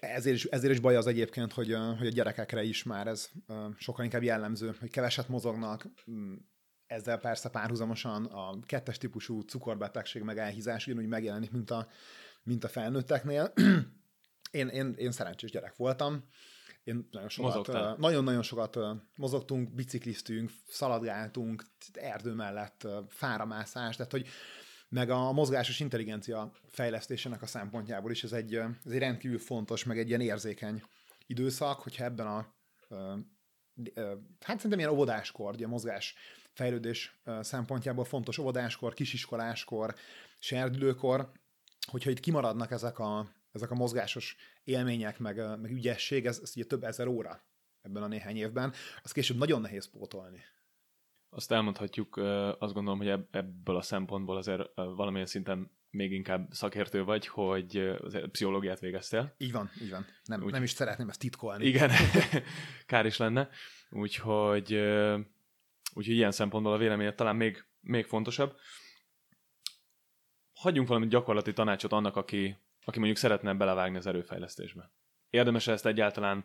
ezért 0.00 0.36
is, 0.36 0.44
ezért 0.44 0.72
is 0.72 0.80
baj 0.80 0.96
az 0.96 1.06
egyébként, 1.06 1.52
hogy, 1.52 1.76
hogy 1.98 2.06
a 2.06 2.10
gyerekekre 2.10 2.62
is 2.62 2.82
már 2.82 3.06
ez 3.06 3.30
sokkal 3.76 4.04
inkább 4.04 4.22
jellemző, 4.22 4.76
hogy 4.80 4.90
keveset 4.90 5.28
mozognak, 5.28 5.86
mm, 6.10 6.34
ezzel 6.86 7.18
persze 7.18 7.48
párhuzamosan 7.48 8.24
a 8.24 8.58
kettes 8.66 8.98
típusú 8.98 9.40
cukorbetegség 9.40 10.22
meg 10.22 10.38
elhízás 10.38 10.86
ugyanúgy 10.86 11.08
megjelenik, 11.08 11.50
mint 11.50 11.70
a, 11.70 11.88
mint 12.42 12.64
a 12.64 12.68
felnőtteknél. 12.68 13.52
Én, 14.50 14.68
én, 14.68 14.94
én 14.96 15.10
szerencsés 15.10 15.50
gyerek 15.50 15.76
voltam, 15.76 16.24
én 16.84 17.08
nagyon 17.10 17.28
sokat, 17.28 17.54
Mozogtál. 17.54 17.96
nagyon-nagyon 17.98 18.42
sokat 18.42 18.78
mozogtunk, 19.16 19.74
bicikliztünk, 19.74 20.50
szaladgáltunk, 20.68 21.64
erdő 21.92 22.32
mellett, 22.32 22.86
fáramászás, 23.08 23.96
tehát 23.96 24.12
hogy 24.12 24.26
meg 24.88 25.10
a 25.10 25.32
mozgásos 25.32 25.80
intelligencia 25.80 26.52
fejlesztésének 26.68 27.42
a 27.42 27.46
szempontjából 27.46 28.10
is 28.10 28.24
ez 28.24 28.32
egy, 28.32 28.54
ez 28.54 28.92
egy 28.92 28.98
rendkívül 28.98 29.38
fontos, 29.38 29.84
meg 29.84 29.98
egy 29.98 30.08
ilyen 30.08 30.20
érzékeny 30.20 30.82
időszak, 31.26 31.80
hogyha 31.80 32.04
ebben 32.04 32.26
a 32.26 32.56
hát 34.40 34.56
szerintem 34.56 34.78
ilyen 34.78 34.90
óvodáskor, 34.90 35.54
ugye 35.54 35.66
mozgás 35.66 36.14
fejlődés 36.52 37.20
szempontjából 37.40 38.04
fontos 38.04 38.38
óvodáskor, 38.38 38.94
kisiskoláskor, 38.94 39.94
serdülőkor, 40.38 41.32
hogyha 41.86 42.10
itt 42.10 42.20
kimaradnak 42.20 42.70
ezek 42.70 42.98
a, 42.98 43.30
ezek 43.52 43.70
a 43.70 43.74
mozgásos 43.74 44.36
élmények, 44.64 45.18
meg, 45.18 45.36
meg 45.36 45.70
ügyesség, 45.70 46.26
ez, 46.26 46.38
ez 46.42 46.52
ugye 46.56 46.64
több 46.64 46.84
ezer 46.84 47.06
óra 47.06 47.42
ebben 47.82 48.02
a 48.02 48.06
néhány 48.06 48.36
évben, 48.36 48.72
az 49.02 49.12
később 49.12 49.36
nagyon 49.36 49.60
nehéz 49.60 49.90
pótolni. 49.90 50.44
Azt 51.30 51.52
elmondhatjuk, 51.52 52.16
azt 52.58 52.72
gondolom, 52.72 52.98
hogy 52.98 53.08
ebb- 53.08 53.34
ebből 53.34 53.76
a 53.76 53.82
szempontból 53.82 54.36
azért 54.36 54.62
valamilyen 54.74 55.26
szinten 55.26 55.70
még 55.90 56.12
inkább 56.12 56.48
szakértő 56.50 57.04
vagy, 57.04 57.26
hogy 57.26 57.92
pszichológiát 58.30 58.80
végeztél. 58.80 59.34
Így 59.38 59.52
van, 59.52 59.70
így 59.82 59.90
van. 59.90 60.06
Nem, 60.24 60.42
Úgy- 60.42 60.52
nem 60.52 60.62
is 60.62 60.70
szeretném 60.70 61.08
ezt 61.08 61.20
titkolni. 61.20 61.64
Igen, 61.66 61.90
kár 62.86 63.06
is 63.06 63.16
lenne. 63.16 63.48
Úgyhogy, 63.90 64.74
úgyhogy 65.94 66.14
ilyen 66.14 66.32
szempontból 66.32 66.72
a 66.72 66.78
véleményed 66.78 67.14
talán 67.14 67.36
még, 67.36 67.64
még 67.80 68.04
fontosabb. 68.06 68.56
Hagyjunk 70.54 70.88
valami 70.88 71.06
gyakorlati 71.06 71.52
tanácsot 71.52 71.92
annak, 71.92 72.16
aki, 72.16 72.56
aki 72.84 72.98
mondjuk 72.98 73.18
szeretne 73.18 73.54
belevágni 73.54 73.96
az 73.96 74.06
erőfejlesztésbe. 74.06 74.92
Érdemes 75.30 75.66
ezt 75.66 75.86
egyáltalán 75.86 76.44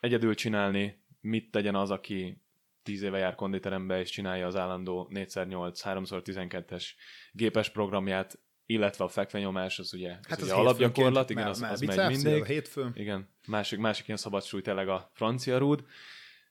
egyedül 0.00 0.34
csinálni? 0.34 1.02
Mit 1.20 1.50
tegyen 1.50 1.74
az, 1.74 1.90
aki 1.90 2.42
10 2.84 3.02
éve 3.02 3.18
jár 3.18 3.34
konditerembe 3.34 4.00
és 4.00 4.10
csinálja 4.10 4.46
az 4.46 4.56
állandó 4.56 5.10
4x8, 5.14 5.80
3x12-es 5.82 6.84
gépes 7.32 7.70
programját, 7.70 8.38
illetve 8.66 9.04
a 9.04 9.08
fekvenyomás, 9.08 9.78
az 9.78 9.94
ugye, 9.94 10.08
Hát 10.10 10.22
az 10.30 10.38
az 10.38 10.44
ugye 10.44 10.54
alapgyakorlat, 10.54 11.30
igen, 11.30 11.46
az, 11.46 11.62
az 11.62 11.80
megy 11.80 12.06
mindig. 12.06 12.42
A 12.42 12.44
hétfő. 12.44 12.90
Igen, 12.94 13.28
másik, 13.46 13.78
másik 13.78 14.06
ilyen 14.06 14.18
szabad 14.18 14.44
súly 14.44 14.60
tényleg 14.62 14.88
a 14.88 15.10
francia 15.14 15.58
rúd. 15.58 15.84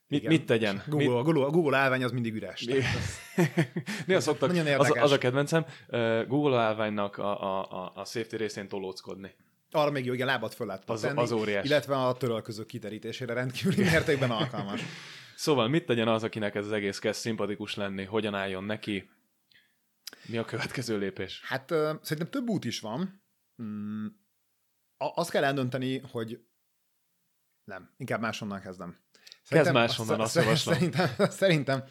Mit, 0.08 0.20
Igen. 0.20 0.32
mit 0.34 0.46
tegyen? 0.46 0.84
Google, 0.88 1.16
Mit, 1.16 1.24
Google, 1.24 1.50
Google 1.50 1.78
állvány 1.78 2.04
az 2.04 2.12
mindig 2.12 2.34
üres. 2.34 2.66
Néha 4.06 4.20
szoktak, 4.28 4.52
az, 4.78 4.92
az 5.00 5.12
a 5.12 5.18
kedvencem, 5.18 5.66
Google 6.28 6.60
állványnak 6.60 7.18
a, 7.18 7.42
a, 7.42 7.72
a, 7.72 7.92
a 7.96 8.06
safety 8.06 8.36
részén 8.36 8.68
tolóckodni. 8.68 9.36
Arra 9.72 9.92
még 9.92 10.06
jó, 10.06 10.14
igen, 10.14 10.28
lábat 10.28 10.54
föl 10.54 10.68
lehet 10.68 10.90
Az- 10.90 11.02
tenni, 11.02 11.20
az 11.20 11.32
óriás. 11.32 11.66
Illetve 11.66 11.96
a 11.96 12.14
törölközők 12.14 12.66
kiterítésére 12.66 13.34
rendkívüli 13.34 13.84
mértékben 13.84 14.32
alkalmas. 14.32 14.82
Szóval 15.36 15.68
mit 15.68 15.86
tegyen 15.86 16.08
az, 16.08 16.24
akinek 16.24 16.56
ez 16.56 16.66
az 16.66 16.72
egész 16.72 17.00
kezd 17.00 17.20
szimpatikus 17.20 17.76
lenni, 17.76 18.04
hogyan 18.04 18.36
álljon 18.36 18.64
neki, 18.64 19.10
mi 20.26 20.38
a 20.38 20.46
következő 20.46 20.98
lépés? 20.98 21.42
Hát 21.46 21.72
ö, 21.72 21.94
szerintem 22.02 22.32
több 22.32 22.50
út 22.50 22.66
is 22.66 22.80
van. 22.80 23.24
Mm, 23.64 24.08
azt 24.98 25.30
kell 25.30 25.44
eldönteni, 25.44 26.00
hogy 26.00 26.46
nem, 27.64 27.94
inkább 27.98 28.22
máshonnan 28.22 28.62
kezdem. 28.62 28.98
máshonnan, 29.74 30.20
azt 30.20 30.36
javaslom. 30.44 30.76
Szerintem, 30.76 31.30
szerintem, 31.30 31.84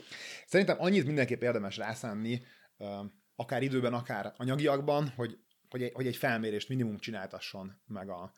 szerintem 0.46 0.76
annyit 0.80 1.06
mindenképp 1.06 1.42
érdemes 1.42 1.76
rászánni, 1.76 2.46
ö, 2.76 3.00
akár 3.36 3.62
időben, 3.62 3.94
akár 3.94 4.34
anyagiakban, 4.36 5.08
hogy, 5.08 5.38
hogy, 5.68 5.82
egy, 5.82 5.92
hogy 5.92 6.06
egy 6.06 6.16
felmérést 6.16 6.68
minimum 6.68 6.98
csináltasson 6.98 7.82
meg 7.86 8.08
a, 8.08 8.32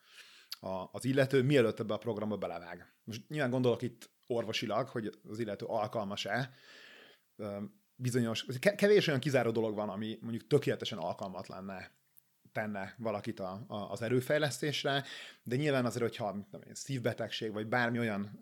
a, 0.60 0.88
az 0.92 1.04
illető, 1.04 1.42
mielőtt 1.42 1.80
ebbe 1.80 1.94
a 1.94 1.98
programba 1.98 2.36
belevág. 2.36 2.94
Most 3.04 3.28
nyilván 3.28 3.50
gondolok 3.50 3.82
itt 3.82 4.13
orvosilag, 4.26 4.88
hogy 4.88 5.18
az 5.28 5.38
illető 5.38 5.66
alkalmas-e, 5.66 6.54
bizonyos, 7.96 8.44
ke- 8.58 8.74
kevés 8.74 9.06
olyan 9.06 9.20
kizáró 9.20 9.50
dolog 9.50 9.74
van, 9.74 9.88
ami 9.88 10.18
mondjuk 10.20 10.46
tökéletesen 10.46 10.98
alkalmatlanná 10.98 11.90
tenne 12.52 12.94
valakit 12.98 13.40
a, 13.40 13.64
a, 13.66 13.90
az 13.90 14.02
erőfejlesztésre, 14.02 15.04
de 15.42 15.56
nyilván 15.56 15.84
azért, 15.84 16.02
hogyha 16.02 16.48
én, 16.66 16.74
szívbetegség, 16.74 17.52
vagy 17.52 17.66
bármi 17.66 17.98
olyan 17.98 18.38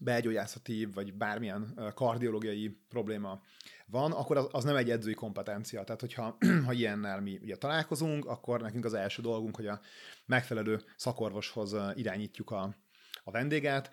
belgyógyászati, 0.00 0.84
vagy 0.84 1.14
bármilyen 1.14 1.72
ö, 1.76 1.88
kardiológiai 1.94 2.68
probléma 2.88 3.42
van, 3.86 4.12
akkor 4.12 4.36
az, 4.36 4.48
az 4.50 4.64
nem 4.64 4.76
egy 4.76 4.90
edzői 4.90 5.14
kompetencia. 5.14 5.84
Tehát, 5.84 6.00
hogyha 6.00 6.36
ha 6.66 6.72
ilyennel 6.72 7.20
mi 7.20 7.38
ugye 7.42 7.56
találkozunk, 7.56 8.26
akkor 8.26 8.60
nekünk 8.60 8.84
az 8.84 8.94
első 8.94 9.22
dolgunk, 9.22 9.56
hogy 9.56 9.66
a 9.66 9.80
megfelelő 10.26 10.82
szakorvoshoz 10.96 11.76
irányítjuk 11.94 12.50
a, 12.50 12.76
a 13.24 13.30
vendéget, 13.30 13.90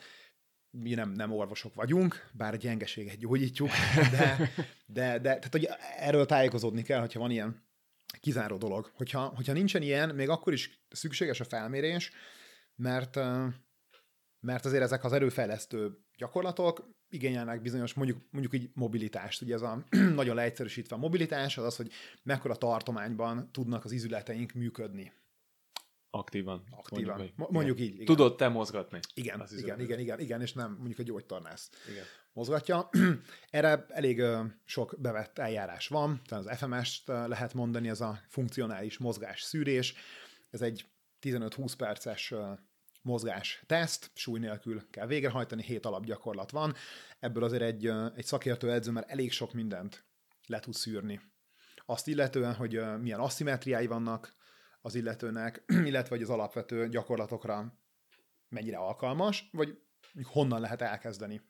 mi 0.81 0.93
nem, 0.93 1.11
nem 1.11 1.31
orvosok 1.31 1.73
vagyunk, 1.73 2.29
bár 2.33 2.53
a 2.53 2.57
gyengeséget 2.57 3.17
gyógyítjuk, 3.17 3.69
de, 4.11 4.51
de, 4.85 5.19
de 5.19 5.19
tehát, 5.19 5.51
hogy 5.51 5.69
erről 5.97 6.25
tájékozódni 6.25 6.81
kell, 6.81 6.99
hogyha 6.99 7.19
van 7.19 7.31
ilyen 7.31 7.65
kizáró 8.19 8.57
dolog. 8.57 8.91
Hogyha, 8.93 9.25
hogyha 9.35 9.53
nincsen 9.53 9.81
ilyen, 9.81 10.15
még 10.15 10.29
akkor 10.29 10.53
is 10.53 10.85
szükséges 10.89 11.39
a 11.39 11.43
felmérés, 11.43 12.11
mert, 12.75 13.15
mert 14.39 14.65
azért 14.65 14.83
ezek 14.83 15.03
az 15.03 15.13
erőfejlesztő 15.13 15.97
gyakorlatok 16.17 16.95
igényelnek 17.09 17.61
bizonyos, 17.61 17.93
mondjuk, 17.93 18.21
mondjuk 18.31 18.53
így 18.53 18.69
mobilitást. 18.73 19.41
Ugye 19.41 19.53
ez 19.53 19.61
a 19.61 19.83
nagyon 20.15 20.35
leegyszerűsítve 20.35 20.95
a 20.95 20.99
mobilitás, 20.99 21.57
az 21.57 21.63
az, 21.63 21.75
hogy 21.75 21.91
mekkora 22.23 22.55
tartományban 22.55 23.51
tudnak 23.51 23.85
az 23.85 23.91
izületeink 23.91 24.51
működni 24.53 25.13
Aktívan. 26.09 26.63
aktívan. 26.71 27.15
Mondjuk, 27.17 27.37
hogy- 27.37 27.53
mondjuk 27.53 27.79
így. 27.79 27.93
Igen. 27.93 28.05
Tudod 28.05 28.35
te 28.35 28.47
mozgatni. 28.47 28.99
Igen, 29.13 29.47
igen, 29.57 29.79
igen, 29.79 29.99
igen, 29.99 30.19
igen, 30.19 30.41
és 30.41 30.53
nem 30.53 30.71
mondjuk 30.77 30.99
egy 30.99 31.05
gyógytornász 31.05 31.69
Igen. 31.89 32.03
mozgatja. 32.33 32.89
Erre 33.49 33.85
elég 33.87 34.19
ö, 34.19 34.43
sok 34.65 34.95
bevett 34.99 35.37
eljárás 35.39 35.87
van, 35.87 36.21
tehát 36.25 36.45
az 36.45 36.57
FMS-t 36.57 37.07
lehet 37.07 37.53
mondani, 37.53 37.89
ez 37.89 38.01
a 38.01 38.19
funkcionális 38.27 38.97
mozgás 38.97 39.41
szűrés. 39.41 39.93
Ez 40.49 40.61
egy 40.61 40.85
15-20 41.21 41.73
perces 41.77 42.31
ö, 42.31 42.51
mozgás 43.01 43.63
teszt, 43.65 44.11
súly 44.13 44.39
nélkül 44.39 44.89
kell 44.89 45.07
végrehajtani, 45.07 45.63
hét 45.63 45.85
alapgyakorlat 45.85 46.51
van. 46.51 46.75
Ebből 47.19 47.43
azért 47.43 47.61
egy, 47.61 47.85
ö, 47.85 48.05
egy 48.15 48.25
szakértő 48.25 48.71
edző 48.71 48.91
már 48.91 49.05
elég 49.07 49.31
sok 49.31 49.53
mindent 49.53 50.05
le 50.45 50.59
tud 50.59 50.73
szűrni. 50.73 51.21
Azt 51.85 52.07
illetően, 52.07 52.53
hogy 52.53 52.81
milyen 53.01 53.19
aszimetriái 53.19 53.87
vannak 53.87 54.35
az 54.87 54.95
illetőnek, 54.95 55.63
illetve 55.89 56.15
hogy 56.15 56.21
az 56.21 56.29
alapvető 56.29 56.89
gyakorlatokra 56.89 57.79
mennyire 58.49 58.77
alkalmas, 58.77 59.49
vagy 59.51 59.79
honnan 60.23 60.61
lehet 60.61 60.81
elkezdeni 60.81 61.41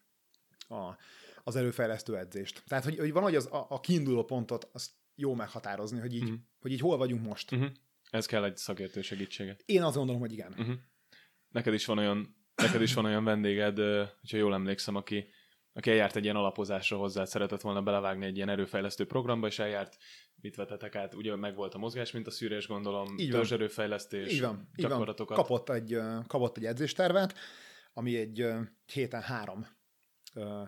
a, 0.67 0.95
az 1.43 1.55
erőfejlesztő 1.55 2.17
edzést. 2.17 2.63
Tehát, 2.67 2.83
hogy, 2.83 2.97
hogy 2.97 3.11
valahogy 3.11 3.35
az, 3.35 3.45
a, 3.51 3.65
a 3.69 3.79
kiinduló 3.79 4.23
pontot 4.23 4.69
azt 4.73 4.91
jó 5.15 5.33
meghatározni, 5.33 5.99
hogy 5.99 6.15
így, 6.15 6.29
mm. 6.31 6.35
hogy 6.59 6.71
így 6.71 6.79
hol 6.79 6.97
vagyunk 6.97 7.25
most. 7.25 7.51
Uh-huh. 7.51 7.69
Ez 8.09 8.25
kell 8.25 8.43
egy 8.43 8.57
szakértő 8.57 9.01
segítsége. 9.01 9.57
Én 9.65 9.83
azt 9.83 9.95
gondolom, 9.95 10.21
hogy 10.21 10.31
igen. 10.31 10.51
Uh-huh. 10.57 10.75
Neked 11.49 11.73
is 11.73 11.85
van 11.85 11.97
olyan, 11.97 12.35
neked 12.55 12.81
is 12.81 12.93
van 12.93 13.05
olyan 13.05 13.23
vendéged, 13.23 13.77
hogyha 14.19 14.37
jól 14.37 14.53
emlékszem, 14.53 14.95
aki, 14.95 15.29
aki 15.73 15.89
eljárt 15.89 16.15
egy 16.15 16.23
ilyen 16.23 16.35
alapozásra 16.35 16.97
hozzá, 16.97 17.25
szeretett 17.25 17.61
volna 17.61 17.81
belevágni 17.81 18.25
egy 18.25 18.35
ilyen 18.35 18.49
erőfejlesztő 18.49 19.05
programba, 19.05 19.47
és 19.47 19.59
eljárt, 19.59 19.97
mit 20.41 20.55
vetetek 20.55 20.95
át, 20.95 21.13
ugye 21.13 21.35
meg 21.35 21.55
volt 21.55 21.73
a 21.73 21.77
mozgás, 21.77 22.11
mint 22.11 22.27
a 22.27 22.31
szűrés, 22.31 22.67
gondolom, 22.67 23.15
Így 23.17 23.31
van. 23.31 23.39
törzserőfejlesztés, 23.39 24.33
Így 24.33 24.41
van, 24.41 24.69
így 24.75 24.87
van. 24.87 25.15
Kapott 25.15 25.69
egy, 25.69 25.97
kapott 26.27 26.57
egy 26.57 26.65
edzéstervet, 26.65 27.37
ami 27.93 28.17
egy 28.17 28.45
héten 28.93 29.21
három 29.21 29.67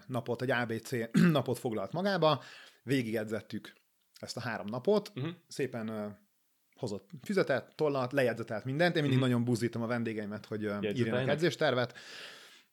napot, 0.07 0.41
egy 0.41 0.51
ABC 0.51 0.91
napot 1.31 1.59
foglalt 1.59 1.91
magába, 1.91 2.43
végigedzettük 2.83 3.73
ezt 4.19 4.37
a 4.37 4.39
három 4.39 4.67
napot, 4.67 5.11
Uh-huh. 5.15 5.33
szépen 5.47 6.17
hozott 6.75 7.09
füzetet, 7.23 7.75
tollat, 7.75 8.11
lejegyzetelt 8.11 8.65
mindent. 8.65 8.95
Én 8.95 9.01
mindig 9.01 9.19
Mhm. 9.19 9.27
nagyon 9.27 9.43
buzdítom 9.45 9.81
a 9.81 9.87
vendégeimet, 9.87 10.45
hogy 10.45 10.63
ö, 10.63 10.77
írjanak 10.81 11.27
edzéstervet, 11.29 11.97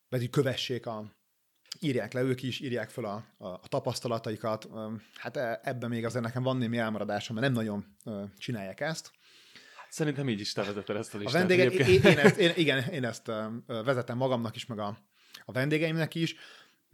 pedig 0.09 0.30
kövessék 0.30 0.86
a 0.86 1.12
írják 1.80 2.12
le 2.12 2.20
ők 2.22 2.42
is, 2.42 2.60
írják 2.60 2.90
fel 2.90 3.04
a, 3.04 3.24
a, 3.38 3.46
a 3.46 3.60
tapasztalataikat. 3.68 4.68
Hát 5.14 5.36
e- 5.36 5.60
ebben 5.62 5.88
még 5.90 6.04
azért 6.04 6.24
nekem 6.24 6.42
van 6.42 6.56
némi 6.56 6.78
elmaradásom, 6.78 7.36
mert 7.36 7.46
nem 7.46 7.56
nagyon 7.56 7.96
csinálják 8.38 8.80
ezt. 8.80 9.10
Szerintem 9.88 10.28
így 10.28 10.40
is 10.40 10.52
te 10.52 10.62
vezeted 10.62 10.96
ezt 10.96 11.14
a 11.14 11.16
A 11.16 11.20
listát. 11.20 11.38
vendégek, 11.38 11.66
egyébként. 11.66 12.04
én, 12.04 12.10
én, 12.12 12.18
ezt, 12.18 12.36
én, 12.46 12.52
igen, 12.56 12.88
én 12.88 13.04
ezt 13.04 13.30
vezetem 13.66 14.16
magamnak 14.16 14.56
is, 14.56 14.66
meg 14.66 14.78
a, 14.78 14.98
a 15.44 15.52
vendégeimnek 15.52 16.14
is. 16.14 16.34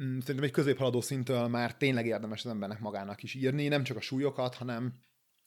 Mm, 0.03 0.19
Szerintem 0.19 0.45
egy 0.45 0.51
középhaladó 0.51 1.01
szintől 1.01 1.49
már 1.49 1.77
tényleg 1.77 2.07
érdemes 2.07 2.45
az 2.45 2.51
embernek 2.51 2.81
magának 2.81 3.23
is 3.23 3.35
írni, 3.35 3.69
nem 3.69 3.83
csak 3.83 3.97
a 3.97 4.01
súlyokat, 4.01 4.55
hanem, 4.55 4.93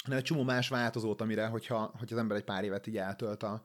hanem 0.03 0.17
egy 0.19 0.23
csomó 0.23 0.43
más 0.43 0.67
változót, 0.69 1.21
amire, 1.21 1.45
hogyha, 1.45 1.78
hogyha 1.97 2.15
az 2.15 2.21
ember 2.21 2.38
egy 2.38 2.43
pár 2.43 2.63
évet 2.63 2.88
így 2.88 2.97
eltölt 2.97 3.43
a, 3.43 3.61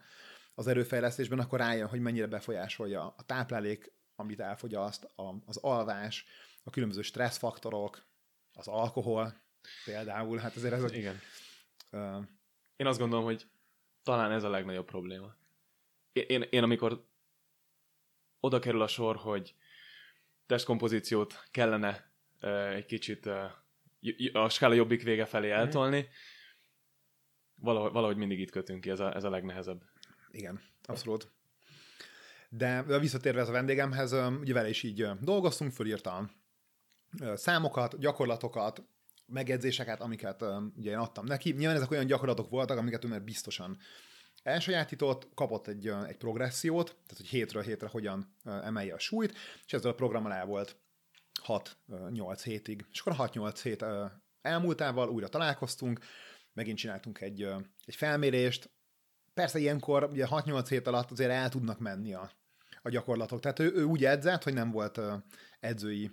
az 0.55 0.67
erőfejlesztésben, 0.67 1.39
akkor 1.39 1.59
rájön, 1.59 1.89
hogy 1.89 2.01
mennyire 2.01 2.27
befolyásolja 2.27 3.15
a 3.17 3.23
táplálék, 3.27 3.93
amit 4.21 4.41
elfogyaszt, 4.41 5.05
a, 5.05 5.35
az 5.47 5.57
alvás, 5.57 6.27
a 6.63 6.71
különböző 6.71 7.03
stresszfaktorok, 7.03 8.03
az 8.53 8.69
alkohol 8.69 9.41
például, 9.85 10.39
hát 10.39 10.57
azért 10.57 10.73
ez... 10.73 10.93
Igen. 10.93 11.21
Ö, 11.91 12.19
Én 12.77 12.87
azt 12.87 12.99
gondolom, 12.99 13.25
hogy 13.25 13.47
talán 14.03 14.33
ez 14.33 14.43
a 14.43 14.51
legnagyobb 14.51 14.87
probléma. 14.87 15.35
Én, 16.13 16.25
én, 16.29 16.43
én 16.51 16.63
amikor 16.63 17.07
oda 18.41 18.59
kerül 18.59 18.83
a 18.83 18.87
sor, 18.87 19.17
hogy 19.17 19.55
testkompozíciót 20.47 21.45
kellene 21.51 22.13
uh, 22.43 22.75
egy 22.75 22.87
kicsit 22.87 23.27
uh, 23.27 23.51
a 24.33 24.49
skála 24.49 24.75
jobbik 24.75 25.03
vége 25.03 25.25
felé 25.25 25.49
mhm. 25.49 25.59
eltolni, 25.59 26.09
valahogy, 27.55 27.93
valahogy 27.93 28.17
mindig 28.17 28.41
itt 28.41 28.51
kötünk 28.51 28.81
ki, 28.81 28.91
ez 28.91 29.01
a, 29.01 29.15
ez 29.15 29.25
a 29.25 29.31
legnehezebb. 29.31 29.83
Igen, 30.31 30.61
abszolút. 30.85 31.31
De 32.53 32.99
visszatérve 32.99 33.41
ez 33.41 33.49
a 33.49 33.53
vendégemhez, 33.53 34.13
ugye 34.13 34.53
vele 34.53 34.69
is 34.69 34.83
így 34.83 35.07
dolgoztunk, 35.21 35.73
fölírta 35.73 36.31
számokat, 37.35 37.99
gyakorlatokat, 37.99 38.83
megjegyzéseket, 39.27 40.01
amiket 40.01 40.45
ugye 40.77 40.91
én 40.91 40.97
adtam 40.97 41.25
neki. 41.25 41.53
Nyilván 41.53 41.77
ezek 41.77 41.91
olyan 41.91 42.07
gyakorlatok 42.07 42.51
voltak, 42.51 42.79
amiket 42.79 43.05
ő 43.05 43.09
már 43.09 43.23
biztosan 43.23 43.79
elsajátított, 44.43 45.29
kapott 45.35 45.67
egy, 45.67 45.87
egy 45.87 46.17
progressziót, 46.17 46.87
tehát 46.87 47.17
hogy 47.17 47.27
hétről 47.27 47.63
hétre 47.63 47.89
hogyan 47.89 48.37
emelje 48.45 48.95
a 48.95 48.99
súlyt, 48.99 49.35
és 49.67 49.73
ezzel 49.73 49.91
a 49.91 49.95
programmal 49.95 50.33
el 50.33 50.47
volt 50.47 50.77
6-8 51.47 52.41
hétig. 52.43 52.85
És 52.93 53.01
akkor 53.01 53.13
a 53.19 53.29
6-8 53.29 53.59
hét 53.63 53.85
elmúltával 54.43 55.09
újra 55.09 55.29
találkoztunk, 55.29 56.01
megint 56.53 56.79
csináltunk 56.79 57.21
egy, 57.21 57.43
egy 57.85 57.95
felmérést. 57.95 58.71
Persze 59.35 59.59
ilyenkor 59.59 60.05
ugye 60.05 60.27
6-8 60.31 60.67
hét 60.69 60.87
alatt 60.87 61.11
azért 61.11 61.31
el 61.31 61.49
tudnak 61.49 61.79
menni 61.79 62.15
a, 62.15 62.31
a 62.83 62.89
gyakorlatok. 62.89 63.41
Tehát 63.41 63.59
ő, 63.59 63.73
ő 63.75 63.85
úgy 63.85 64.05
edzett, 64.05 64.43
hogy 64.43 64.55
nem 64.55 64.71
volt 64.71 65.01
edzői 65.61 66.11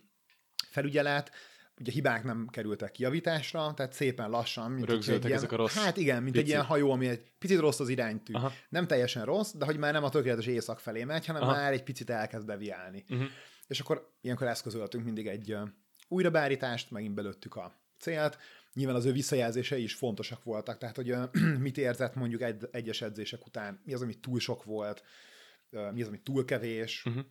felügyelet, 0.70 1.32
ugye 1.80 1.92
hibák 1.92 2.24
nem 2.24 2.48
kerültek 2.52 2.92
kijavításra, 2.92 3.74
tehát 3.76 3.94
szépen 3.94 4.30
lassan, 4.30 4.72
mint 4.72 4.90
egy 4.90 5.08
ilyen, 5.08 5.32
ezek 5.32 5.52
a 5.52 5.56
rossz 5.56 5.76
Hát 5.76 5.98
igen, 5.98 6.24
mint 6.24 6.32
pici. 6.32 6.44
egy 6.44 6.50
ilyen 6.50 6.64
hajó, 6.64 6.92
ami 6.92 7.08
egy 7.08 7.32
picit 7.40 7.60
rossz 7.60 7.80
az 7.80 7.90
iránytű. 7.90 8.34
Aha. 8.34 8.52
Nem 8.70 8.88
teljesen 8.88 9.26
rossz, 9.26 9.54
de 9.54 9.66
hogy 9.66 9.78
már 9.78 9.94
nem 9.94 10.04
a 10.04 10.10
tökéletes 10.10 10.46
éjszak 10.46 10.80
felé 10.80 11.04
megy, 11.04 11.26
hanem 11.26 11.42
Aha. 11.42 11.52
már 11.52 11.72
egy 11.72 11.84
picit 11.84 12.10
elkezd 12.10 12.46
deviálni. 12.46 13.06
Uh-huh. 13.10 13.28
És 13.68 13.80
akkor 13.80 14.14
ilyenkor 14.22 14.48
eszközöltünk 14.48 15.04
mindig 15.04 15.28
egy 15.28 15.54
uh, 15.54 15.70
újrabárítást, 16.08 16.92
megint 16.92 17.14
belőttük 17.14 17.56
a 17.56 17.74
célt. 18.00 18.38
Nyilván 18.74 18.96
az 18.96 19.06
ő 19.06 19.12
visszajelzései 19.12 19.84
is 19.84 19.94
fontosak 19.94 20.44
voltak, 20.44 20.78
tehát 20.78 20.96
hogy 20.96 21.12
uh, 21.12 21.32
mit 21.60 21.78
érzett 21.78 22.16
mondjuk 22.16 22.42
egy, 22.42 22.68
egyes 22.72 23.02
edzések 23.02 23.46
után, 23.46 23.82
mi 23.86 23.94
az, 23.94 24.02
ami 24.02 24.14
túl 24.14 24.40
sok 24.40 24.64
volt, 24.64 25.04
mi 25.70 26.02
az, 26.02 26.08
ami 26.08 26.22
túl 26.22 26.46
kevés, 26.46 27.06
uh-huh. 27.06 27.24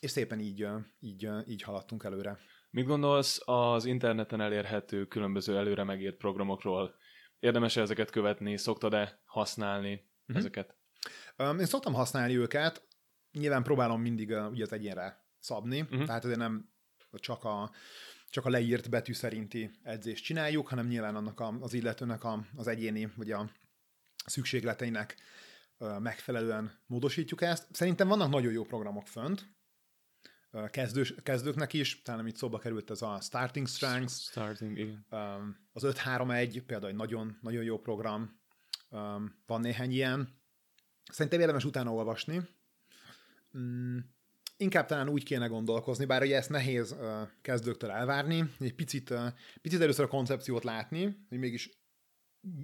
és 0.00 0.10
szépen 0.10 0.40
így, 0.40 0.66
így, 1.00 1.28
így 1.46 1.62
haladtunk 1.62 2.04
előre. 2.04 2.38
Mit 2.70 2.86
gondolsz 2.86 3.40
az 3.44 3.84
interneten 3.84 4.40
elérhető 4.40 5.06
különböző 5.06 5.56
előre 5.56 5.84
megírt 5.84 6.16
programokról? 6.16 6.94
Érdemes 7.38 7.76
-e 7.76 7.80
ezeket 7.80 8.10
követni? 8.10 8.56
Szoktad-e 8.56 9.22
használni 9.24 9.92
uh-huh. 9.92 10.36
ezeket? 10.36 10.76
Um, 11.38 11.58
én 11.58 11.66
szoktam 11.66 11.92
használni 11.92 12.36
őket, 12.36 12.86
nyilván 13.32 13.62
próbálom 13.62 14.00
mindig 14.00 14.30
uh, 14.30 14.50
ugye 14.50 14.62
az 14.62 14.72
egyénre 14.72 15.24
szabni, 15.38 15.80
uh-huh. 15.80 16.04
tehát 16.04 16.24
azért 16.24 16.38
nem 16.38 16.70
csak 17.12 17.44
a, 17.44 17.70
csak 18.30 18.44
a 18.44 18.50
leírt 18.50 18.90
betű 18.90 19.12
szerinti 19.12 19.70
edzést 19.82 20.24
csináljuk, 20.24 20.68
hanem 20.68 20.86
nyilván 20.86 21.16
annak 21.16 21.40
a, 21.40 21.56
az 21.60 21.72
illetőnek 21.72 22.24
a, 22.24 22.46
az 22.56 22.66
egyéni, 22.66 23.12
vagy 23.16 23.30
a 23.30 23.50
szükségleteinek 24.26 25.16
megfelelően 25.78 26.82
módosítjuk 26.86 27.42
ezt. 27.42 27.74
Szerintem 27.74 28.08
vannak 28.08 28.30
nagyon 28.30 28.52
jó 28.52 28.64
programok 28.64 29.06
fönt, 29.06 29.56
kezdős, 30.70 31.14
kezdőknek 31.22 31.72
is, 31.72 32.02
talán 32.02 32.20
amit 32.20 32.36
szóba 32.36 32.58
került, 32.58 32.90
ez 32.90 33.02
a 33.02 33.18
Starting 33.20 33.68
Strengths. 33.68 34.22
Starting, 34.22 34.78
igen. 34.78 35.06
Az 35.72 35.82
5-3-1 35.86 36.62
például 36.66 36.90
egy 36.90 36.96
nagyon, 36.96 37.38
nagyon 37.40 37.62
jó 37.62 37.78
program. 37.78 38.40
Van 39.46 39.60
néhány 39.60 39.90
ilyen. 39.90 40.40
Szerintem 41.12 41.40
érdemes 41.40 41.64
utána 41.64 41.92
olvasni. 41.92 42.40
Mm, 43.58 43.98
inkább 44.56 44.86
talán 44.86 45.08
úgy 45.08 45.24
kéne 45.24 45.46
gondolkozni, 45.46 46.04
bár 46.04 46.22
ugye 46.22 46.36
ezt 46.36 46.50
nehéz 46.50 46.96
kezdőktől 47.42 47.90
elvárni, 47.90 48.54
egy 48.60 48.74
picit, 48.74 49.14
picit 49.62 49.80
először 49.80 50.04
a 50.04 50.08
koncepciót 50.08 50.64
látni, 50.64 51.26
hogy 51.28 51.38
mégis 51.38 51.70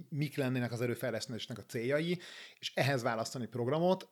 mik 0.09 0.37
lennének 0.37 0.71
az 0.71 0.81
erőfejlesztésnek 0.81 1.57
a 1.57 1.65
céljai, 1.65 2.19
és 2.59 2.71
ehhez 2.75 3.01
választani 3.01 3.45
programot, 3.45 4.09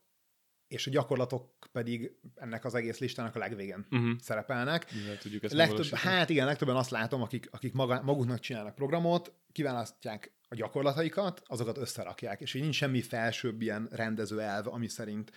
és 0.67 0.87
a 0.87 0.89
gyakorlatok 0.89 1.53
pedig 1.71 2.11
ennek 2.35 2.65
az 2.65 2.75
egész 2.75 2.99
listának 2.99 3.35
a 3.35 3.39
legvégén 3.39 3.85
uh-huh. 3.91 4.19
szerepelnek. 4.19 4.93
Mivel 4.93 5.17
tudjuk 5.17 5.43
ezt 5.43 5.53
Legtöbb, 5.53 5.85
Hát 5.85 6.29
igen, 6.29 6.45
legtöbben 6.45 6.75
azt 6.75 6.89
látom, 6.89 7.21
akik, 7.21 7.47
akik 7.51 7.73
maga, 7.73 8.01
maguknak 8.01 8.39
csinálnak 8.39 8.75
programot, 8.75 9.33
kiválasztják 9.51 10.33
a 10.47 10.55
gyakorlataikat, 10.55 11.41
azokat 11.45 11.77
összerakják, 11.77 12.41
és 12.41 12.53
így 12.53 12.61
nincs 12.61 12.75
semmi 12.75 13.01
felsőbb 13.01 13.61
ilyen 13.61 13.87
rendező 13.91 14.41
elv, 14.41 14.67
ami 14.67 14.87
szerint, 14.87 15.31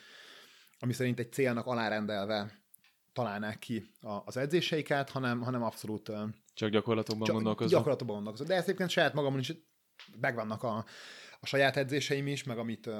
ami 0.78 0.92
szerint 0.92 1.18
egy 1.18 1.32
célnak 1.32 1.66
alárendelve 1.66 2.62
találnák 3.12 3.58
ki 3.58 3.90
a, 4.00 4.22
az 4.24 4.36
edzéseiket, 4.36 5.10
hanem, 5.10 5.40
hanem 5.40 5.62
abszolút... 5.62 6.12
Csak 6.54 6.70
gyakorlatokban 6.70 7.26
csak 7.26 7.34
gondolkozom. 7.34 7.70
Gyakorlatokban 7.70 8.14
gondolkozom. 8.14 8.46
De 8.46 8.54
ezt 8.54 8.66
egyébként 8.66 8.90
saját 8.90 9.14
magamon 9.14 9.38
is 9.38 9.52
megvannak 10.20 10.62
a, 10.62 10.84
a 11.40 11.46
saját 11.46 11.76
edzéseim 11.76 12.26
is, 12.26 12.44
meg 12.44 12.58
amit 12.58 12.86
uh, 12.86 12.94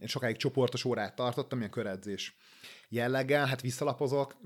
én 0.00 0.08
sokáig 0.08 0.36
csoportos 0.36 0.84
órát 0.84 1.14
tartottam, 1.14 1.58
ilyen 1.58 1.70
köredzés 1.70 2.36
jelleggel, 2.88 3.46
hát 3.46 3.60
visszalapozok, 3.60 4.36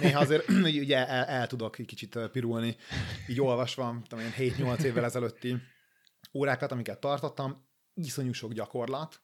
néha 0.00 0.20
azért 0.20 0.48
ugye 0.84 1.06
el, 1.06 1.24
el 1.24 1.46
tudok 1.46 1.78
egy 1.78 1.86
kicsit 1.86 2.18
pirulni, 2.32 2.76
így 3.28 3.40
olvasva, 3.40 4.00
tudom 4.08 4.24
én 4.24 4.32
7-8 4.36 4.82
évvel 4.82 5.04
ezelőtti 5.04 5.56
órákat, 6.34 6.72
amiket 6.72 7.00
tartottam, 7.00 7.66
iszonyú 7.94 8.32
sok 8.32 8.52
gyakorlat, 8.52 9.20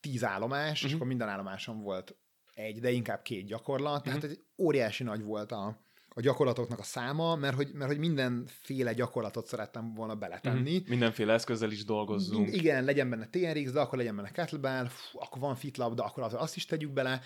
tíz 0.00 0.24
állomás, 0.24 0.70
uh-huh. 0.70 0.76
és 0.76 0.84
mhm. 0.84 0.94
akkor 0.94 1.06
minden 1.06 1.28
állomáson 1.28 1.82
volt 1.82 2.16
egy, 2.54 2.80
de 2.80 2.90
inkább 2.90 3.22
két 3.22 3.46
gyakorlat, 3.46 4.06
uh-huh. 4.06 4.20
tehát 4.20 4.36
egy 4.36 4.44
óriási 4.58 5.02
nagy 5.02 5.22
volt 5.22 5.52
a, 5.52 5.88
a 6.14 6.20
gyakorlatoknak 6.20 6.78
a 6.78 6.82
száma, 6.82 7.36
mert 7.36 7.56
hogy, 7.56 7.70
mert 7.72 7.90
hogy 7.90 7.98
mindenféle 7.98 8.92
gyakorlatot 8.92 9.46
szerettem 9.46 9.94
volna 9.94 10.14
beletenni. 10.14 10.78
Mm, 10.78 10.88
mindenféle 10.88 11.32
eszközzel 11.32 11.70
is 11.70 11.84
dolgozzunk. 11.84 12.54
Igen, 12.54 12.84
legyen 12.84 13.10
benne 13.10 13.26
TRX, 13.26 13.72
de 13.72 13.80
akkor 13.80 13.98
legyen 13.98 14.16
benne 14.16 14.30
kettlebell, 14.30 14.86
fú, 14.86 15.18
akkor 15.20 15.40
van 15.40 15.54
fitlab, 15.54 15.94
de 15.94 16.02
akkor 16.02 16.34
azt 16.34 16.56
is 16.56 16.64
tegyük 16.64 16.92
bele. 16.92 17.20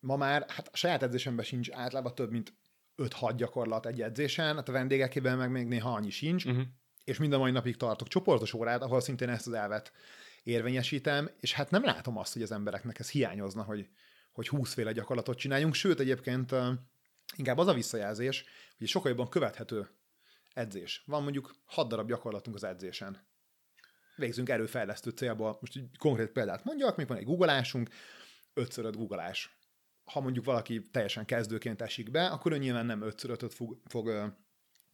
Ma 0.00 0.16
már, 0.16 0.44
hát 0.48 0.68
a 0.72 0.76
saját 0.76 1.02
edzésemben 1.02 1.44
sincs 1.44 1.70
általában 1.70 2.14
több, 2.14 2.30
mint 2.30 2.54
5-6 2.96 3.32
gyakorlat 3.36 3.86
egy 3.86 4.02
edzésen, 4.02 4.54
hát 4.54 4.68
a 4.68 4.72
vendégekében 4.72 5.38
meg 5.38 5.50
még 5.50 5.66
néha 5.66 5.92
annyi 5.92 6.10
sincs, 6.10 6.44
uh-huh. 6.44 6.62
és 7.04 7.18
mind 7.18 7.32
a 7.32 7.38
mai 7.38 7.50
napig 7.50 7.76
tartok 7.76 8.08
csoportos 8.08 8.52
órát, 8.52 8.82
ahol 8.82 9.00
szintén 9.00 9.28
ezt 9.28 9.46
az 9.46 9.52
elvet 9.52 9.92
érvényesítem, 10.42 11.30
és 11.40 11.52
hát 11.52 11.70
nem 11.70 11.84
látom 11.84 12.18
azt, 12.18 12.32
hogy 12.32 12.42
az 12.42 12.52
embereknek 12.52 12.98
ez 12.98 13.10
hiányozna, 13.10 13.62
hogy, 13.62 13.88
hogy 14.32 14.48
20 14.48 14.74
féle 14.74 14.92
gyakorlatot 14.92 15.38
csináljunk, 15.38 15.74
sőt 15.74 16.00
egyébként 16.00 16.54
Inkább 17.34 17.58
az 17.58 17.66
a 17.66 17.74
visszajelzés, 17.74 18.44
hogy 18.78 18.88
sokkal 18.88 19.10
jobban 19.10 19.28
követhető 19.28 19.88
edzés. 20.52 21.02
Van 21.06 21.22
mondjuk 21.22 21.54
6 21.64 21.88
darab 21.88 22.08
gyakorlatunk 22.08 22.56
az 22.56 22.64
edzésen. 22.64 23.26
Végzünk 24.16 24.48
erőfejlesztő 24.48 25.10
célból. 25.10 25.56
Most 25.60 25.76
egy 25.76 25.88
konkrét 25.98 26.30
példát 26.30 26.64
mondjak, 26.64 26.96
még 26.96 27.06
van 27.06 27.16
egy 27.16 27.24
googolásunk, 27.24 27.88
5 28.54 28.76
5 28.76 28.96
googolás. 28.96 29.58
Ha 30.04 30.20
mondjuk 30.20 30.44
valaki 30.44 30.88
teljesen 30.90 31.24
kezdőként 31.24 31.82
esik 31.82 32.10
be, 32.10 32.26
akkor 32.26 32.52
ő 32.52 32.58
nyilván 32.58 32.86
nem 32.86 33.02
5 33.02 33.24
5 33.24 33.54
fog, 33.54 33.80
fog 33.84 34.34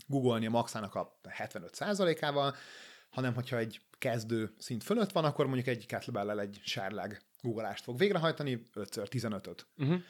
googolni 0.06 0.46
a 0.46 0.50
maxának 0.50 0.94
a 0.94 1.20
75%-ával, 1.22 2.54
hanem 3.10 3.34
hogyha 3.34 3.56
egy 3.56 3.80
kezdő 3.98 4.54
szint 4.58 4.82
fölött 4.82 5.12
van, 5.12 5.24
akkor 5.24 5.46
mondjuk 5.46 5.66
egy 5.66 5.86
kettlebell 5.86 6.40
egy 6.40 6.60
sárleg 6.64 7.22
googolást 7.40 7.84
fog 7.84 7.98
végrehajtani, 7.98 8.68
5x15-öt. 8.74 9.66
Uh-huh 9.76 10.00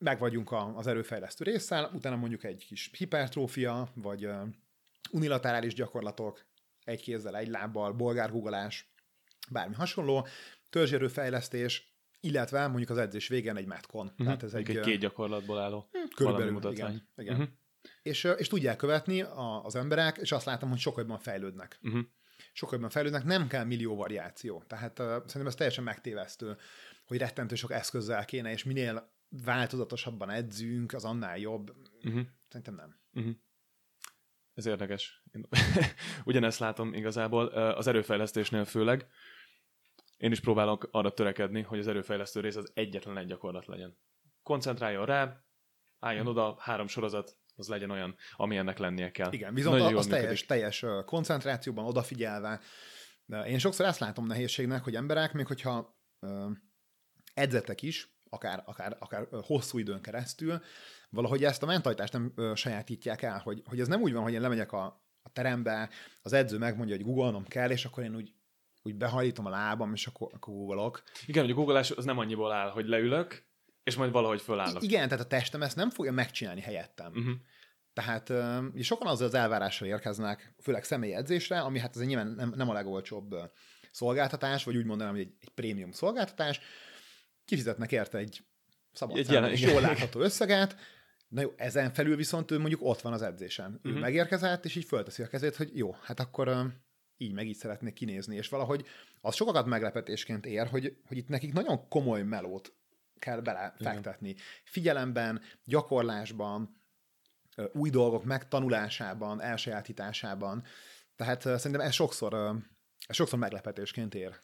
meg 0.00 0.18
vagyunk 0.18 0.52
az 0.74 0.86
erőfejlesztő 0.86 1.44
résszel, 1.44 1.90
utána 1.94 2.16
mondjuk 2.16 2.44
egy 2.44 2.64
kis 2.66 2.90
hipertrófia, 2.96 3.88
vagy 3.94 4.28
unilaterális 5.10 5.74
gyakorlatok, 5.74 6.44
egy 6.84 7.02
kézzel, 7.02 7.36
egy 7.36 7.48
lábbal, 7.48 7.92
bolgárgugolás, 7.92 8.92
bármi 9.50 9.74
hasonló, 9.74 10.26
törzserőfejlesztés, 10.70 11.94
illetve 12.20 12.66
mondjuk 12.66 12.90
az 12.90 12.98
edzés 12.98 13.28
végén 13.28 13.56
egy 13.56 13.66
metcon. 13.66 14.06
Uh-huh. 14.06 14.24
Tehát 14.24 14.42
ez 14.42 14.54
egy, 14.54 14.70
egy 14.70 14.80
két 14.80 15.00
gyakorlatból 15.00 15.58
álló 15.58 15.88
hm, 15.92 15.98
körülbelül, 16.16 16.72
igen. 16.72 17.08
igen. 17.16 17.34
Uh-huh. 17.34 17.48
És, 18.02 18.24
és 18.36 18.48
tudják 18.48 18.76
követni 18.76 19.22
a, 19.22 19.64
az 19.64 19.74
emberek, 19.74 20.16
és 20.16 20.32
azt 20.32 20.44
látom, 20.44 20.68
hogy 20.68 20.78
sokkal 20.78 21.02
jobban 21.02 21.18
fejlődnek. 21.18 21.78
Uh-huh. 21.82 22.00
Sokkal 22.52 22.74
jobban 22.74 22.90
fejlődnek, 22.90 23.24
nem 23.24 23.46
kell 23.46 23.64
millió 23.64 23.96
variáció. 23.96 24.62
Tehát 24.66 24.98
uh, 24.98 25.06
szerintem 25.06 25.46
ez 25.46 25.54
teljesen 25.54 25.84
megtévesztő, 25.84 26.56
hogy 27.06 27.18
rettentő 27.18 27.54
sok 27.54 27.72
eszközzel 27.72 28.24
kéne, 28.24 28.52
és 28.52 28.64
minél 28.64 29.12
változatosabban 29.30 30.30
edzünk, 30.30 30.92
az 30.92 31.04
annál 31.04 31.38
jobb. 31.38 31.70
Uh-huh. 32.04 32.26
Szerintem 32.48 32.74
nem. 32.74 33.00
Uh-huh. 33.12 33.34
Ez 34.54 34.66
érdekes. 34.66 35.22
Én 35.32 35.48
ugyanezt 36.24 36.58
látom 36.58 36.94
igazából 36.94 37.46
az 37.46 37.86
erőfejlesztésnél 37.86 38.64
főleg. 38.64 39.06
Én 40.16 40.32
is 40.32 40.40
próbálok 40.40 40.88
arra 40.90 41.12
törekedni, 41.12 41.62
hogy 41.62 41.78
az 41.78 41.86
erőfejlesztő 41.86 42.40
rész 42.40 42.56
az 42.56 42.70
egyetlen 42.74 43.18
egy 43.18 43.26
gyakorlat 43.26 43.66
legyen. 43.66 43.98
Koncentráljon 44.42 45.06
rá, 45.06 45.44
álljon 45.98 46.26
uh-huh. 46.26 46.44
oda, 46.44 46.56
három 46.60 46.86
sorozat, 46.86 47.38
az 47.56 47.68
legyen 47.68 47.90
olyan, 47.90 48.16
ami 48.36 48.56
ennek 48.56 48.78
lennie 48.78 49.10
kell. 49.10 49.32
Igen, 49.32 49.54
viszont 49.54 49.78
Nagyon 49.78 49.96
az 49.96 50.06
teljes, 50.06 50.46
teljes 50.46 50.84
koncentrációban, 51.04 51.84
odafigyelve. 51.84 52.60
Én 53.46 53.58
sokszor 53.58 53.86
ezt 53.86 54.00
látom 54.00 54.26
nehézségnek, 54.26 54.84
hogy 54.84 54.94
emberek, 54.94 55.32
még 55.32 55.46
hogyha 55.46 55.98
edzetek 57.34 57.82
is, 57.82 58.19
akár, 58.30 58.62
akár, 58.66 58.96
akár 58.98 59.26
hosszú 59.30 59.78
időn 59.78 60.00
keresztül, 60.00 60.60
valahogy 61.10 61.44
ezt 61.44 61.62
a 61.62 61.66
mentalitást 61.66 62.12
nem 62.12 62.32
ö, 62.36 62.52
sajátítják 62.54 63.22
el, 63.22 63.38
hogy, 63.38 63.62
hogy 63.64 63.80
ez 63.80 63.88
nem 63.88 64.00
úgy 64.00 64.12
van, 64.12 64.22
hogy 64.22 64.32
én 64.32 64.40
lemegyek 64.40 64.72
a, 64.72 64.84
a 65.22 65.32
terembe, 65.32 65.90
az 66.22 66.32
edző 66.32 66.58
megmondja, 66.58 66.96
hogy 66.96 67.04
googolnom 67.04 67.44
kell, 67.44 67.70
és 67.70 67.84
akkor 67.84 68.02
én 68.02 68.16
úgy, 68.16 68.32
úgy 68.82 68.96
behajlítom 68.96 69.46
a 69.46 69.50
lábam, 69.50 69.92
és 69.92 70.06
akkor, 70.06 70.30
akkor 70.34 70.54
googolok. 70.54 71.02
Igen, 71.26 71.42
hogy 71.42 71.52
a 71.52 71.54
googolás 71.54 71.90
az 71.90 72.04
nem 72.04 72.18
annyiból 72.18 72.52
áll, 72.52 72.70
hogy 72.70 72.86
leülök, 72.86 73.48
és 73.82 73.96
majd 73.96 74.12
valahogy 74.12 74.40
fölállok. 74.40 74.82
I- 74.82 74.86
igen, 74.86 75.08
tehát 75.08 75.24
a 75.24 75.28
testem 75.28 75.62
ezt 75.62 75.76
nem 75.76 75.90
fogja 75.90 76.12
megcsinálni 76.12 76.60
helyettem. 76.60 77.12
Uh-huh. 77.14 77.34
Tehát 77.92 78.28
uh, 78.28 78.80
sokan 78.80 79.06
azzal 79.06 79.26
az 79.26 79.34
elvárással 79.34 79.88
érkeznek, 79.88 80.54
főleg 80.62 80.84
személyi 80.84 81.14
edzésre, 81.14 81.60
ami 81.60 81.78
hát 81.78 81.96
ez 81.96 82.02
nyilván 82.02 82.26
nem, 82.26 82.52
nem 82.56 82.68
a 82.68 82.72
legolcsóbb 82.72 83.34
szolgáltatás, 83.90 84.64
vagy 84.64 84.76
úgy 84.76 84.84
mondanám, 84.84 85.12
hogy 85.12 85.22
egy, 85.22 85.34
egy 85.40 85.48
prémium 85.48 85.92
szolgáltatás. 85.92 86.60
Kifizetnek 87.50 87.92
érte 87.92 88.18
egy 88.18 88.42
szabad 88.92 89.16
Egy 89.18 89.30
jelen- 89.30 89.50
és 89.50 89.60
jól 89.60 89.80
látható 89.80 90.20
összeget, 90.20 90.76
Na 91.28 91.40
jó, 91.40 91.52
ezen 91.56 91.92
felül 91.92 92.16
viszont 92.16 92.50
ő 92.50 92.58
mondjuk 92.58 92.80
ott 92.82 93.00
van 93.00 93.12
az 93.12 93.22
edzésen. 93.22 93.66
Uh-huh. 93.72 93.90
Ő 93.90 93.90
Mhm. 93.90 94.00
megérkezett, 94.00 94.64
és 94.64 94.74
így 94.76 94.84
fölteszi 94.84 95.22
a 95.22 95.26
kezét, 95.28 95.56
hogy 95.56 95.76
jó, 95.76 95.92
hát 96.02 96.20
akkor 96.20 96.72
így 97.16 97.32
meg 97.32 97.46
így 97.46 97.56
szeretnék 97.56 97.92
kinézni. 97.94 98.36
És 98.36 98.48
valahogy 98.48 98.86
az 99.20 99.34
sokakat 99.34 99.66
meglepetésként 99.66 100.46
ér, 100.46 100.66
hogy, 100.66 100.96
hogy 101.06 101.16
itt 101.16 101.28
nekik 101.28 101.52
nagyon 101.52 101.88
komoly 101.88 102.22
melót 102.22 102.72
kell 103.18 103.40
belefektetni. 103.40 104.34
Figyelemben, 104.64 105.40
gyakorlásban, 105.64 106.80
új 107.72 107.90
dolgok 107.90 108.24
megtanulásában, 108.24 109.40
elsajátításában. 109.42 110.64
Tehát 111.16 111.42
szerintem 111.42 111.80
ez 111.80 111.92
sokszor, 111.94 112.34
ez 113.06 113.16
sokszor 113.16 113.38
meglepetésként 113.38 114.14
ér. 114.14 114.40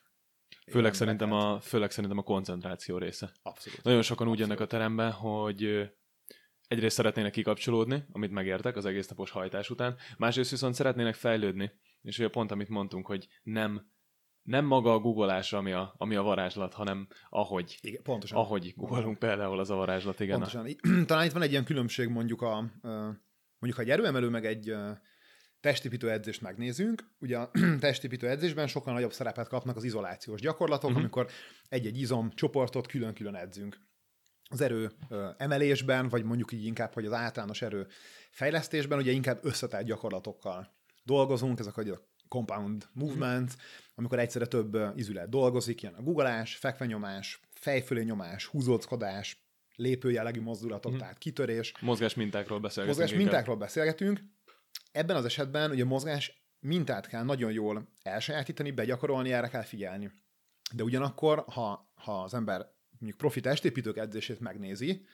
Főleg 0.71 0.95
szerintem, 0.95 1.33
a, 1.33 1.61
főleg 1.61 1.91
szerintem 1.91 2.19
a 2.19 2.23
koncentráció 2.23 2.99
része. 2.99 3.33
Abszolút. 3.43 3.83
Nagyon 3.83 4.03
sokan 4.03 4.29
úgy 4.29 4.39
jönnek 4.39 4.61
a 4.61 4.67
terembe, 4.67 5.11
hogy 5.11 5.91
egyrészt 6.69 6.97
szeretnének 6.97 7.33
kikapcsolódni, 7.33 8.05
amit 8.13 8.31
megértek 8.31 8.77
az 8.77 8.85
egész 8.85 9.09
napos 9.09 9.31
hajtás 9.31 9.71
után, 9.71 9.97
másrészt 10.17 10.51
viszont 10.51 10.75
szeretnének 10.75 11.15
fejlődni, 11.15 11.73
és 12.03 12.19
ugye 12.19 12.29
pont 12.29 12.51
amit 12.51 12.69
mondtunk, 12.69 13.07
hogy 13.07 13.29
nem, 13.43 13.91
nem 14.43 14.65
maga 14.65 14.93
a 14.93 14.99
googolás, 14.99 15.53
ami 15.53 15.73
a, 15.73 15.95
ami 15.99 16.17
a 16.17 16.23
varázslat, 16.23 16.75
hanem 16.75 17.09
ahogy, 17.29 17.79
Igen, 17.81 18.03
pontosan. 18.03 18.39
ahogy 18.39 18.73
googolunk 18.77 19.19
például 19.19 19.59
az 19.59 19.71
a 19.71 19.75
varázslat, 19.75 20.21
igen. 20.21 20.39
Pontosan. 20.39 20.67
Talán 21.07 21.27
itt 21.27 21.33
van 21.33 21.43
egy 21.43 21.51
ilyen 21.51 21.65
különbség 21.65 22.09
mondjuk 22.09 22.43
a, 22.43 22.71
mondjuk 23.59 23.75
ha 23.75 23.81
egy 23.81 23.91
erőemelő 23.91 24.29
meg 24.29 24.47
egy 24.47 24.75
testépítő 25.61 26.11
edzést 26.11 26.41
megnézünk, 26.41 27.05
ugye 27.21 27.39
a 27.39 27.51
testépítő 27.81 28.29
edzésben 28.29 28.67
sokkal 28.67 28.93
nagyobb 28.93 29.13
szerepet 29.13 29.49
kapnak 29.49 29.77
az 29.77 29.85
izolációs 29.85 30.41
gyakorlatok, 30.41 30.85
uh-huh. 30.89 31.01
amikor 31.01 31.29
egy-egy 31.69 32.01
izom 32.01 32.31
csoportot 32.31 32.87
külön-külön 32.87 33.35
edzünk. 33.35 33.81
Az 34.51 34.61
erő 34.61 34.91
ö, 35.09 35.29
emelésben, 35.37 36.09
vagy 36.09 36.25
mondjuk 36.25 36.53
így 36.53 36.65
inkább, 36.65 36.93
hogy 36.93 37.07
az 37.07 37.13
általános 37.13 37.63
erő 37.63 37.87
fejlesztésben, 38.31 38.99
ugye 38.99 39.11
inkább 39.13 39.39
összetett 39.43 39.85
gyakorlatokkal 39.85 40.75
dolgozunk, 41.03 41.59
ezek 41.59 41.77
a 41.77 41.83
compound 42.29 42.87
movements, 42.93 43.53
amikor 43.95 44.19
egyszerre 44.19 44.47
több 44.47 44.79
izület 44.97 45.29
dolgozik, 45.29 45.83
ilyen 45.83 45.95
a 45.95 46.03
guggolás, 46.03 46.57
fekvenyomás, 46.57 47.41
fejfölé 47.51 48.03
nyomás, 48.03 48.47
húzóckodás, 48.47 49.45
lépőjellegű 49.77 50.41
mozdulatok, 50.41 50.93
Mhm. 50.93 51.01
tehát 51.01 51.19
kitörés, 51.19 51.73
Mozgás 51.81 52.15
mintákról 52.15 52.61
beszélgetünk. 52.61 52.99
mozgás 53.01 53.19
mintákról 53.19 53.57
beszélgetünk. 53.57 54.21
Ebben 54.93 55.17
az 55.17 55.25
esetben 55.25 55.71
ugye 55.71 55.83
a 55.83 55.87
mozgás 55.87 56.45
mintát 56.61 57.07
kell 57.07 57.23
nagyon 57.23 57.53
jól 57.53 57.89
elsajátítani, 58.03 58.71
begyakorolni, 58.71 59.33
erre 59.33 59.49
kell 59.49 59.63
figyelni. 59.63 60.13
De 60.75 60.83
ugyanakkor, 60.83 61.45
ha, 61.47 61.93
ha 61.95 62.23
az 62.23 62.35
ember 62.35 62.75
mondjuk 62.99 63.19
profi 63.19 63.41
testépítők 63.41 63.97
edzését 63.97 64.41
megnézi, 64.41 65.07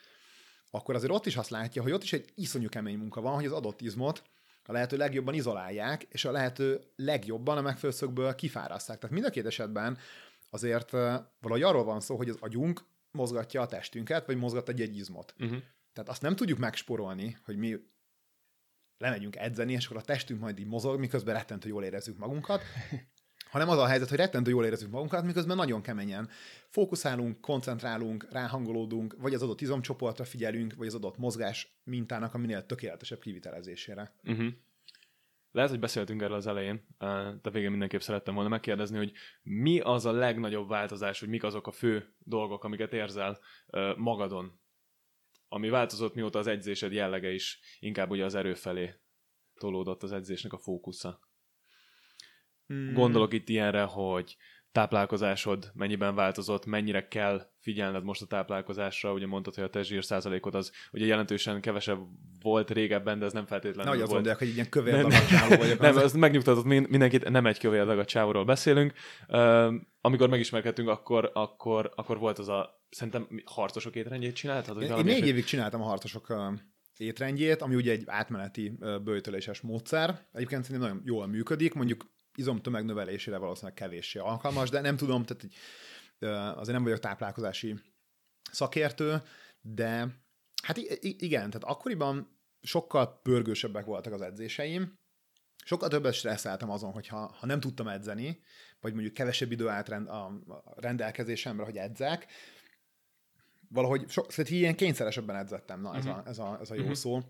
akkor 0.71 0.95
azért 0.95 1.13
ott 1.13 1.27
is 1.27 1.37
azt 1.37 1.51
látja, 1.51 1.83
hogy 1.83 1.93
ott 1.93 2.03
is 2.03 2.13
egy 2.13 2.33
iszonyú 2.35 2.69
kemény 2.69 2.99
munka 2.99 3.21
van, 3.21 3.35
hogy 3.35 3.45
az 3.45 3.53
adott 3.53 3.81
izmot 3.81 4.23
a 4.65 4.73
lehető 4.73 4.97
legjobban 4.97 5.35
izolálják, 5.35 6.03
és 6.03 6.25
a 6.25 6.31
lehető 6.31 6.81
legjobban 6.97 7.59
a 7.59 7.61
megfelelő 7.61 7.99
szögből 7.99 8.35
kifáraszták. 8.35 8.99
Tehát 8.99 9.15
mind 9.15 9.27
a 9.27 9.31
két 9.31 9.47
esetben 9.47 9.99
azért 10.51 10.91
valahogy 11.41 11.63
arról 11.63 11.85
van 11.85 12.01
szó, 12.01 12.17
hogy 12.17 12.29
az 12.29 12.37
agyunk 12.41 12.85
mozgatja 13.11 13.61
a 13.61 13.67
testünket, 13.67 14.27
vagy 14.27 14.37
mozgat 14.37 14.69
egy-egy 14.69 14.97
izmot. 14.97 15.35
Uh-huh. 15.39 15.59
Tehát 15.93 16.11
azt 16.11 16.23
nem 16.23 16.37
tudjuk 16.37 16.59
megsporolni, 16.59 17.39
hogy 17.45 17.57
mi 17.57 17.77
lemegyünk 19.03 19.37
edzeni, 19.37 19.73
és 19.73 19.87
akkor 19.87 19.97
a 19.97 20.05
testünk 20.05 20.41
majd 20.41 20.59
így 20.59 20.67
mozog, 20.67 20.99
miközben 20.99 21.35
rettentő 21.35 21.69
jól 21.69 21.85
érezzük 21.85 22.19
magunkat, 22.19 22.63
hanem 23.51 23.69
az 23.69 23.79
a 23.79 23.87
helyzet, 23.87 24.09
hogy 24.09 24.19
rettentő 24.19 24.51
jól 24.51 24.65
érezzük 24.65 24.91
magunkat, 24.91 25.25
miközben 25.25 25.57
nagyon 25.57 25.83
keményen 25.83 26.29
fókuszálunk, 26.69 27.41
koncentrálunk, 27.41 28.27
ráhangolódunk, 28.31 29.15
vagy 29.19 29.35
az 29.35 29.43
adott 29.43 29.61
izomcsoportra 29.61 30.25
figyelünk, 30.25 30.75
vagy 30.75 30.87
az 30.87 30.95
adott 30.95 31.19
mozgás 31.19 31.81
mintának 31.85 32.35
a 32.35 32.39
minél 32.39 32.67
tökéletesebb 32.67 33.21
kivitelezésére. 33.21 34.15
Uh-huh. 34.25 34.53
Lehet, 35.51 35.71
hogy 35.71 35.81
beszéltünk 35.81 36.23
erről 36.23 36.37
az 36.37 36.47
elején, 36.47 36.87
de 37.43 37.51
végén 37.51 37.71
mindenképp 37.71 38.01
szerettem 38.01 38.35
volna 38.35 38.49
megkérdezni, 38.49 38.97
hogy 38.97 39.13
mi 39.43 39.81
az 39.81 40.07
a 40.07 40.13
legnagyobb 40.13 40.69
változás, 40.69 41.21
hogy 41.21 41.29
mik 41.29 41.45
azok 41.45 41.67
a 41.67 41.73
fő 41.73 42.15
dolgok, 42.19 42.65
amiket 42.65 42.93
érzel 42.93 43.39
magadon, 43.97 44.61
ami 45.53 45.69
változott 45.69 46.15
mióta 46.15 46.39
az 46.39 46.47
edzésed 46.47 46.93
jellege 46.93 47.33
is 47.33 47.61
inkább 47.79 48.11
ugye 48.11 48.25
az 48.25 48.35
erő 48.35 48.55
felé 48.55 48.95
tolódott 49.55 50.03
az 50.03 50.13
edzésnek 50.13 50.53
a 50.53 50.59
fókusza. 50.59 51.21
Hmm. 52.67 52.93
Gondolok 52.93 53.33
itt 53.33 53.49
ilyenre, 53.49 53.83
hogy 53.83 54.37
táplálkozásod 54.73 55.70
mennyiben 55.75 56.14
változott, 56.14 56.66
mennyire 56.66 57.09
kell 57.09 57.47
figyelned 57.61 58.05
most 58.05 58.23
a 58.23 58.27
táplálkozásra, 58.27 59.12
ugye 59.12 59.27
mondtad, 59.27 59.55
hogy 59.55 59.64
a 59.64 59.70
te 59.70 59.83
zsír 59.83 60.05
százalékod 60.05 60.55
az 60.55 60.73
ugye 60.93 61.07
jelentősen 61.07 61.61
kevesebb 61.61 61.99
volt 62.41 62.70
régebben, 62.70 63.18
de 63.18 63.25
ez 63.25 63.33
nem 63.33 63.47
feltétlenül 63.47 63.91
azt 63.91 64.01
volt. 64.01 64.12
mondják, 64.12 64.39
hogy 64.39 64.49
egy 64.49 64.55
ilyen 64.55 64.68
kövér 64.68 65.07
Nem. 65.07 65.59
vagyok. 65.59 65.79
Nem, 65.79 65.99
ez 65.99 66.12
megnyugtatott 66.12 66.64
min- 66.64 66.89
mindenkit, 66.89 67.29
nem 67.29 67.47
egy 67.47 67.59
kövér 67.59 67.85
dagat 67.85 68.09
csávóról 68.09 68.45
beszélünk. 68.45 68.93
Uh, 69.29 69.75
amikor 70.01 70.29
megismerkedtünk, 70.29 70.89
akkor, 70.89 71.31
akkor, 71.35 71.93
akkor 71.95 72.18
volt 72.18 72.39
az 72.39 72.49
a, 72.49 72.85
szerintem 72.91 73.29
harcosok 73.45 73.97
étrendjét 73.97 74.35
csináltad? 74.35 74.83
Én, 74.83 74.97
én 74.97 75.05
négy 75.05 75.27
évig 75.27 75.45
csináltam 75.45 75.83
a 75.83 75.85
harcosok 75.85 76.35
étrendjét, 76.97 77.62
ami 77.62 77.75
ugye 77.75 77.93
egy 77.93 78.03
átmeneti 78.07 78.77
ö, 78.81 78.99
bőjtöléses 78.99 79.61
módszer. 79.61 80.27
Egyébként 80.33 80.64
szerintem 80.64 80.89
nagyon 80.89 81.03
jól 81.07 81.27
működik, 81.27 81.75
mondjuk 81.75 82.12
izomtömeg 82.35 82.85
növelésére 82.85 83.37
valószínűleg 83.37 83.74
kevéssé 83.76 84.18
alkalmas, 84.18 84.70
de 84.70 84.80
nem 84.80 84.97
tudom, 84.97 85.24
tehát 85.24 85.47
ö, 86.18 86.30
azért 86.61 86.74
nem 86.74 86.83
vagyok 86.83 86.99
táplálkozási 86.99 87.78
szakértő, 88.53 89.22
de 89.61 90.20
hát 90.62 90.76
igen, 91.01 91.51
tehát 91.51 91.64
akkoriban 91.64 92.39
sokkal 92.62 93.20
pörgősebbek 93.22 93.85
voltak 93.85 94.12
az 94.12 94.20
edzéseim, 94.20 94.99
sokkal 95.64 95.89
többet 95.89 96.14
stresszeltem 96.14 96.70
azon, 96.70 96.93
hogy 96.93 97.07
ha, 97.07 97.35
ha 97.39 97.47
nem 97.47 97.61
tudtam 97.61 97.89
edzeni, 97.89 98.41
vagy 98.80 98.93
mondjuk 98.93 99.14
kevesebb 99.14 99.53
idő 99.53 99.68
állt 99.68 99.89
rend, 99.89 100.09
a, 100.09 100.24
a 100.49 100.62
rendelkezésemre, 100.80 101.64
hogy 101.64 101.76
edzek, 101.76 102.26
valahogy 103.68 104.11
so, 104.11 104.22
szóval 104.30 104.53
ilyen 104.53 104.76
kényszeresebben 104.76 105.37
edzettem, 105.37 105.80
na 105.80 105.95
ez, 105.97 106.05
Mhm. 106.05 106.14
a, 106.14 106.22
ez, 106.26 106.39
a, 106.39 106.59
ez 106.61 106.70
a 106.70 106.74
jó 106.74 106.83
Mhm. 106.85 106.93
szó. 106.93 107.20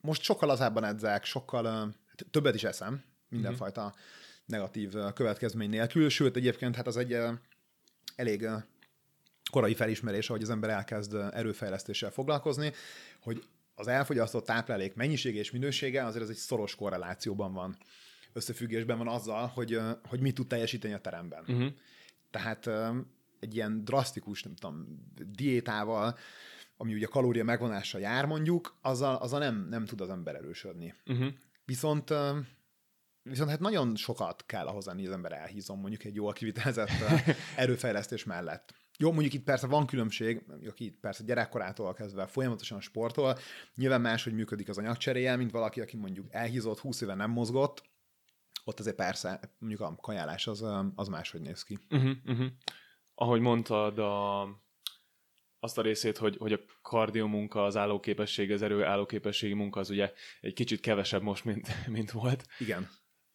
Most 0.00 0.22
sokkal 0.22 0.48
lazábban 0.48 0.84
edzek, 0.84 1.24
sokkal 1.24 1.94
többet 2.30 2.54
is 2.54 2.64
eszem, 2.64 3.04
mindenfajta 3.28 3.94
negatív 4.44 4.94
ö, 4.94 5.08
következmény 5.14 5.68
nélkül, 5.68 6.08
sőt 6.08 6.36
egyébként 6.36 6.76
hát 6.76 6.86
az 6.86 6.96
egy 6.96 7.16
elég 8.16 8.48
korai 9.50 9.74
felismerés, 9.74 10.26
hogy 10.26 10.42
az 10.42 10.50
ember 10.50 10.70
elkezd 10.70 11.14
erőfejlesztéssel 11.14 12.10
foglalkozni, 12.10 12.72
hogy 13.20 13.44
az 13.74 13.86
elfogyasztott 13.88 14.44
táplálék 14.44 14.94
mennyisége 14.94 15.38
és 15.38 15.50
minősége 15.50 16.04
azért 16.04 16.22
ez 16.24 16.30
egy 16.30 16.36
szoros 16.36 16.74
korrelációban 16.74 17.52
van, 17.52 17.76
összefüggésben 18.32 18.98
van 18.98 19.08
azzal, 19.08 19.46
hogy, 19.46 19.80
hogy 20.04 20.20
mit 20.20 20.34
tud 20.34 20.46
teljesíteni 20.46 20.94
a 20.94 21.00
teremben. 21.00 21.44
Uh-huh. 21.48 21.72
Tehát 22.30 22.70
egy 23.40 23.54
ilyen 23.54 23.84
drasztikus, 23.84 24.42
nem 24.42 24.54
tudom, 24.54 24.86
diétával, 25.34 26.16
ami 26.76 26.94
ugye 26.94 27.06
kalória 27.06 27.44
megvonással 27.44 28.00
jár 28.00 28.26
mondjuk, 28.26 28.76
azzal, 28.82 29.16
azzal 29.16 29.38
nem, 29.38 29.66
nem 29.70 29.84
tud 29.84 30.00
az 30.00 30.08
ember 30.08 30.34
erősödni. 30.34 30.94
Uh-huh. 31.06 31.28
Viszont 31.64 32.14
viszont 33.28 33.50
hát 33.50 33.60
nagyon 33.60 33.96
sokat 33.96 34.44
kell 34.46 34.66
ahhoz 34.66 34.86
lenni, 34.86 34.98
hogy 34.98 35.08
az 35.08 35.14
ember 35.14 35.32
elhízom 35.32 35.80
mondjuk 35.80 36.04
egy 36.04 36.14
jól 36.14 36.32
kivitelezett 36.32 36.90
erőfejlesztés 37.56 38.24
mellett. 38.24 38.74
Jó, 38.98 39.12
mondjuk 39.12 39.34
itt 39.34 39.44
persze 39.44 39.66
van 39.66 39.86
különbség, 39.86 40.44
aki 40.68 40.84
itt 40.84 41.00
persze 41.00 41.24
gyerekkorától 41.24 41.94
kezdve 41.94 42.26
folyamatosan 42.26 42.80
sportol, 42.80 43.38
nyilván 43.74 44.00
máshogy 44.00 44.32
működik 44.32 44.68
az 44.68 44.78
anyagcseréje, 44.78 45.36
mint 45.36 45.50
valaki, 45.50 45.80
aki 45.80 45.96
mondjuk 45.96 46.26
elhízott, 46.30 46.78
20 46.78 47.00
éve 47.00 47.14
nem 47.14 47.30
mozgott, 47.30 47.82
ott 48.64 48.80
azért 48.80 48.96
persze 48.96 49.40
mondjuk 49.58 49.80
a 49.80 49.96
kajálás 50.00 50.46
az, 50.46 50.64
az 50.94 51.08
máshogy 51.08 51.40
néz 51.40 51.62
ki. 51.62 51.78
Uh-huh. 51.90 52.16
Uh-huh. 52.24 52.46
Ahogy 53.14 53.40
mondtad, 53.40 53.98
a, 53.98 54.42
azt 55.58 55.78
a 55.78 55.82
részét, 55.82 56.18
hogy, 56.18 56.36
hogy 56.36 56.52
a 56.52 56.60
kardió 56.82 57.26
munka, 57.26 57.64
az 57.64 57.76
állóképesség, 57.76 58.52
az 58.52 58.62
erő 58.62 58.84
állóképességi 58.84 59.54
munka 59.54 59.80
az 59.80 59.90
ugye 59.90 60.12
egy 60.40 60.54
kicsit 60.54 60.80
kevesebb 60.80 61.22
most, 61.22 61.44
mint, 61.44 61.68
mint 61.96 62.10
volt. 62.10 62.46
Igen. 62.58 62.88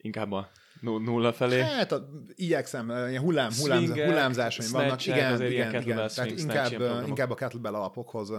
Inkább 0.03 0.31
a 0.31 0.49
nulla 0.81 1.33
felé. 1.33 1.61
Hát 1.61 1.91
a, 1.91 2.09
igyekszem, 2.35 2.89
ilyen 2.89 3.21
hullám, 3.21 3.51
hullám, 3.59 3.85
hullámzásaim 3.85 4.71
vannak. 4.71 5.05
Igen, 5.05 5.41
igen, 5.41 5.81
igen. 5.81 6.07
Tehát 6.15 6.31
inkább, 6.31 6.71
inkább 7.07 7.31
a 7.31 7.35
kettlebell 7.35 7.73
alapokhoz 7.73 8.31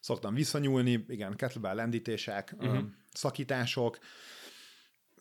szoktam 0.00 0.34
visszanyúlni. 0.34 1.04
Igen, 1.08 1.36
kettlebell 1.36 1.74
lendítések, 1.74 2.54
uh-huh. 2.58 2.82
szakítások. 3.12 3.98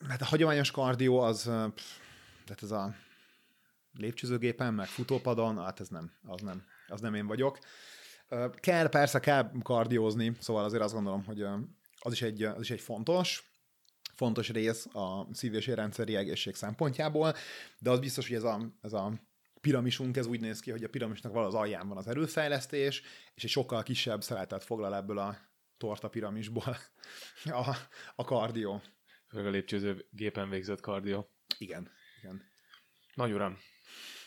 Hát 0.07 0.21
a 0.21 0.25
hagyományos 0.25 0.71
kardió 0.71 1.19
az, 1.19 1.43
tehát 1.43 2.61
ez 2.61 2.71
a 2.71 2.95
lépcsőzőgépen, 3.97 4.73
meg 4.73 4.87
futópadon, 4.87 5.57
hát 5.57 5.79
ez 5.79 5.87
nem, 5.87 6.11
az 6.25 6.41
nem, 6.41 6.63
az 6.87 7.01
nem 7.01 7.13
én 7.13 7.27
vagyok. 7.27 7.59
Kell, 8.55 8.89
persze 8.89 9.19
kell 9.19 9.51
kardiózni, 9.63 10.35
szóval 10.39 10.63
azért 10.63 10.83
azt 10.83 10.93
gondolom, 10.93 11.23
hogy 11.25 11.41
az 11.99 12.11
is 12.11 12.21
egy, 12.21 12.43
az 12.43 12.61
is 12.61 12.71
egy 12.71 12.81
fontos, 12.81 13.52
fontos 14.23 14.49
rész 14.49 14.85
a 14.93 15.27
szív- 15.33 15.55
és 15.55 15.67
érrendszeri 15.67 16.15
egészség 16.15 16.55
szempontjából, 16.55 17.33
de 17.79 17.89
az 17.89 17.99
biztos, 17.99 18.27
hogy 18.27 18.35
ez 18.35 18.43
a, 18.43 18.59
ez 18.81 18.93
a 18.93 19.13
piramisunk, 19.61 20.17
ez 20.17 20.25
úgy 20.25 20.39
néz 20.39 20.59
ki, 20.59 20.71
hogy 20.71 20.83
a 20.83 20.89
piramisnak 20.89 21.31
valahol 21.31 21.55
az 21.55 21.61
alján 21.61 21.87
van 21.87 21.97
az 21.97 22.07
erőfejlesztés, 22.07 23.01
és 23.35 23.43
egy 23.43 23.49
sokkal 23.49 23.83
kisebb 23.83 24.21
szeretet 24.21 24.63
foglal 24.63 24.95
ebből 24.95 25.17
a 25.17 25.37
torta 25.77 26.07
piramisból 26.09 26.77
a, 27.65 27.75
a 28.15 28.23
kardió. 28.23 28.81
Főleg 29.27 29.47
a 29.47 29.49
lépcsőző 29.49 30.05
gépen 30.11 30.49
végzett 30.49 30.81
kardió. 30.81 31.29
Igen, 31.57 31.91
igen. 32.21 32.41
Nagy 33.13 33.31
uram, 33.31 33.57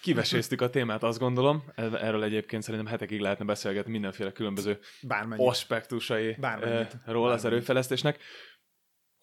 kiveséztük 0.03 0.61
a 0.61 0.71
témát, 0.71 1.03
azt 1.03 1.19
gondolom. 1.19 1.65
Erről 1.77 2.23
egyébként 2.23 2.63
szerintem 2.63 2.91
hetekig 2.91 3.21
lehetne 3.21 3.45
beszélgetni 3.45 3.93
mindenféle 3.93 4.33
különböző 4.33 4.79
Bármennyit. 5.03 5.49
aspektusairól 5.49 7.31
az 7.31 7.45
erőfejlesztésnek. 7.45 8.19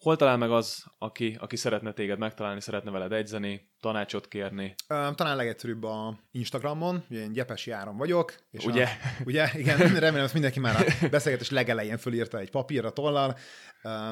Hol 0.04 0.16
talál 0.16 0.36
meg 0.36 0.50
az, 0.50 0.84
aki, 0.98 1.36
aki 1.40 1.56
szeretne 1.56 1.92
téged 1.92 2.18
megtalálni, 2.18 2.60
szeretne 2.60 2.90
veled 2.90 3.12
egyzeni, 3.12 3.70
tanácsot 3.80 4.28
kérni? 4.28 4.74
Talán 4.86 5.36
legegyszerűbb 5.36 5.82
a 5.82 6.18
Instagramon, 6.30 7.04
ugye 7.10 7.20
én 7.20 7.32
Gyepesi 7.32 7.70
Áron 7.70 7.96
vagyok. 7.96 8.34
És 8.50 8.64
ugye? 8.64 8.84
A, 8.84 8.88
ugye, 9.26 9.50
igen, 9.54 9.78
remélem, 9.78 10.20
hogy 10.20 10.30
mindenki 10.32 10.60
már 10.60 10.76
a 10.76 11.08
beszélgetés 11.10 11.50
legelején 11.50 11.98
fölírta 11.98 12.38
egy 12.38 12.50
papírra, 12.50 12.90
tollal. 12.90 13.36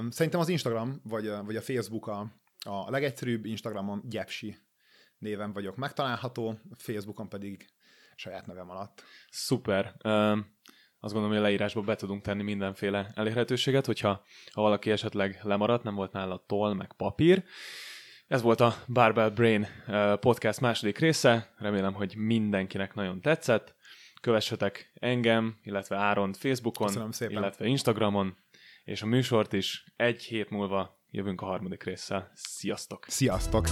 Szerintem 0.09 0.41
az 0.41 0.49
Instagram, 0.49 1.01
vagy, 1.05 1.31
vagy 1.45 1.57
a 1.57 1.63
Facebook 1.63 2.07
a, 2.07 2.33
a 2.59 2.91
legegyszerűbb, 2.91 3.45
Instagramon 3.45 4.03
Gyepsi 4.09 4.57
néven 5.19 5.53
vagyok 5.53 5.77
megtalálható, 5.77 6.59
Facebookon 6.77 7.29
pedig 7.29 7.67
saját 8.15 8.47
nevem 8.47 8.71
alatt. 8.71 9.03
Szuper. 9.31 9.95
Um, 10.05 10.57
azt 11.05 11.13
gondolom, 11.13 11.37
hogy 11.37 11.45
a 11.47 11.49
leírásba 11.49 11.81
be 11.81 11.95
tudunk 11.95 12.23
tenni 12.23 12.43
mindenféle 12.43 13.13
elérhetőséget, 13.15 13.87
hogyha 13.87 14.25
ha 14.53 14.63
valaki 14.63 14.91
esetleg 14.91 15.41
lemaradt, 15.43 15.83
nem 15.83 15.95
volt 15.95 16.13
nála 16.13 16.45
toll, 16.47 16.75
meg 16.75 16.93
papír. 16.97 17.45
Ez 18.27 18.43
volt 18.43 18.61
a 18.61 18.75
Barbell 18.89 19.31
Brain 19.31 19.67
podcast 20.21 20.61
második 20.61 20.99
része. 20.99 21.55
Remélem, 21.59 21.93
hogy 21.93 22.17
mindenkinek 22.17 22.95
nagyon 22.95 23.21
tetszett. 23.21 23.75
Kövessetek 24.21 24.93
engem, 24.95 25.59
illetve 25.63 25.97
Áront 25.97 26.37
Facebookon, 26.37 27.13
illetve 27.19 27.67
Instagramon, 27.67 28.37
és 28.85 29.03
a 29.03 29.07
műsort 29.07 29.53
is 29.53 29.85
egy 29.97 30.23
hét 30.23 30.51
múlva 30.51 31.01
jövünk 31.11 31.41
a 31.41 31.47
harmadik 31.47 31.83
résszel. 31.83 32.31
Sziasztok! 32.35 33.05
Sziasztok! 33.09 33.67